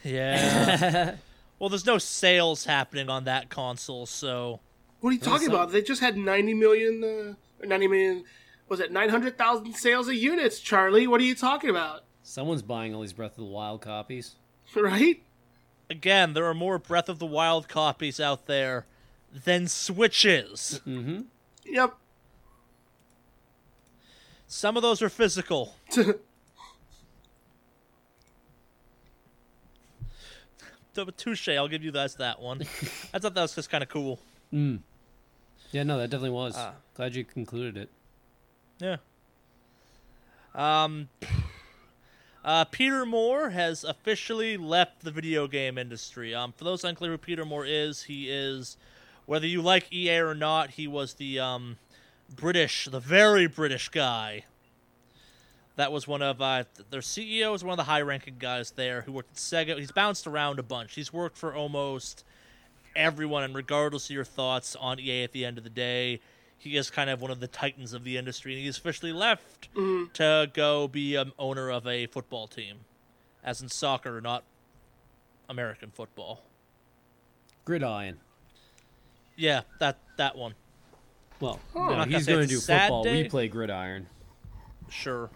[0.04, 1.16] Yeah.
[1.60, 4.60] well, there's no sales happening on that console, so
[5.00, 5.72] What are you talking about?
[5.72, 8.24] They just had 90 million, uh, 90 million,
[8.70, 11.08] was it 900,000 sales of units, Charley?
[11.08, 12.04] What are you talking about?
[12.24, 14.36] Someone's buying all these Breath of the Wild copies.
[14.76, 15.22] Right?
[15.90, 18.88] again, there are more Breath of the Wild copies out there
[19.32, 20.82] than Switches.
[20.88, 21.22] Mm-hmm.
[21.66, 21.94] Yep.
[24.48, 25.76] Some of those are physical.
[31.18, 32.62] Touche, I'll give you guys that one.
[33.14, 34.20] I thought that was just kind of cool.
[35.72, 36.56] Yeah, no, that definitely was.
[36.58, 36.74] Ah.
[36.96, 37.90] Glad you concluded it.
[38.80, 38.98] Yeah.
[40.54, 41.10] Um,
[42.46, 46.34] uh, Peter Moore has officially left the video game industry.
[46.34, 48.78] Um, for those unclear who Peter Moore is, he is,
[49.26, 51.78] whether you like EA or not, he was the um,
[52.34, 54.46] British, the very British guy.
[55.76, 59.12] That was one of uh, their CEO is one of the high-ranking guys there who
[59.12, 59.78] worked at Sega.
[59.78, 60.96] He's bounced around a bunch.
[60.96, 62.24] He's worked for almost
[62.96, 66.22] everyone, and regardless of your thoughts on EA at the end of the day,
[66.58, 69.68] he is kind of one of the titans of the industry, and he's officially left
[70.14, 72.78] to go be an owner of a football team,
[73.44, 74.44] as in soccer, not
[75.50, 76.42] American football.
[77.66, 78.20] Gridiron.
[79.36, 80.54] Yeah, that that one.
[81.42, 83.04] Well, I'm no, he's going to do sad football.
[83.04, 83.24] day.
[83.24, 84.08] We play gridiron.
[84.90, 85.30] Sure.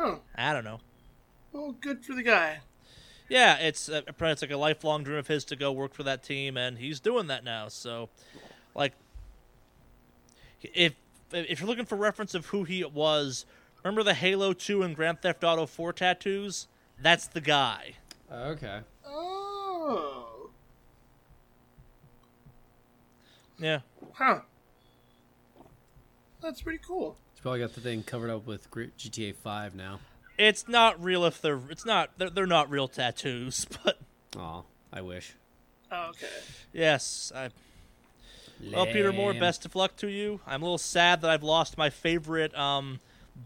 [0.00, 0.78] Oh, I don't know.
[1.52, 2.60] well, good for the guy.
[3.28, 6.02] Yeah, it's uh, apparently it's like a lifelong dream of his to go work for
[6.04, 7.66] that team, and he's doing that now.
[7.68, 8.08] So,
[8.74, 8.92] like,
[10.62, 10.94] if
[11.32, 13.44] if you're looking for reference of who he was,
[13.82, 16.68] remember the Halo Two and Grand Theft Auto Four tattoos?
[17.00, 17.94] That's the guy.
[18.32, 18.80] Okay.
[19.06, 20.50] Oh.
[23.58, 23.80] Yeah.
[24.14, 24.40] Huh.
[26.40, 27.16] That's pretty cool.
[27.38, 30.00] He's probably got the thing covered up with GTA 5 now.
[30.38, 34.00] It's not real if they're it's not they're, they're not real tattoos, but
[34.36, 34.62] Aw,
[34.92, 35.36] I wish.
[35.92, 36.26] Oh, okay.
[36.72, 37.50] yes, I
[38.72, 40.40] Well, Peter Moore, best of luck to you.
[40.48, 42.98] I'm a little sad that I've lost my favorite um,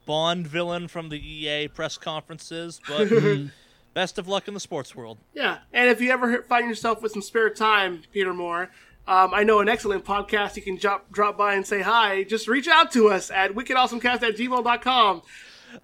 [0.06, 3.10] Bond villain from the EA press conferences, but
[3.92, 5.18] best of luck in the sports world.
[5.34, 8.70] Yeah, and if you ever find yourself with some spare time, Peter Moore,
[9.06, 12.22] um, I know an excellent podcast you can drop, drop by and say hi.
[12.24, 15.22] Just reach out to us at wickedawesomecast at gmail.com.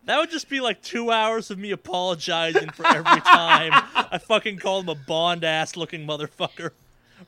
[0.05, 3.73] That would just be like two hours of me apologizing for every time
[4.13, 6.71] I fucking call him a Bond ass looking motherfucker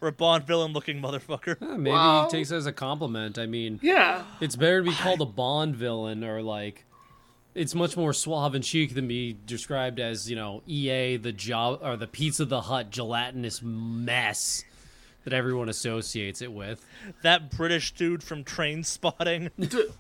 [0.00, 1.56] or a Bond villain looking motherfucker.
[1.62, 3.38] Eh, maybe Well- he takes it as a compliment.
[3.38, 4.24] I mean, Yeah.
[4.40, 6.84] it's better to be called a Bond villain or like.
[7.52, 11.80] It's much more suave and chic than be described as, you know, EA, the job
[11.82, 14.62] or the Pizza the Hut gelatinous mess
[15.24, 16.84] that everyone associates it with.
[17.22, 19.51] That British dude from Trainspotting.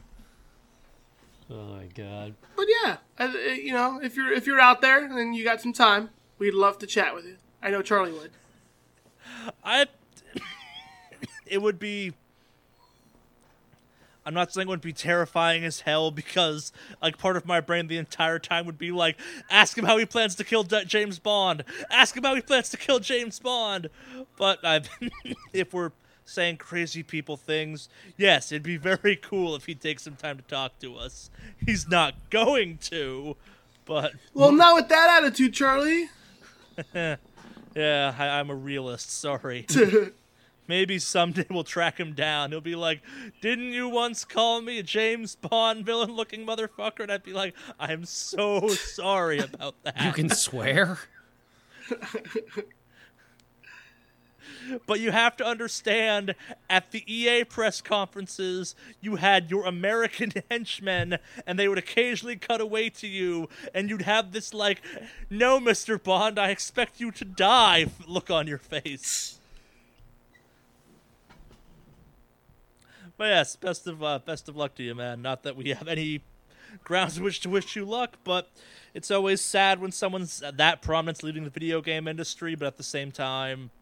[1.52, 2.34] Oh my god.
[2.56, 5.60] But yeah, uh, uh, you know, if you're if you're out there and you got
[5.60, 7.38] some time, we'd love to chat with you.
[7.60, 8.30] I know Charley would.
[9.64, 9.86] I.
[11.46, 12.12] it would be.
[14.24, 16.72] I'm not saying it would be terrifying as hell because,
[17.02, 19.16] like, part of my brain the entire time would be like,
[19.50, 21.64] ask him how he plans to kill D- James Bond.
[21.90, 23.88] Ask him how he plans to kill James Bond.
[24.36, 24.60] But
[25.52, 25.92] if we're
[26.24, 30.42] saying crazy people things, yes, it'd be very cool if he'd take some time to
[30.44, 31.30] talk to us.
[31.64, 33.36] He's not going to,
[33.84, 36.08] but Well, not with that attitude, Charley.
[36.94, 37.16] yeah,
[37.74, 39.10] I, I'm a realist.
[39.10, 39.66] Sorry.
[40.70, 42.52] Maybe someday we'll track him down.
[42.52, 43.02] He'll be like,
[43.40, 48.04] "Didn't you once call me a James Bond villain-looking motherfucker?" And I'd be like, "I'm
[48.04, 51.00] so sorry about that." You can swear?
[54.86, 56.36] But you have to understand,
[56.68, 61.18] at the EA press conferences, you had your American henchmen,
[61.48, 64.82] and they would occasionally cut away to you, and you'd have this like,
[65.28, 69.39] "No, Mister Bond, I expect you to die" look on your face.
[73.20, 75.20] But yes, best of uh, best of luck to you, man.
[75.20, 76.22] Not that we have any
[76.82, 78.48] grounds in which to wish you luck, but
[78.94, 82.54] it's always sad when someone's that prominent leading the video game industry.
[82.54, 83.72] But at the same time,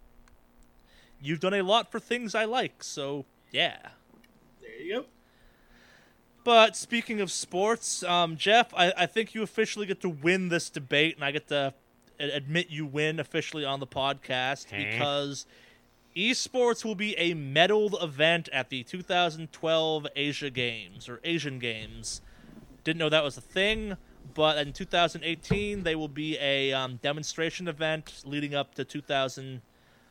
[1.22, 3.76] you've done a lot for things I like, so yeah.
[4.60, 5.04] There you go.
[6.42, 10.68] But speaking of sports, um, Jeff, I, I think you officially get to win this
[10.68, 11.74] debate, and I get to
[12.18, 15.46] admit you win officially on the podcast because
[16.18, 22.20] esports will be a medaled event at the 2012 Asia Games or Asian Games.
[22.82, 23.96] Didn't know that was a thing,
[24.34, 29.62] but in 2018 they will be a um, demonstration event leading up to 2000.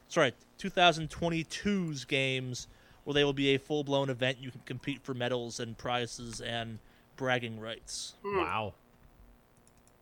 [0.07, 2.67] Sorry, 2022's games
[3.03, 4.37] where they will be a full blown event.
[4.39, 6.79] You can compete for medals and prizes and
[7.17, 8.13] bragging rights.
[8.23, 8.75] Wow.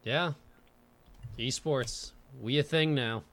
[0.03, 0.34] Yeah.
[1.40, 2.11] Esports.
[2.40, 3.23] We a thing now.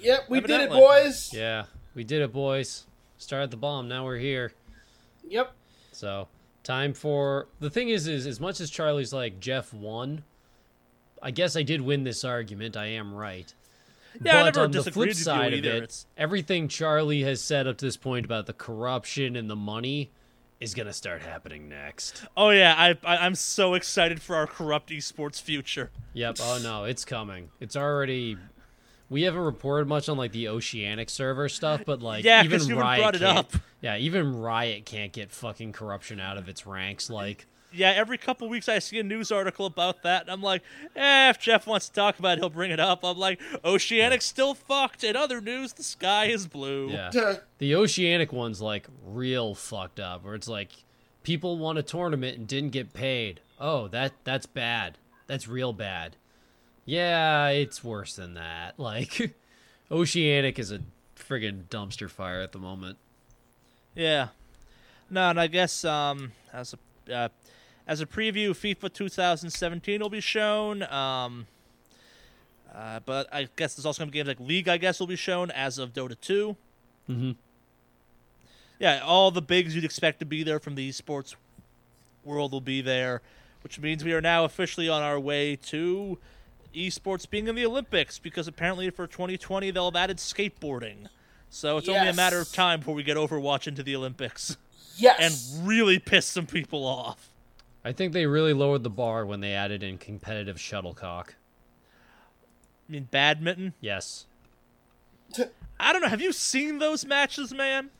[0.00, 1.30] Yep, we did it, boys.
[1.32, 1.64] Yeah.
[1.94, 2.86] We did it, boys.
[3.16, 3.88] Started the bomb.
[3.88, 4.52] Now we're here.
[5.28, 5.52] Yep.
[5.92, 6.28] So
[6.62, 10.22] time for the thing is is as much as Charley's like Jeff won,
[11.22, 12.76] I guess I did win this argument.
[12.76, 13.52] I am right.
[14.22, 17.66] Yeah, I but never on the flip side of it, It's- everything Charlie has said
[17.66, 20.10] up to this point about the corruption and the money
[20.60, 22.22] is gonna start happening next.
[22.36, 25.90] Oh yeah, I, I I'm so excited for our corrupt esports future.
[26.14, 26.38] Yep.
[26.40, 27.50] Oh no, it's coming.
[27.60, 28.36] It's already.
[29.10, 32.68] We haven't reported much on like the Oceanic server stuff, but like Yeah, even 'cause
[32.68, 33.52] you Riot brought it can't- up.
[33.80, 37.08] Yeah, even Riot can't get fucking corruption out of its ranks.
[37.08, 40.62] Like, Yeah, every couple weeks I see a news article about that, and I'm like,
[40.96, 43.04] eh, if Jeff wants to talk about it, he'll bring it up.
[43.04, 45.04] I'm like, Oceanic's still fucked.
[45.04, 46.90] In other news, the sky is blue.
[46.90, 47.10] yeah,
[47.58, 50.70] the Oceanic one's like real fucked up, where it's like
[51.22, 53.40] people won a tournament and didn't get paid.
[53.60, 54.96] Oh, that that's bad.
[55.26, 56.16] That's real bad.
[56.88, 58.74] Yeah, it's worse than that.
[58.78, 59.34] Like,
[59.90, 60.80] Oceanic is a
[61.16, 62.96] friggin' dumpster fire at the moment.
[63.94, 64.28] Yeah.
[65.10, 66.74] No, and I guess um, as
[67.08, 67.28] a uh,
[67.86, 70.82] as a preview, FIFA 2017 will be shown.
[70.84, 71.46] Um,
[72.74, 74.68] uh, but I guess there's also going to be games like League.
[74.68, 76.56] I guess will be shown as of Dota 2.
[77.10, 77.36] Mhm.
[78.78, 81.34] Yeah, all the bigs you'd expect to be there from the esports
[82.24, 83.20] world will be there,
[83.62, 86.18] which means we are now officially on our way to
[86.74, 91.06] esports being in the Olympics because apparently for 2020 they'll have added skateboarding.
[91.50, 94.56] So it's only a matter of time before we get Overwatch into the Olympics
[94.96, 95.54] Yes.
[95.56, 97.30] and really piss some people off.
[97.84, 101.36] I think they really lowered the bar when they added in competitive shuttlecock.
[102.88, 103.74] I mean, badminton.
[103.80, 104.26] Yes.
[105.80, 106.08] I don't know.
[106.08, 107.90] Have you seen those matches, man?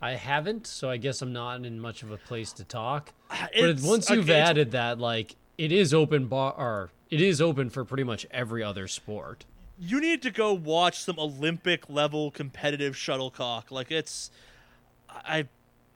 [0.00, 3.12] I haven't, so I guess I'm not in much of a place to talk.
[3.58, 7.70] But once you've okay, added that, like, it is open bar, or it is open
[7.70, 9.44] for pretty much every other sport.
[9.78, 13.70] you need to go watch some Olympic level competitive shuttlecock.
[13.70, 14.30] Like it's,
[15.08, 15.46] I,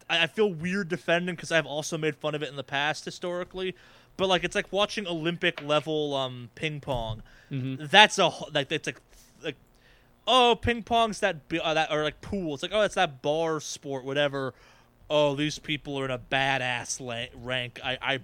[0.09, 3.75] I feel weird defending because I've also made fun of it in the past historically,
[4.17, 7.23] but like it's like watching Olympic level um ping pong.
[7.51, 9.01] That's a like it's like
[9.43, 9.57] like
[10.27, 12.55] oh ping pong's that uh, that or like pool.
[12.55, 14.53] It's like oh it's that bar sport whatever.
[15.09, 17.79] Oh these people are in a badass la- rank.
[17.85, 18.19] I I.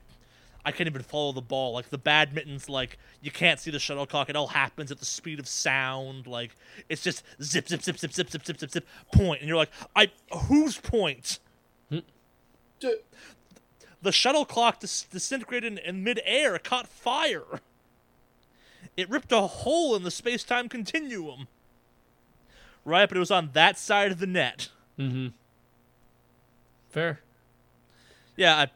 [0.64, 1.72] I can't even follow the ball.
[1.72, 4.28] Like the badminton's like you can't see the shuttlecock.
[4.28, 6.26] It all happens at the speed of sound.
[6.26, 6.54] Like
[6.88, 9.72] it's just zip, zip, zip, zip, zip, zip, zip, zip, zip, point, and you're like,
[9.96, 10.10] I
[10.48, 11.38] whose point?
[12.82, 12.90] Duh.
[14.02, 16.56] The shuttlecock dis- disintegrated in, in midair.
[16.56, 17.60] It caught fire.
[18.96, 21.46] It ripped a hole in the space-time continuum.
[22.84, 24.70] Right, but it was on that side of the net.
[24.98, 25.28] Mm-hmm.
[26.90, 27.20] Fair.
[28.36, 28.66] Yeah,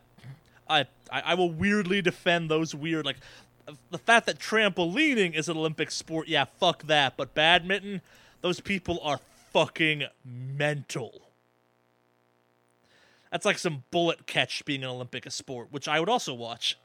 [0.69, 3.17] I, I, I I will weirdly defend those weird like
[3.91, 7.17] the fact that trampolining is an Olympic sport, yeah, fuck that.
[7.17, 8.01] But badminton,
[8.41, 9.19] those people are
[9.53, 11.23] fucking mental.
[13.31, 16.79] That's like some bullet catch being an Olympic sport, which I would also watch.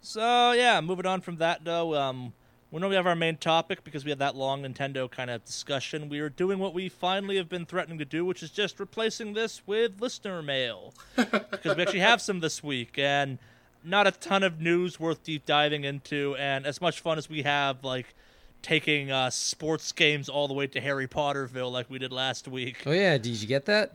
[0.00, 2.32] So yeah, moving on from that though, um,
[2.70, 5.44] we know we have our main topic because we had that long Nintendo kind of
[5.44, 6.08] discussion.
[6.08, 9.34] We are doing what we finally have been threatening to do, which is just replacing
[9.34, 13.38] this with listener mail because we actually have some this week and
[13.84, 16.34] not a ton of news worth deep diving into.
[16.38, 18.14] And as much fun as we have, like
[18.62, 22.82] taking uh, sports games all the way to Harry Potterville, like we did last week.
[22.84, 23.92] Oh yeah, did you get that?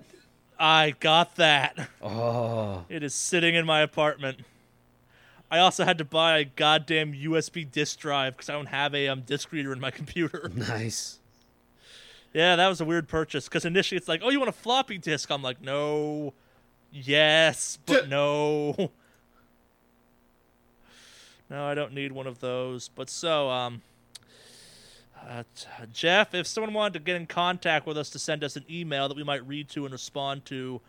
[0.58, 1.90] I got that.
[2.02, 4.42] Oh, It is sitting in my apartment.
[5.52, 9.10] I also had to buy a goddamn USB disk drive because I don't have a
[9.10, 10.50] um, disk reader in my computer.
[10.56, 11.20] nice.
[12.34, 14.98] yeah, that was a weird purchase because initially it's like, oh, you want a floppy
[14.98, 15.30] disk?
[15.30, 16.34] I'm like, no,
[16.92, 18.92] yes, but no.
[21.50, 22.88] No, I don't need one of those.
[22.88, 23.82] But so, um,
[25.28, 25.44] uh,
[25.92, 29.10] Jeff, if someone wanted to get in contact with us to send us an email
[29.10, 30.80] that we might read to and respond to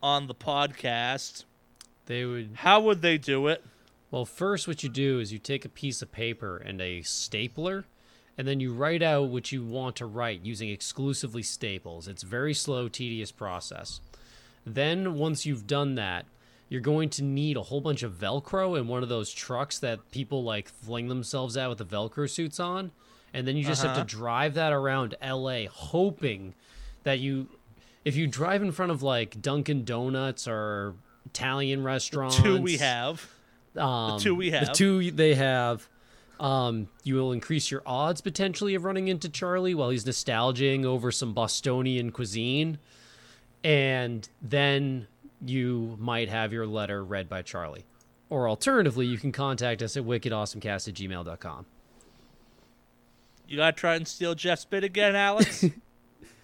[0.00, 1.42] on the podcast,
[2.06, 2.50] They would.
[2.54, 3.64] how would they do it?
[4.12, 7.86] Well, first, what you do is you take a piece of paper and a stapler,
[8.38, 12.06] and then you write out what you want to write using exclusively staples.
[12.06, 14.00] It's a very slow, tedious process.
[14.66, 16.26] Then, once you've done that,
[16.68, 20.10] you're going to need a whole bunch of Velcro in one of those trucks that
[20.10, 22.92] people like fling themselves at with the Velcro suits on.
[23.34, 24.00] And then you just have Uh-huh.
[24.04, 26.54] to drive that around LA, hoping
[27.02, 27.48] that you,
[28.04, 30.94] if you drive in front of like Dunkin' Donuts or
[31.26, 33.26] Italian restaurants, Two we have.
[33.76, 34.66] Um, two we have.
[34.66, 35.88] The two they have.
[36.40, 41.12] Um, you will increase your odds potentially of running into Charley while he's nostalging over
[41.12, 42.78] some Bostonian cuisine,
[43.62, 45.06] and then
[45.44, 47.84] you might have your letter read by Charley.
[48.28, 51.66] Or alternatively, you can contact us at wickedawesomecast at gmail.com.
[53.46, 55.64] You gotta try and steal Jeff's bit again, Alex.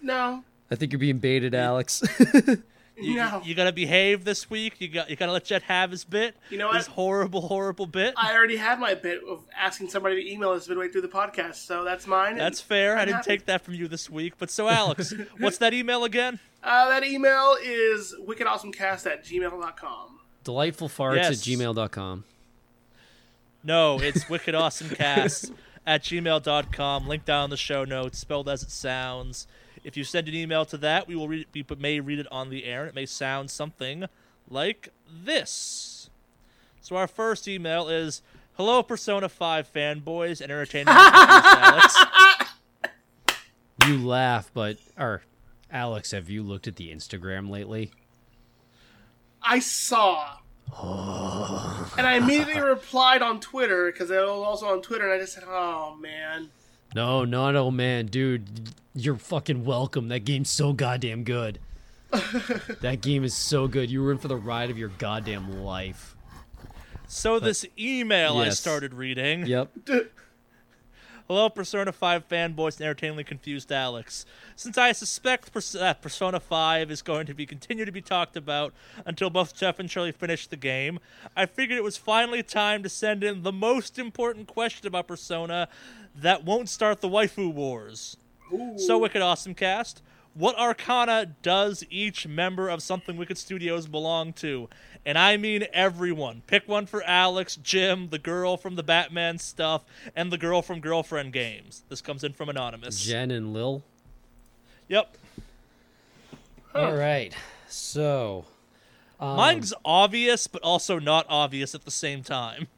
[0.01, 2.05] No, I think you're being baited, Alex.
[3.01, 3.41] You, no.
[3.45, 4.81] you gotta behave this week.
[4.81, 6.35] You got you gotta let Jet have his bit.
[6.51, 6.95] You know His what?
[6.95, 8.15] horrible, horrible bit.
[8.17, 11.57] I already had my bit of asking somebody to email us midway through the podcast,
[11.57, 12.37] so that's mine.
[12.37, 12.97] That's fair.
[12.97, 13.31] I I'm didn't happy.
[13.31, 14.35] take that from you this week.
[14.39, 16.41] But so, Alex, what's that email again?
[16.63, 20.19] Uh, that email is wickedawesomecast at gmail.com.
[20.45, 21.31] Delightful farts Yes.
[21.31, 22.25] at gmail.com.
[23.63, 25.53] No, it's wickedawesomecast
[25.87, 27.07] at gmail.com.
[27.09, 29.47] Link down in the show notes, spelled as it sounds.
[29.85, 32.51] If you send an email to that, we will read we may read it on
[32.51, 34.07] the air, and it may sound something
[34.49, 36.11] like this.
[36.81, 38.23] So our first email is
[38.57, 41.97] Hello Persona 5 fanboys and entertaining Alex.
[43.87, 44.79] You laugh, but.
[44.99, 45.23] Or,
[45.71, 47.93] Alex, have you looked at the Instagram lately?
[49.43, 50.39] I saw.
[51.97, 55.35] and I immediately replied on Twitter because it was also on Twitter, and I just
[55.35, 56.51] said, "Oh man,
[56.95, 58.71] No, not oh man, dude.
[58.95, 60.09] You're fucking welcome.
[60.09, 61.59] That game's so goddamn good.
[62.81, 63.91] that game is so good.
[63.91, 66.17] You were in for the ride of your goddamn life.
[67.07, 69.47] So this email I started reading.
[69.47, 69.71] Yep.
[71.29, 74.25] Hello, Persona 5 fanboys and entertainingly confused Alex.
[74.57, 78.35] Since I suspect Pers- uh, Persona 5 is going to be continue to be talked
[78.35, 78.73] about
[79.05, 80.99] until both Jeff and Charley finish the game,
[81.37, 85.69] I figured it was finally time to send in the most important question about Persona
[86.15, 88.17] that won't start the waifu wars.
[88.77, 90.01] So, Wicked Awesome Cast,
[90.39, 94.69] what arcana does each member of Something Wicked Studios belong to?
[95.05, 96.43] And I mean everyone.
[96.47, 99.83] Pick one for Alex, Jim, the girl from the Batman stuff,
[100.15, 101.83] and the girl from Girlfriend Games.
[101.89, 103.05] This comes in from Anonymous.
[103.05, 103.83] Jen and Lil.
[104.87, 105.17] Yep.
[106.73, 107.35] All right.
[107.67, 108.45] So.
[109.19, 112.69] Um, Mine's obvious, but also not obvious at the same time.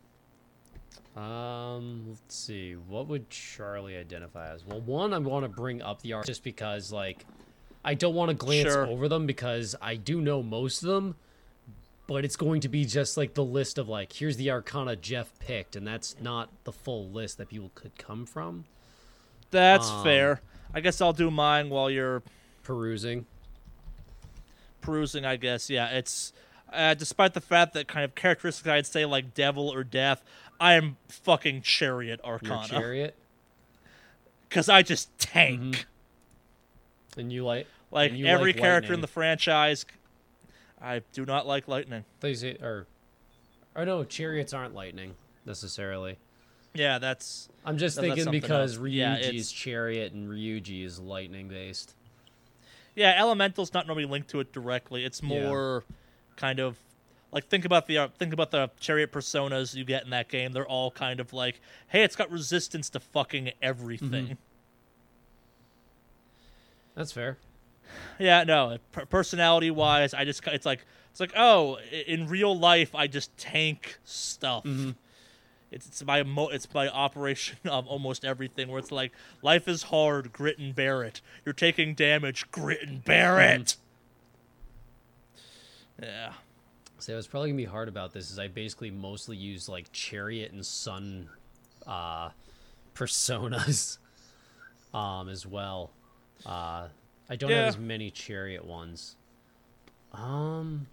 [1.14, 2.72] Um, let's see.
[2.74, 4.64] What would Charley identify as?
[4.64, 7.26] Well, one, I want to bring up the art just because, like,
[7.84, 8.86] I don't want to glance Sure.
[8.86, 11.16] over them because I do know most of them,
[12.06, 15.30] but it's going to be just like the list of like, here's the Arcana Jeff
[15.38, 18.64] picked, and that's not the full list that people could come from
[19.50, 20.40] That's Um, fair.
[20.74, 22.22] I guess I'll do mine while you're
[22.62, 23.26] perusing.
[24.80, 25.68] perusing, I guess.
[25.70, 26.32] Yeah, it's
[26.72, 30.22] uh, despite the fact that kind of characteristics I'd say like devil or death,
[30.60, 33.16] I am fucking chariot Your arcana chariot,
[34.48, 35.60] because I just tank.
[35.60, 35.82] Mm-hmm.
[37.16, 39.84] And you like Like you every like character in the franchise,
[40.80, 42.04] I do not like lightning.
[42.20, 42.86] They say, or,
[43.74, 45.14] or no, chariots aren't lightning
[45.44, 46.18] necessarily.
[46.74, 48.82] Yeah, that's I'm just No, thinking because else.
[48.82, 51.94] Ryuji Yeah, is chariot and Ryuji is lightning based.
[52.94, 53.20] yeah.
[53.20, 55.04] Elemental's not normally linked to it directly.
[55.04, 55.28] It's Yeah.
[55.48, 55.84] more
[56.36, 56.78] kind of
[57.32, 60.52] like think about the uh, think about the chariot personas you get in that game.
[60.52, 64.36] They're all kind of like, hey, it's got resistance to fucking everything.
[67.00, 67.38] That's fair.
[68.18, 68.76] Yeah, no.
[68.92, 73.34] Per- personality wise, I just it's like it's like oh, in real life, I just
[73.38, 74.66] tank stuff.
[75.70, 78.68] It's it's my mo- it's my operation of almost everything.
[78.68, 81.22] Where it's like life is hard, grit and bear it.
[81.42, 83.76] You're taking damage, grit and bear it.
[86.02, 86.34] Yeah.
[86.98, 90.52] So what's probably gonna be hard about this is I basically mostly use like chariot
[90.52, 91.30] and sun
[91.86, 92.28] uh
[92.94, 93.96] personas
[94.92, 95.92] um as well.
[96.46, 96.88] Uh
[97.28, 97.58] I don't Yeah.
[97.58, 99.16] have as many chariot ones.
[100.12, 100.86] Um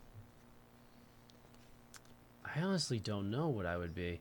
[2.46, 4.20] I honestly don't know what I would be.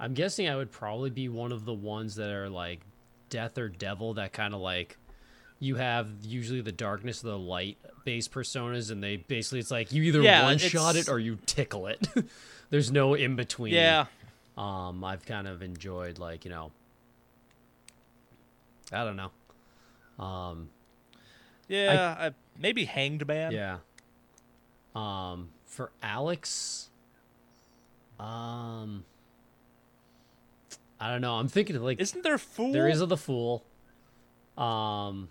[0.00, 2.80] I'm guessing I would probably be one of the ones that are like
[3.30, 4.96] death or devil that kind of like
[5.60, 9.92] you have usually the darkness of the light based personas and they basically it's like
[9.92, 12.06] you either Yeah, one shot it or you tickle it.
[12.70, 13.74] There's no in between.
[13.74, 14.06] Yeah.
[14.56, 16.70] Um I've kind of enjoyed like, you know
[18.92, 19.30] I don't know.
[20.18, 20.70] Um
[21.68, 22.16] Yeah.
[22.18, 23.52] I, maybe hanged man.
[23.52, 23.78] yeah.
[24.94, 26.88] Um, for Alex,
[28.18, 29.04] um,
[30.98, 31.34] I don't know.
[31.34, 32.72] I'm thinking of like Isn't there fool?
[32.72, 33.64] there is a the fool.
[34.56, 35.28] Um,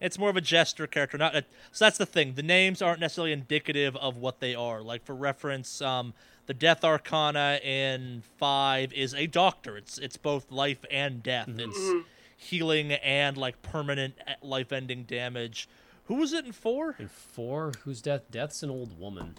[0.00, 1.84] It's more of a gesture character, not a, so.
[1.86, 2.34] That's the thing.
[2.34, 4.82] The names aren't necessarily indicative of what they are.
[4.82, 6.14] Like for reference, um,
[6.46, 9.76] the Death Arcana in five is a doctor.
[9.76, 11.48] It's it's both life and death.
[11.48, 12.04] It's
[12.36, 15.68] healing and like permanent life-ending damage.
[16.06, 16.96] Who was it in four?
[16.98, 18.30] In four, whose death?
[18.30, 19.36] Death's an old woman.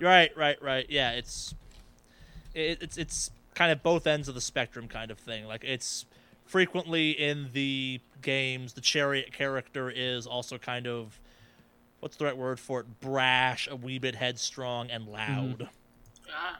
[0.00, 0.86] Right, right, right.
[0.88, 1.54] Yeah, it's
[2.54, 5.46] it, it's it's kind of both ends of the spectrum kind of thing.
[5.46, 6.06] Like it's
[6.44, 11.20] frequently in the games the chariot character is also kind of
[12.00, 13.00] what's the right word for it?
[13.00, 15.68] Brash, a wee bit headstrong and loud.
[16.32, 16.58] Ah,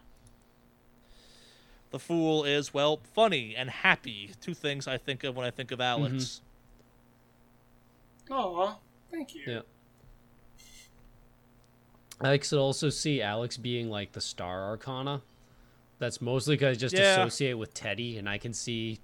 [1.90, 4.30] The fool is well funny and happy.
[4.40, 6.40] Two things I think of when I think of Alex.
[8.30, 8.76] aw,
[9.10, 9.42] thank you.
[9.46, 9.60] Yeah.
[12.20, 15.22] I could also see Alex being like the star arcana.
[15.98, 17.12] That's mostly because I just Yeah.
[17.12, 19.00] associate with Teddy, and I can see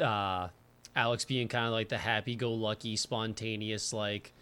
[0.00, 0.48] uh,
[0.94, 4.32] Alex being kind of like the happy-go-lucky, spontaneous, like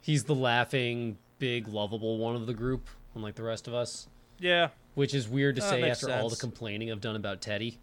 [0.00, 4.08] he's the laughing, big, lovable one of the group, unlike the rest of us.
[4.38, 4.68] Yeah.
[4.94, 7.78] Which is weird to That say makes after all the complaining I've done about Teddy.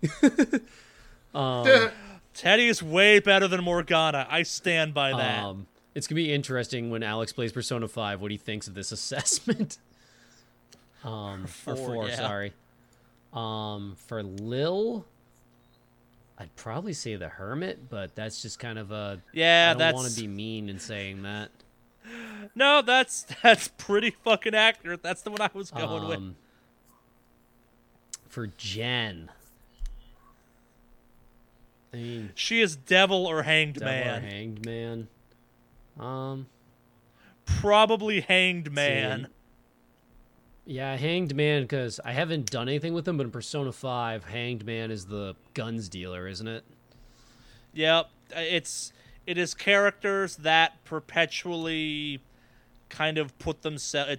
[1.34, 1.90] um,
[2.34, 4.28] Teddy is way better than Morgana.
[4.30, 5.44] I stand by that.
[5.44, 8.92] Um, it's gonna be interesting when Alex plays Persona Five what he thinks of this
[8.92, 9.80] assessment.
[11.04, 12.16] um, or Four, four, yeah.
[12.16, 12.54] sorry.
[13.34, 15.06] Um, for Lil,
[16.38, 19.22] I'd probably say the Hermit, but that's just kind of a.
[19.34, 21.50] yeah, I don't want to be mean in saying that.
[22.56, 25.04] No, that's that's pretty fucking accurate.
[25.04, 26.36] That's the one I was going with.
[28.28, 29.30] For Jen,
[31.94, 34.24] I mean, She is devil or hanged Devil or man.
[34.24, 35.08] Hanged Man.
[36.00, 36.48] Um,
[37.46, 39.28] Probably hanged man.
[40.66, 44.66] Yeah, Hanged Man, because I haven't done anything with him, but in Persona 5, Hanged
[44.66, 46.66] Man is the guns dealer, isn't it?
[47.74, 48.10] Yep.
[48.36, 48.92] It's
[49.26, 52.20] it is characters that perpetually
[52.90, 54.18] kind of put themselves.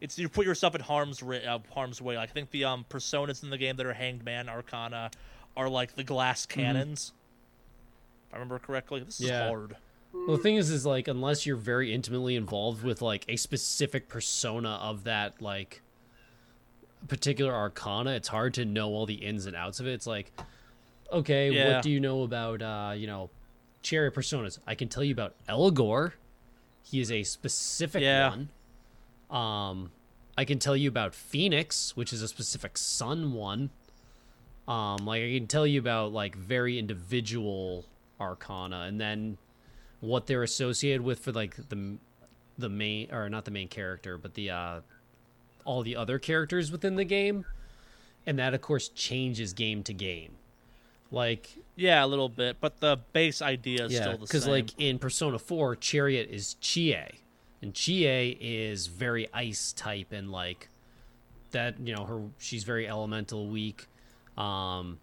[0.00, 2.16] It, it's you put yourself in harm's ri- uh, harm's way.
[2.16, 5.10] Like I think the um personas in the game that are hanged man arcana
[5.56, 7.12] are like the glass cannons.
[8.28, 9.00] If I remember correctly.
[9.02, 9.76] This is hard.
[10.12, 14.08] Well, the thing is, is like, unless you're very intimately involved with, like, a specific
[14.08, 15.82] persona of that, like,
[17.06, 19.92] particular arcana, it's hard to know all the ins and outs of it.
[19.92, 20.32] It's like,
[21.12, 21.74] okay, Yeah.
[21.74, 23.30] what do you know about, uh, you know,
[23.82, 24.58] chariot personas?
[24.66, 26.12] I can tell you about Elgor.
[26.82, 28.30] He is a specific Yeah.
[28.30, 28.48] one.
[29.30, 29.92] Um,
[30.36, 33.70] I can tell you about Phoenix, which is a specific sun one.
[34.66, 37.84] Um, like I can tell you about like very individual
[38.20, 39.38] arcana, and then
[40.00, 41.98] what they're associated with for like the
[42.58, 44.80] the main or not the main character, but the uh,
[45.64, 47.44] all the other characters within the game,
[48.26, 50.36] and that of course changes game to game.
[51.10, 54.52] Like Yeah, a little bit, but the base idea is yeah, still the because same.
[54.52, 57.19] like in Persona Four, Chariot is Chie,
[57.62, 60.68] and Chie is very ice type and like
[61.50, 61.78] that.
[61.80, 63.86] You know, her she's very elemental weak.
[64.38, 64.98] Um,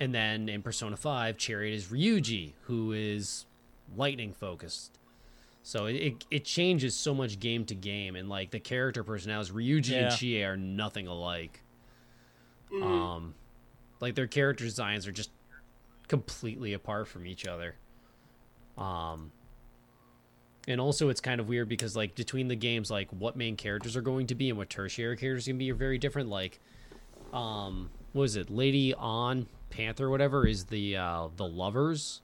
[0.00, 3.46] and then in Persona Five, Chariot is Ryuji, who is
[3.96, 4.98] lightning focused.
[5.62, 9.50] So it, it it changes so much game to game, and like the character personalities,
[9.52, 9.98] Ryuji Yeah.
[10.08, 11.62] and Chie are nothing alike.
[12.82, 13.34] Um,
[14.00, 15.30] like their character designs are just
[16.08, 17.76] completely apart from each other.
[18.76, 19.30] Um,
[20.66, 23.96] And also, it's kind of weird because, like, between the games, like, what main characters
[23.96, 26.30] are going to be and what tertiary characters are going to be are very different.
[26.30, 26.58] Like,
[27.34, 28.48] um, what is it?
[28.48, 32.22] Lady on Panther, whatever, is the uh, the lovers,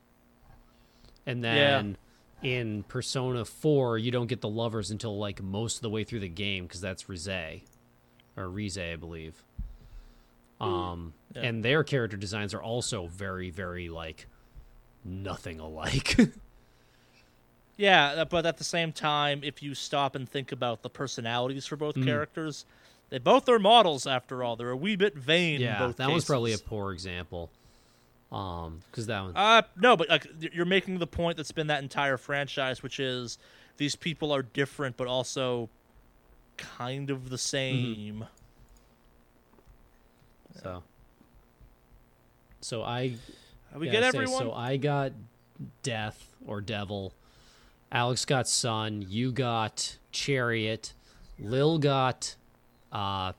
[1.27, 1.99] and then
[2.43, 6.21] in Persona Four, you don't get the lovers until like most of the way through
[6.21, 7.29] the game because that's Rize
[8.37, 9.43] or Rize, I believe.
[10.61, 11.43] Um, Yeah.
[11.43, 14.29] and their character designs are also very, very like
[15.05, 16.17] nothing alike.
[17.81, 21.67] Yeah, uh, but at the same time, if you stop and think about the personalities
[21.67, 21.81] for Mm.
[21.81, 22.67] both characters,
[23.09, 24.55] they both are models after all.
[24.55, 25.57] They're a wee bit vain.
[25.57, 27.51] in yeah, both that one's probably a poor example.
[28.31, 31.83] Um, because that one, Uh, no, but like you're making the point that's been that
[31.83, 33.39] entire franchise, which is
[33.79, 35.69] these people are different, but also
[36.59, 38.27] kind of the same.
[40.63, 40.83] so.
[42.61, 43.15] So I
[43.75, 44.39] We get say, everyone.
[44.39, 45.13] So I got
[45.83, 47.15] Death or Devil.
[47.93, 49.05] Alex got Sun.
[49.09, 50.93] You got Chariot.
[51.39, 52.37] Lil got
[52.93, 53.33] uh,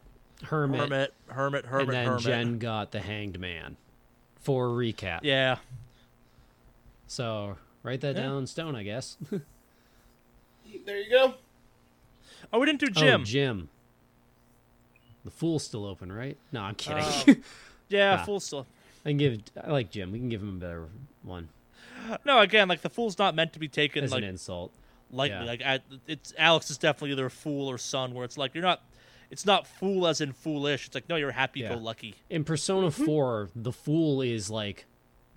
[0.44, 0.80] Hermit.
[0.80, 2.22] hermit, hermit, hermit, and then hermit.
[2.24, 3.78] Jen got the Hanged Man.
[4.40, 5.20] For recap.
[5.22, 5.58] Yeah,
[7.08, 8.24] So write that Yeah.
[8.24, 9.18] down in stone, I guess.
[10.86, 11.34] There you go.
[12.54, 13.26] Oh, we didn't do Oh, Jim.
[13.26, 13.70] Jim.
[15.26, 16.38] The Fool's still open, right?
[16.54, 17.04] No, I'm kidding.
[17.38, 17.44] Um,
[17.90, 18.26] yeah, Ah.
[18.26, 18.66] full still.
[19.06, 19.42] I can give.
[19.62, 20.12] I like Jim.
[20.12, 20.88] We can give him a better
[21.24, 21.50] one
[22.26, 24.72] No, again, like the fool's not meant to be taken as like an insult.
[25.12, 25.38] lightly.
[25.38, 25.44] yeah.
[25.44, 28.14] Like I, it's Alex is definitely either a fool or sun.
[28.14, 28.82] Where it's like you're not.
[29.30, 30.88] It's not fool as in foolish.
[30.88, 32.16] It's like no, you're happy-go-lucky.
[32.30, 34.86] In Persona 4, the Fool is like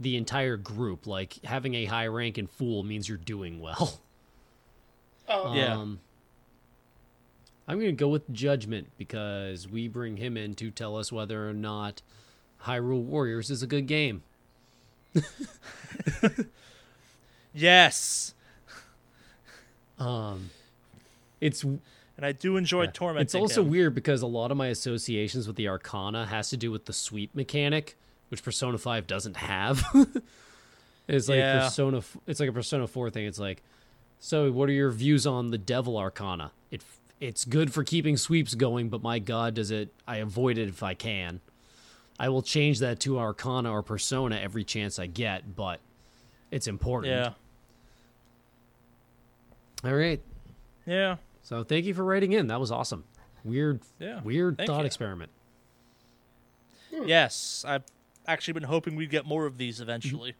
[0.01, 1.07] the entire group.
[1.07, 4.01] Like having a high rank in Fool means you're doing well.
[5.28, 5.74] Oh, Yeah.
[5.77, 6.01] Um,
[7.66, 11.49] I'm going to go with Judgment because we bring him in to tell us whether
[11.49, 12.03] or not
[12.65, 14.23] Hyrule Warriors is a good game.
[17.57, 18.35] Yes,
[19.99, 20.51] Um,
[21.41, 21.81] it's and
[22.20, 22.91] I do enjoy Yeah.
[22.93, 23.23] tormenting.
[23.23, 23.70] It's also him.
[23.70, 26.93] weird because a lot of my associations with the Arcana has to do with the
[26.93, 27.97] sweep mechanic,
[28.28, 29.85] which Persona Five doesn't have.
[31.09, 31.61] it's like Yeah.
[31.65, 32.03] Persona.
[32.27, 33.24] It's like a Persona Four thing.
[33.27, 33.62] It's like,
[34.19, 36.51] so what are your views on the Devil Arcana?
[36.73, 36.82] It
[37.20, 39.95] it's good for keeping sweeps going, but my God, does it?
[40.09, 41.41] I avoid it if I can.
[42.19, 45.81] I will change that to Arcana or Persona every chance I get, but
[46.51, 47.12] it's important.
[47.12, 47.31] Yeah,
[49.85, 50.20] All right.
[50.86, 52.47] yeah, So thank you for writing in.
[52.47, 53.05] That was awesome.
[53.43, 54.86] Weird, Yeah, weird thank thought you.
[54.86, 55.31] experiment.
[56.91, 57.65] yes.
[57.66, 57.82] I've
[58.27, 60.35] actually been hoping we'd get more of these eventually.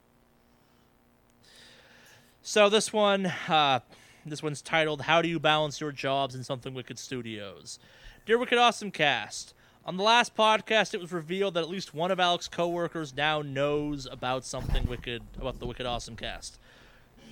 [2.43, 3.81] So this one, uh,
[4.27, 7.79] this one's titled "How Do You Balance Your Jobs in Something Wicked Studios?"
[8.27, 9.54] Dear Wicked Awesome Cast,
[9.87, 13.43] on the last podcast, it was revealed that at least one of Alex's coworkers now
[13.43, 16.59] knows about something wicked about the Wicked Awesome Cast.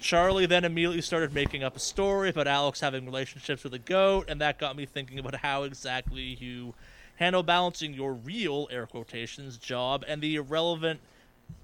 [0.01, 4.27] Charley then immediately started making up a story about Alex having relationships with a goat,
[4.29, 6.74] and that got me thinking about how exactly you
[7.16, 11.01] handle balancing your real air quotations job and the irrelevant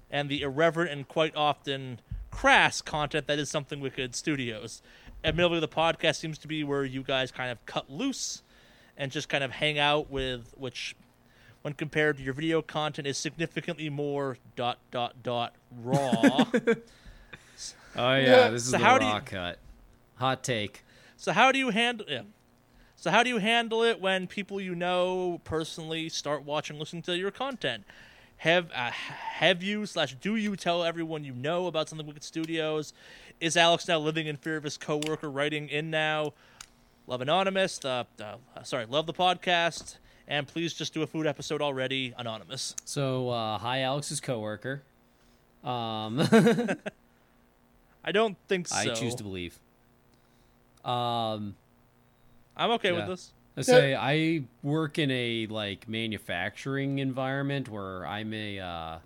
[0.09, 1.99] and the irreverent and quite often
[2.31, 4.81] crass content that is something wicked studios.
[5.23, 8.41] Admittedly, the podcast seems to be where you guys kind of cut loose
[8.99, 10.95] and just kind of hang out with, which,
[11.63, 16.45] when compared to your video content, is significantly more dot dot dot raw.
[17.95, 19.59] Oh yeah, this is So the how do you- raw cut.
[20.15, 20.83] Hot take.
[21.17, 22.21] So how do you handle yeah.
[22.95, 27.17] So how do you handle it when people you know personally start watching, listening to
[27.17, 27.83] your content?
[28.37, 32.93] Have uh, have you slash do you tell everyone you know about something Wicked Studios?
[33.41, 36.33] Is Alex now living in fear of his coworker writing in now?
[37.09, 37.79] Love Anonymous.
[37.79, 42.75] The uh, sorry, love the podcast, and please just do a food episode already, Anonymous.
[42.85, 44.83] So uh, hi, Alex's coworker.
[45.63, 46.19] Um,
[48.05, 48.75] I don't think so.
[48.75, 49.59] I choose to believe.
[50.85, 51.55] Um,
[52.55, 53.33] I'm okay with this.
[53.57, 58.97] I say I work in a like manufacturing environment where I'm a uh,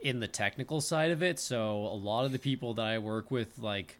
[0.00, 1.40] in the technical side of it.
[1.40, 3.98] So a lot of the people that I work with, like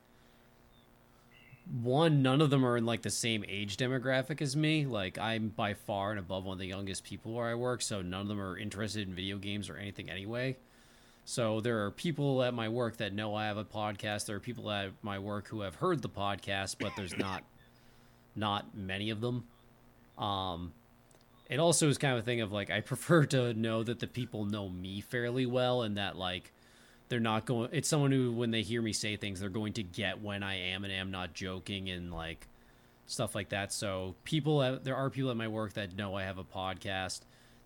[1.70, 4.86] one, none of them are in like the same age demographic as me.
[4.86, 8.02] Like I'm by far and above one of the youngest people where I work, so
[8.02, 10.56] none of them are interested in video games or anything anyway.
[11.24, 14.26] So there are people at my work that know I have a podcast.
[14.26, 17.42] There are people at my work who have heard the podcast, but there's not
[18.36, 19.44] not many of them.
[20.18, 20.72] Um,
[21.48, 24.06] it also is kind of a thing of like I prefer to know that the
[24.06, 26.52] people know me fairly well and that like
[27.08, 27.70] they're not going.
[27.72, 30.56] It's someone who when they hear me say things, they're going to get when I
[30.72, 32.46] am and am not joking and like
[33.06, 33.72] stuff like that.
[33.72, 37.20] So people, there are people at my work that know I have a podcast.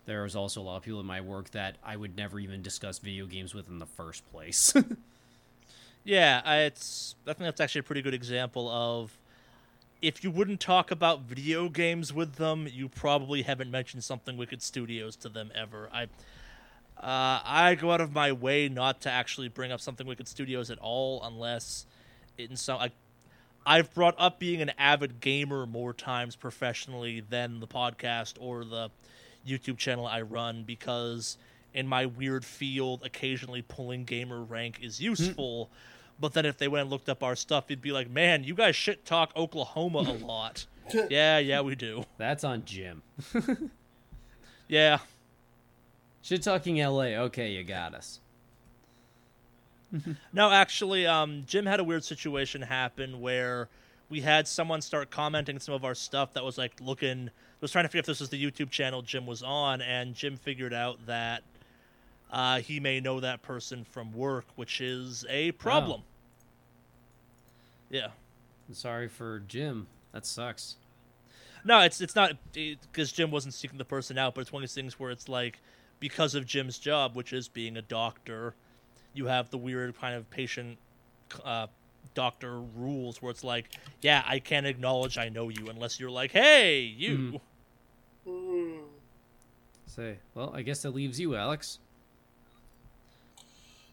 [0.05, 2.99] There's also a lot of people in my work that I would never even discuss
[2.99, 4.73] video games with in the first place.
[6.03, 7.15] Yeah, I, it's.
[7.25, 9.17] I think that's actually a pretty good example of
[10.01, 14.61] if you wouldn't talk about video games with them, you probably haven't mentioned something Wicked
[14.63, 15.89] Studios to them ever.
[15.93, 16.07] I.
[17.01, 20.69] Uh, I go out of my way not to actually bring up something Wicked Studios
[20.69, 21.85] at all, unless
[22.37, 22.79] in some.
[22.79, 22.91] I,
[23.65, 28.89] I've brought up being an avid gamer more times professionally than the podcast or the
[29.47, 31.37] YouTube channel I run because
[31.73, 35.69] in my weird field, occasionally pulling gamer rank is useful.
[36.19, 38.53] But then if they went and looked up our stuff, you'd be like, man, you
[38.53, 40.65] guys shit talk Oklahoma a lot.
[41.09, 42.03] yeah, yeah, we do.
[42.17, 43.01] That's on Jim.
[44.67, 44.99] Yeah.
[46.21, 47.15] Shit talking LA.
[47.25, 48.19] Okay, you got us.
[50.31, 53.67] No, actually, um, Jim had a weird situation happen where
[54.09, 57.29] we had someone start commenting some of our stuff that was like looking
[57.59, 60.37] was trying to figure if this was the YouTube channel Jim was on, and Jim
[60.37, 61.43] figured out that
[62.31, 66.01] uh, he may know that person from work, which is a problem.
[67.89, 68.07] Yeah.
[68.67, 69.87] I'm sorry for Jim.
[70.13, 70.77] That sucks.
[71.63, 74.69] No, it's it's not because Jim wasn't seeking the person out, but it's one of
[74.69, 75.59] these things where it's like
[76.01, 78.55] because of Jim's job, which is being a doctor,
[79.13, 80.77] you have the weird kind of patient
[81.45, 81.67] uh,
[82.13, 83.69] doctor rules where it's like,
[84.01, 87.39] yeah, I can't acknowledge I know you unless you're like, hey, you.
[88.27, 88.79] Hmm.
[89.85, 91.79] Say, well, I guess that leaves you, Alex.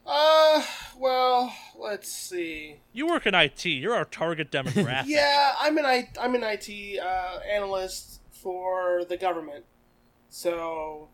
[0.07, 0.63] Uh,
[0.97, 2.77] well, let's see.
[2.95, 3.67] You work in IT.
[3.67, 5.05] You're our target demographic.
[5.07, 9.65] Yeah, I'm an I, I'm an IT uh, analyst for the government,
[10.31, 11.09] so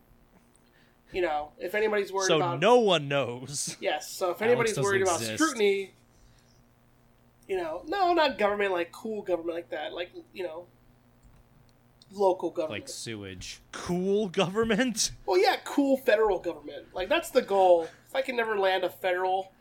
[1.15, 3.77] you know if anybody's worried so about no one knows.
[3.79, 5.93] yes, so if anybody's worried doesn't about scrutiny,
[7.47, 10.65] you know, no, not government like cool government like that, like you know,
[12.11, 12.83] local government.
[12.83, 13.61] Like sewage.
[13.71, 15.11] Cool government.
[15.25, 16.93] Well, yeah, cool federal government.
[16.93, 17.87] Like that's the goal.
[18.07, 19.51] If I can never land a federal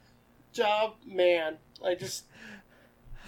[0.52, 2.24] job, man, I just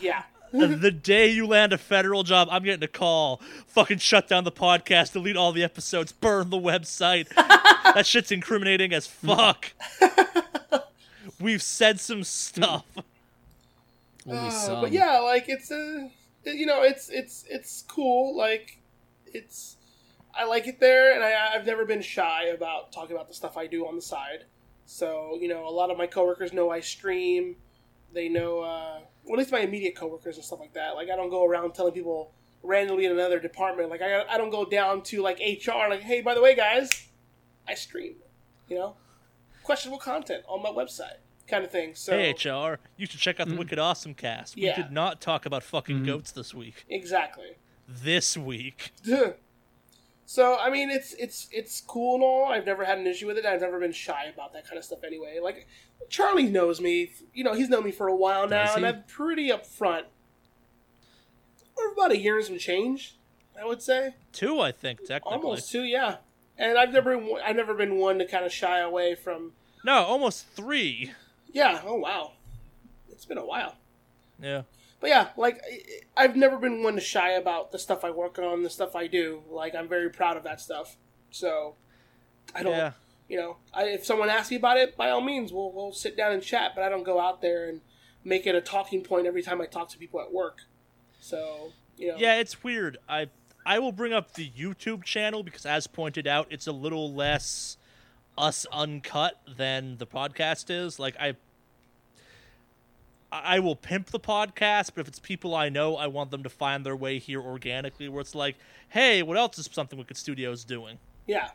[0.00, 0.24] yeah.
[0.58, 3.40] The day you land a federal job, I'm getting a call.
[3.66, 7.28] Fucking shut down the podcast, delete all the episodes, burn the website.
[7.34, 9.72] that shit's incriminating as fuck.
[11.40, 12.84] We've said some stuff.
[14.26, 14.80] Only Uh, some.
[14.80, 16.10] but yeah, like it's a,
[16.44, 18.36] you know, it's it's it's cool.
[18.36, 18.78] Like
[19.26, 19.76] it's,
[20.34, 23.56] I like it there, and I, I've never been shy about talking about the stuff
[23.56, 24.44] I do on the side.
[24.86, 27.56] So you know, a lot of my coworkers know I stream.
[28.12, 30.94] They know, uh, well, at least my immediate coworkers and stuff like that.
[30.94, 32.32] Like I don't go around telling people
[32.62, 33.90] randomly in another department.
[33.90, 35.88] Like I, I don't go down to like HR.
[35.88, 37.08] Like, hey, by the way, guys,
[37.68, 38.16] I stream.
[38.68, 38.96] You know,
[39.62, 41.94] questionable content on my website, kind of thing.
[41.94, 43.60] So Hey HR, you should check out the mm-hmm.
[43.60, 44.56] Wicked Awesome cast.
[44.56, 44.76] Yeah.
[44.76, 46.06] We did not talk about fucking mm-hmm.
[46.06, 46.84] goats this week.
[46.88, 47.56] exactly.
[47.88, 48.92] This week.
[50.26, 52.46] so I mean, it's it's it's cool and all.
[52.46, 53.46] I've never had an issue with it.
[53.46, 55.38] I've never been shy about that kind of stuff anyway.
[55.42, 55.66] Like
[56.10, 57.12] Charley knows me.
[57.32, 58.84] You know, he's known me for a while now, and?
[58.86, 60.02] I'm pretty upfront.
[61.76, 63.16] We're about a year and some change,
[63.60, 65.34] I would say, Two, I think, technically.
[65.36, 66.16] almost two, yeah.
[66.58, 69.52] And I've never been I've never been one to kind of shy away from.
[69.84, 71.12] No, almost three.
[71.52, 71.82] Yeah.
[71.84, 72.32] Oh wow,
[73.10, 73.76] it's been a while.
[74.42, 74.62] Yeah.
[75.06, 75.62] But yeah, like
[76.16, 79.06] I've never been one to shy about the stuff I work on, the stuff I
[79.06, 79.44] do.
[79.48, 80.96] Like I'm very proud of that stuff.
[81.30, 81.76] So
[82.52, 82.90] I don't, Yeah.
[83.28, 86.16] you know, I, if someone asks me about it, by all means, we'll we'll sit
[86.16, 86.72] down and chat.
[86.74, 87.82] But I don't go out there and
[88.24, 90.62] make it a talking point every time I talk to people at work.
[91.20, 92.98] So you know, Yeah, it's weird.
[93.08, 93.28] I
[93.64, 97.76] I will bring up the YouTube channel because, as pointed out, it's a little less
[98.36, 100.98] us uncut than the podcast is.
[100.98, 101.36] Like I,
[103.32, 106.48] I will pimp the podcast, but if it's people I know, I want them to
[106.48, 108.08] find their way here organically.
[108.08, 108.56] Where it's like,
[108.90, 110.98] hey, what else is something Wicked Studios doing?
[111.26, 111.50] yeah.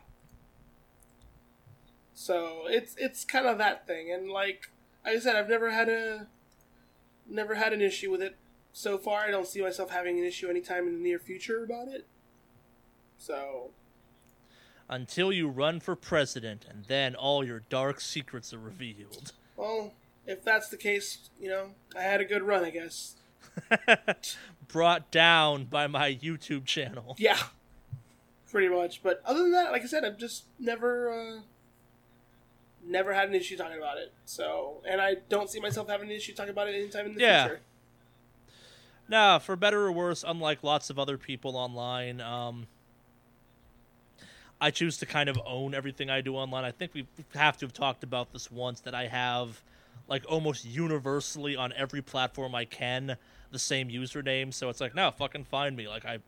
[2.14, 4.70] So it's it's kind of that thing, and like
[5.04, 6.28] like I said, I've never had a
[7.28, 8.36] never had an issue with it
[8.72, 9.20] so far.
[9.22, 12.06] I don't see myself having an issue anytime in the near future about it.
[13.18, 13.70] So
[14.88, 19.32] Until you run for president, and then all your dark secrets are revealed.
[19.56, 19.94] Well,
[20.26, 23.16] if that's the case, you know, I had a good run, I guess.
[24.68, 27.16] Brought down by my YouTube channel.
[27.18, 27.38] Yeah,
[28.50, 29.02] pretty much.
[29.02, 31.40] But other than that, like I said, I've just never, uh,
[32.84, 34.12] never had an issue talking about it.
[34.24, 37.20] So, and I don't see myself having an issue talking about it anytime in the
[37.20, 37.46] Yeah.
[37.48, 37.60] future.
[39.08, 42.66] Nah, for better or worse, unlike lots of other people online, um,
[44.60, 46.64] I choose to kind of own everything I do online.
[46.64, 49.60] I think we have to have talked about this once that I have,
[50.08, 53.16] like, almost universally on every platform I can
[53.50, 54.52] the same username.
[54.52, 55.88] So it's like, no, fucking find me.
[55.88, 56.18] Like, I.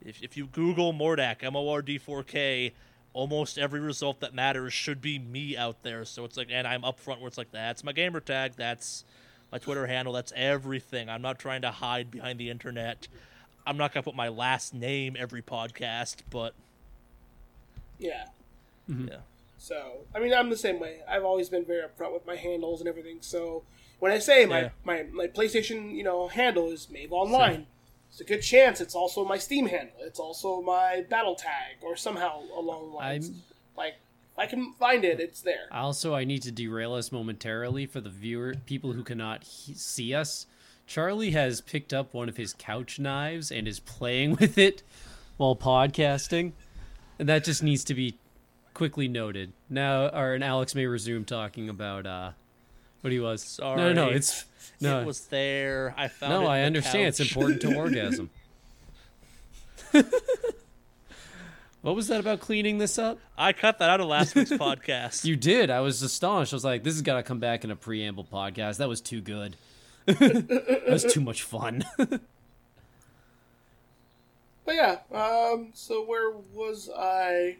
[0.00, 2.72] If, if you Google Mordak, M O R D 4 K,
[3.12, 6.04] almost every result that matters should be me out there.
[6.04, 9.04] So it's like, and I'm upfront where it's like, that's my gamer tag, that's
[9.50, 11.08] my Twitter handle, that's everything.
[11.08, 13.08] I'm not trying to hide behind the internet.
[13.66, 16.54] I'm not gonna put my last name every podcast, but
[17.98, 18.26] Yeah.
[18.88, 19.08] Mm-hmm.
[19.08, 19.16] yeah.
[19.58, 21.00] So, I mean, I'm the same way.
[21.08, 23.18] I've always been very upfront with my handles and everything.
[23.20, 23.64] So,
[23.98, 24.68] when I say my, Yeah.
[24.84, 27.66] my, my PlayStation, you know, handle is Mave Online,
[28.10, 29.96] it's a good chance it's also my Steam handle.
[30.00, 33.28] It's also my Battle Tag, or somehow along the lines.
[33.30, 33.42] I'm-
[33.76, 33.94] Like,
[34.32, 35.66] if I can find it, it's there.
[35.72, 40.14] Also, I need to derail us momentarily for the viewer people who cannot he- see
[40.14, 40.46] us.
[40.86, 44.82] Charley has picked up one of his couch knives and is playing with it
[45.36, 46.52] while podcasting,
[47.18, 48.16] and that just needs to be
[48.78, 49.52] quickly noted.
[49.68, 52.30] Now, or and Alex may resume talking about uh,
[53.00, 53.42] what he was.
[53.42, 53.76] Sorry.
[53.76, 54.44] No, no, no, it's
[54.80, 55.92] no, It was there.
[55.98, 56.36] I found it.
[56.36, 56.42] no.
[56.42, 57.08] in I the understand.
[57.08, 58.30] It's important to orgasm.
[61.82, 63.18] what was that about cleaning this up?
[63.36, 65.24] I cut that out of last week's podcast.
[65.24, 65.70] You did.
[65.70, 66.52] I was astonished.
[66.52, 68.76] I was like, this has got to come back in a preamble podcast.
[68.76, 69.56] That was too good.
[70.06, 71.84] that was too much fun.
[71.98, 72.20] But
[74.74, 77.56] yeah, um, so where was I?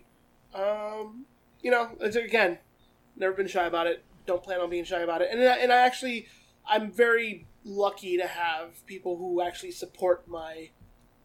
[0.54, 1.26] Um,
[1.62, 2.58] you know, again,
[3.16, 4.04] never been shy about it.
[4.26, 5.28] Don't plan on being shy about it.
[5.30, 6.26] And I, and I actually,
[6.68, 10.70] I'm very lucky to have people who actually support my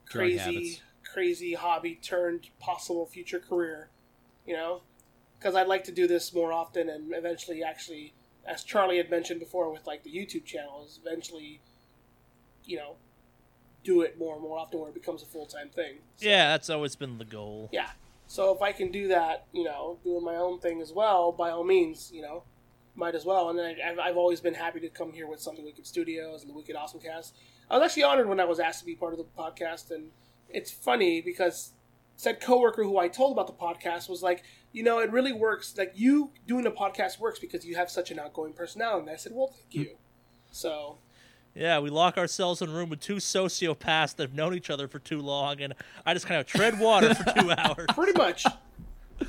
[0.10, 0.80] crazy,
[1.12, 3.90] crazy hobby turned possible future career.
[4.46, 4.82] You know,
[5.40, 8.14] because I'd like to do this more often and eventually, actually,
[8.46, 11.62] as Charley had mentioned before, with like the YouTube channel, is eventually,
[12.66, 12.96] you know,
[13.84, 15.96] do it more and more often where it becomes a full time thing.
[16.18, 17.70] So, yeah, that's always been the goal.
[17.72, 17.90] yeah.
[18.34, 21.52] So if I can do that, you know, doing my own thing as well, by
[21.52, 22.42] all means, you know,
[22.96, 23.52] might as well.
[23.52, 26.42] And then I, I've, I've always been happy to come here with Something Wicked Studios
[26.42, 27.36] and the Wicked Awesome Cast.
[27.70, 30.10] I was actually honored when I was asked to be part of the podcast, and
[30.50, 31.74] it's funny because
[32.16, 34.42] said coworker who I told about the podcast was like,
[34.72, 35.76] you know, it really works.
[35.78, 39.02] Like you doing a podcast works because you have such an outgoing personality.
[39.02, 39.82] And I said, well, thank hmm.
[39.82, 39.98] you.
[40.50, 40.98] So
[41.56, 44.88] Yeah, we lock ourselves in a room with two sociopaths that have known each other
[44.88, 45.74] for too long, and
[46.06, 47.86] I just kind of tread water for two hours.
[47.94, 48.46] pretty much,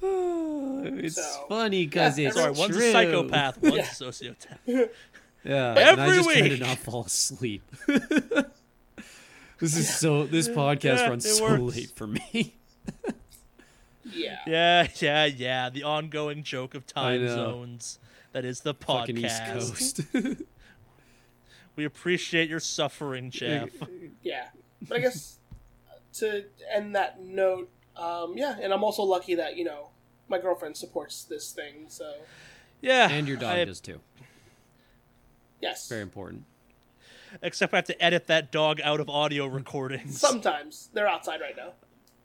[0.02, 3.82] it's So- funny because Yeah, it's Sorry, one's a psychopath, one's Yeah.
[3.82, 4.88] a sociopath.
[5.44, 7.62] Yeah, Every and I just try to not fall asleep.
[9.58, 10.24] this is so.
[10.24, 11.76] This podcast Yeah, runs so works.
[11.76, 12.54] late for me.
[14.04, 14.38] yeah.
[14.46, 15.68] Yeah, yeah, yeah.
[15.70, 17.98] The ongoing joke of time zones.
[18.32, 19.52] That is the Fucking East podcast.
[19.52, 20.00] Coast.
[21.76, 23.70] We appreciate your suffering, Jeff.
[24.22, 24.48] yeah.
[24.88, 25.38] But I guess
[26.14, 29.88] to end that note, um, yeah, and I'm also lucky that you know
[30.28, 31.86] my girlfriend supports this thing.
[31.88, 32.14] So
[32.80, 34.00] Yeah, and your dog I- does too.
[35.60, 36.44] yes, Very important.
[37.40, 40.20] Except I have to edit that dog out of audio recordings.
[40.20, 41.72] sometimes they're outside right now.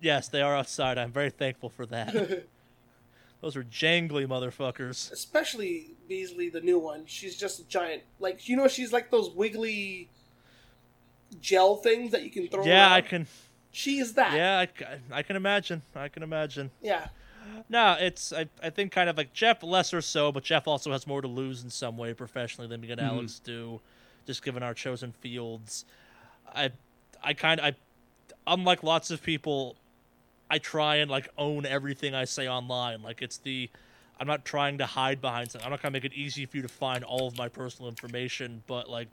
[0.02, 0.98] Yes, they are outside.
[0.98, 2.14] I'm very thankful for that.
[3.41, 5.11] Those are jangly motherfuckers.
[5.11, 7.04] Especially Beasley, the new one.
[7.06, 8.04] She's just a giant.
[8.20, 10.10] Like you know, she's like those wiggly
[11.42, 12.66] gel things that you can throw.
[12.66, 12.92] Yeah, around.
[12.94, 13.28] I can.
[13.72, 14.34] She is that.
[14.34, 14.66] Yeah,
[15.12, 15.82] I, I can imagine.
[15.96, 16.72] I can imagine.
[16.82, 17.08] Yeah.
[17.70, 20.92] No, it's I, I think kind of like Jeff less or so, but Jeff also
[20.92, 23.10] has more to lose in some way professionally than me and mm-hmm.
[23.10, 23.82] Alex do,
[24.26, 25.86] just given our chosen fields.
[26.54, 26.72] I
[27.24, 27.76] I kind of I
[28.46, 29.76] unlike lots of people,
[30.50, 33.02] I try and like own everything I say online.
[33.02, 33.70] Like it's the
[34.19, 35.65] I'm not trying to hide behind something.
[35.65, 38.64] I'm not gonna make it easy for you to find all of my personal information,
[38.68, 39.07] but like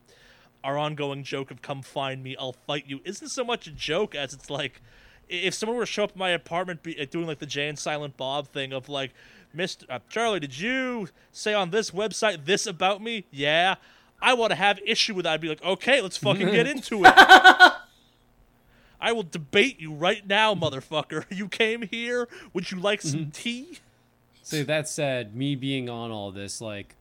[0.62, 4.14] our ongoing joke of "come find me, I'll fight you" isn't so much a joke
[4.14, 4.80] as it's like
[5.28, 7.68] if someone were to show up at my apartment be, uh, doing like the Jay
[7.68, 9.12] and Silent Bob thing of like,
[9.56, 9.84] "Mr.
[9.88, 13.76] Uh, Charley, did you say on this website this about me?" Yeah.
[14.22, 15.34] I want to have issue with that.
[15.34, 17.12] I'd be like, okay, let's fucking get into it.
[18.98, 21.24] I will debate you right now, motherfucker.
[21.30, 22.26] You came here.
[22.54, 23.80] Would you like some tea?
[24.44, 26.96] So that said, me being on all this, like,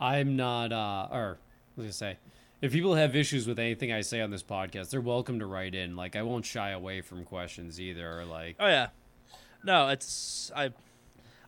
[0.00, 1.38] I'm not, uh, or
[1.76, 2.16] was gonna say,
[2.60, 5.76] if people have issues with anything I say on this podcast, they're welcome to write
[5.76, 5.94] in.
[5.94, 8.20] Like, I won't shy away from questions either.
[8.20, 8.88] Or like, Oh yeah.
[9.64, 10.70] No, it's I.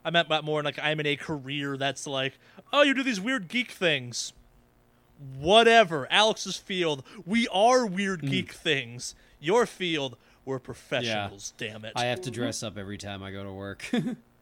[0.05, 2.39] I meant that more like I'm in a career that's like,
[2.73, 4.35] oh, you do these weird geek things.
[5.39, 9.15] Whatever, Alex's field, we are weird geek things.
[9.40, 11.55] Your field, we're professionals.
[11.56, 11.93] Damn it!
[11.97, 13.90] I have to dress up every time I go to work.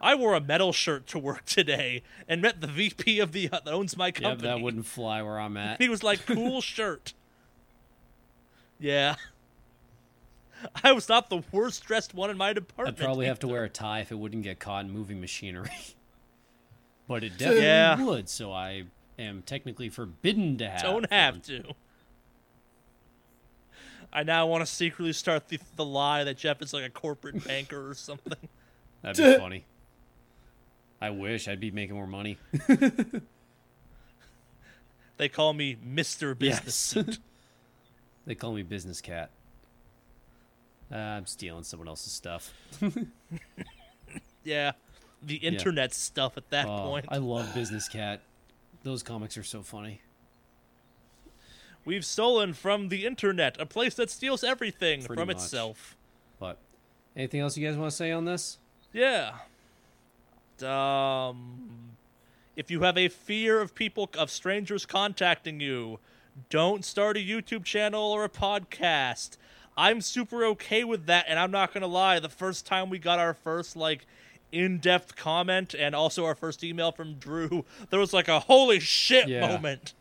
[0.00, 3.66] I wore a metal shirt to work today and met the VP of the that
[3.68, 4.48] owns my company.
[4.48, 5.80] yeah, that wouldn't fly where I'm at.
[5.80, 7.14] He was like, "Cool shirt."
[8.78, 9.16] Yeah.
[10.82, 12.98] I was not the worst dressed one in my department.
[12.98, 15.70] I'd probably have to wear a tie if it wouldn't get caught in moving machinery.
[17.08, 18.02] but it definitely Yeah.
[18.04, 18.84] would, so I
[19.18, 20.82] am technically forbidden to have.
[20.82, 21.40] Don't have one.
[21.42, 21.62] to.
[24.12, 27.44] I now want to secretly start the, the lie that Jeff is like a corporate
[27.44, 28.48] banker or something.
[29.02, 29.64] That'd be funny.
[31.00, 32.38] I wish I'd be making more money.
[35.18, 36.38] They call me Mr.
[36.38, 36.74] Business Yes.
[36.74, 37.18] Suit.
[38.26, 39.30] They call me Business Cat.
[40.92, 42.52] Uh, I'm stealing someone else's stuff.
[44.44, 44.72] yeah.
[45.22, 47.06] The internet stuff at that Oh, point.
[47.08, 48.20] I love Business Cat.
[48.82, 50.00] Those comics are so funny.
[51.84, 55.36] We've stolen from the internet, a place that steals everything Pretty from much.
[55.36, 55.96] itself.
[56.40, 56.58] But
[57.16, 58.58] anything else you guys want to say on this?
[58.92, 59.34] Yeah.
[60.62, 61.90] Um,
[62.56, 65.98] if you have a fear of people of strangers contacting you,
[66.50, 69.36] don't start a YouTube channel or a podcast.
[69.76, 72.18] I'm super okay with that, and I'm not gonna lie.
[72.18, 74.06] The first time we got our first like
[74.52, 79.28] in-depth comment and also our first email from Drew, there was like a holy shit
[79.28, 79.46] Yeah.
[79.46, 79.92] moment.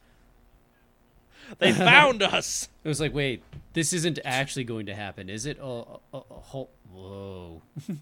[1.59, 2.69] They found us.
[2.83, 5.59] It was like, wait, this isn't actually going to happen, is it?
[5.61, 7.61] Oh, oh, oh, oh, whoa.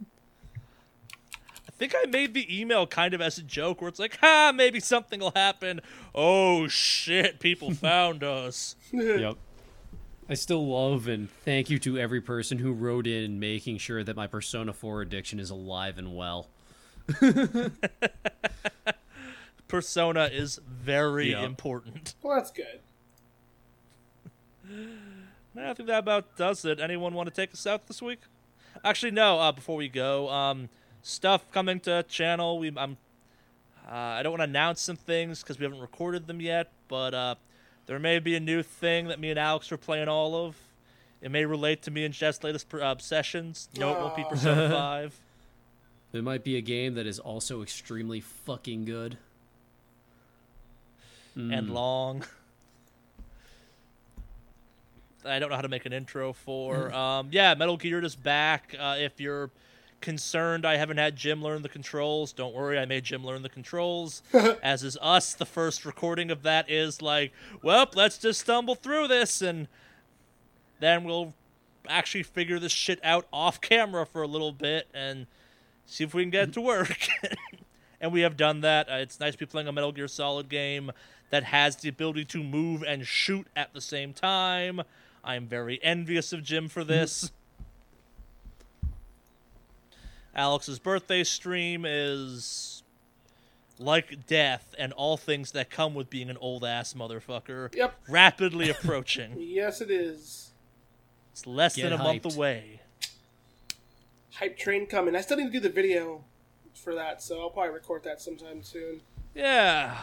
[1.84, 4.54] I think I made the email kind of as a joke, where it's like, "Ha,
[4.56, 5.82] maybe something will happen."
[6.16, 7.42] Oh shit!
[7.42, 8.78] People found us.
[8.94, 9.36] yep.
[10.30, 14.16] I still love and thank you to every person who wrote in making sure that
[14.16, 16.48] my Persona 4 addiction is alive and well.
[19.68, 21.44] Persona is very Yeah.
[21.44, 22.16] important.
[22.24, 22.80] Well, that's good.
[25.60, 26.80] I think that about does it.
[26.80, 28.22] Anyone want to take us out this week?
[28.86, 29.40] Actually, no.
[29.40, 30.70] Uh, before we go, um,
[31.04, 32.58] stuff coming to channel.
[32.58, 32.98] We, I'm,
[33.88, 36.72] uh, I don't want to announce some things because we haven't recorded them yet.
[36.88, 37.36] But uh,
[37.86, 40.56] there may be a new thing that me and Alex are playing all of.
[41.22, 43.70] It may relate to me and Jeff's latest per- uh, sessions.
[43.78, 44.30] No, it won't be Aw.
[44.30, 45.20] Persona Five.
[46.12, 49.18] It might be a game that is also extremely fucking good.
[51.36, 52.24] and long.
[55.26, 56.94] I don't know how to make an intro for.
[57.04, 58.76] Um, yeah, Metal Gear is back.
[58.78, 59.50] Uh, if you're
[60.04, 62.78] concerned I haven't had Jim learn the controls, don't worry.
[62.78, 64.22] I made Jim learn the controls.
[64.62, 67.32] As is us, the first recording of that is like,
[67.64, 69.68] well, let's just stumble through this, and
[70.80, 71.34] then we'll
[71.88, 75.26] actually figure this shit out off camera for a little bit and
[75.86, 77.08] see if we can get it to work.
[78.02, 78.90] and we have done that.
[78.90, 80.92] Uh, it's nice to be playing a Metal Gear Solid game
[81.30, 84.82] that has the ability to move and shoot at the same time.
[85.24, 87.32] I'm very envious of Jim for this.
[90.36, 92.84] Alex's birthday stream is
[93.80, 97.74] like death and all things that come with being an old ass motherfucker.
[97.76, 97.96] Yep.
[98.08, 99.34] Rapidly approaching.
[99.38, 100.52] Yes, it is.
[101.32, 102.82] It's less Get than a month away.
[104.34, 105.16] Hype train coming.
[105.16, 106.24] I still need to do the video
[106.74, 109.02] for that, so I'll probably record that sometime soon.
[109.36, 109.96] Yeah.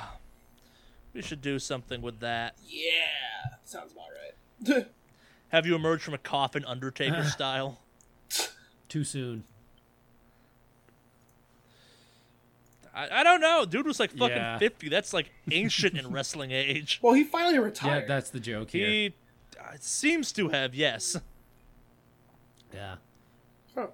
[1.13, 2.55] We should do something with that.
[2.67, 4.87] Yeah, sounds about right.
[5.49, 7.81] Have you emerged from a coffin Undertaker style?
[8.89, 9.45] Too soon.
[12.95, 13.65] I, I don't know.
[13.65, 14.59] Dude was like fucking Yeah.
[14.59, 14.89] 50.
[14.89, 16.99] That's like ancient in wrestling age.
[17.03, 18.03] well, he finally retired.
[18.03, 18.87] Yeah, that's the joke here.
[18.87, 19.15] He
[19.59, 21.17] uh, seems to have, yes.
[22.75, 22.97] Yeah.
[23.75, 23.89] Huh.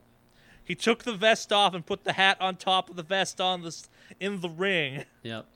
[0.64, 3.62] He took the vest off and put the hat on top of the vest on
[3.62, 3.88] this
[4.20, 5.04] in the ring.
[5.22, 5.46] Yep.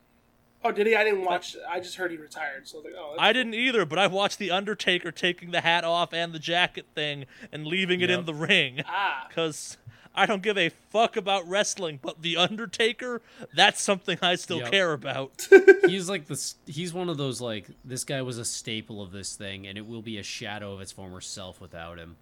[0.63, 0.95] Oh, did he?
[0.95, 1.57] I didn't watch.
[1.69, 2.69] I just heard he retired.
[2.69, 5.63] So I was like, oh, I didn't either, but I watched the Undertaker taking the
[5.63, 8.83] hat off and the jacket thing and leaving it in the ring.
[8.87, 9.25] ah.
[9.29, 9.79] Because
[10.15, 13.23] I don't give a fuck about wrestling, but the Undertaker,
[13.55, 14.71] that's something I still Yep.
[14.71, 15.47] care about.
[15.87, 19.37] he's like this he's one of those like this guy was a staple of this
[19.37, 22.17] thing and it will be a shadow of its former self without him.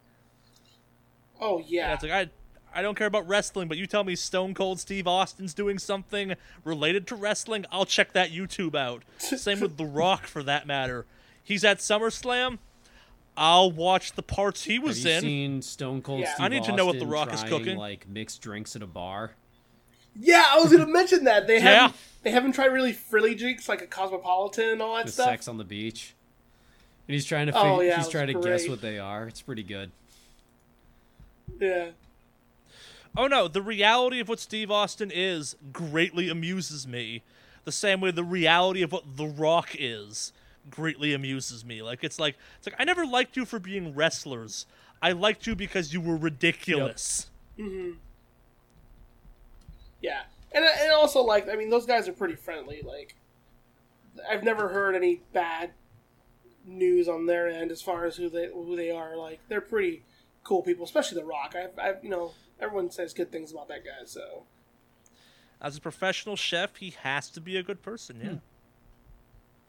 [1.40, 1.94] Oh Yeah, yeah.
[1.94, 2.30] it's like I
[2.74, 6.34] I don't care about wrestling, but you tell me Stone Cold Steve Austin's doing something
[6.64, 9.04] related to wrestling, I'll check that YouTube out.
[9.18, 11.06] Same with The Rock for that matter.
[11.42, 12.58] He's at SummerSlam,
[13.38, 15.20] I'll watch the parts he was Have you in.
[15.22, 16.34] seen Stone Cold Yeah.
[16.34, 17.76] Steve I need to know what The Austin Rock is trying, cooking.
[17.78, 19.32] like mixed drinks at a bar?
[20.20, 21.60] yeah, I was gonna mention that they Yeah.
[21.82, 21.96] haven't.
[22.24, 25.26] They haven't tried really frilly drinks like a cosmopolitan and all that The stuff.
[25.26, 26.14] sex on the beach.
[27.06, 28.70] And he's trying to Oh, fig- yeah, it he's was trying to guess great.
[28.70, 29.26] what they are.
[29.28, 29.92] It's pretty good.
[31.60, 31.90] Yeah.
[33.16, 37.22] Oh no, the reality of what Steve Austin is greatly amuses me.
[37.64, 40.32] The same way the reality of what The Rock is
[40.70, 41.82] greatly amuses me.
[41.82, 44.66] Like it's like it's like I never liked you for being wrestlers.
[45.00, 47.30] I liked you because you were ridiculous.
[47.58, 47.98] Mm-hmm.
[50.02, 50.22] Yeah,
[50.52, 52.82] and uh, and also like I mean those guys are pretty friendly.
[52.82, 53.14] Like
[54.28, 55.70] I've never heard any bad
[56.66, 59.16] news on their end as far as who they who they are.
[59.16, 60.02] Like they're pretty
[60.44, 61.54] cool people, especially The Rock.
[61.56, 64.04] I've, I've you know everyone says good things about that guy.
[64.04, 64.44] So
[65.60, 68.28] As a professional chef, he has to be a good person, yeah.
[68.30, 68.36] Hmm.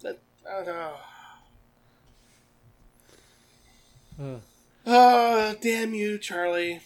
[0.01, 0.75] that I don't
[4.19, 4.41] know.
[4.85, 6.81] Oh, damn you, Charley.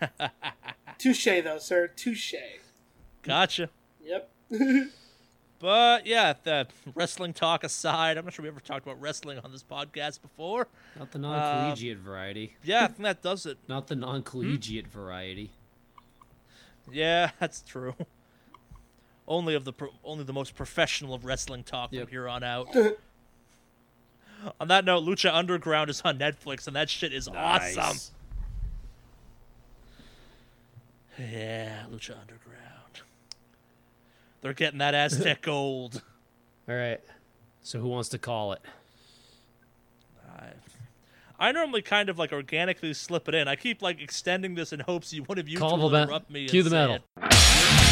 [0.98, 1.88] Touche, though, sir.
[1.88, 2.34] Touche.
[3.22, 3.70] Gotcha.
[4.04, 4.30] Yep.
[5.58, 9.52] But yeah, the wrestling talk aside, I'm not sure we ever talked about wrestling on
[9.52, 10.68] this podcast before.
[10.98, 12.56] Not the non-collegiate um, variety.
[12.62, 13.58] Yeah, I think that does it.
[13.66, 14.92] Not the non-collegiate hmm?
[14.92, 15.50] variety.
[16.92, 17.94] Yeah, that's true.
[19.28, 22.04] Only of the pro- only the most professional of wrestling talk Yep.
[22.04, 22.68] from here on out.
[24.60, 27.96] on that note, Lucha Underground is on Netflix, and that shit is awesome.
[31.18, 33.00] Yeah, Lucha Underground.
[34.42, 36.02] They're getting that Aztec gold.
[36.68, 37.00] All right.
[37.62, 38.60] So who wants to call it?
[40.38, 40.50] I,
[41.38, 43.48] I normally kind of like organically slip it in.
[43.48, 46.46] I keep like extending this in hopes you one of you Call will interrupt me.
[46.48, 46.96] Cue the metal.
[46.96, 47.85] it.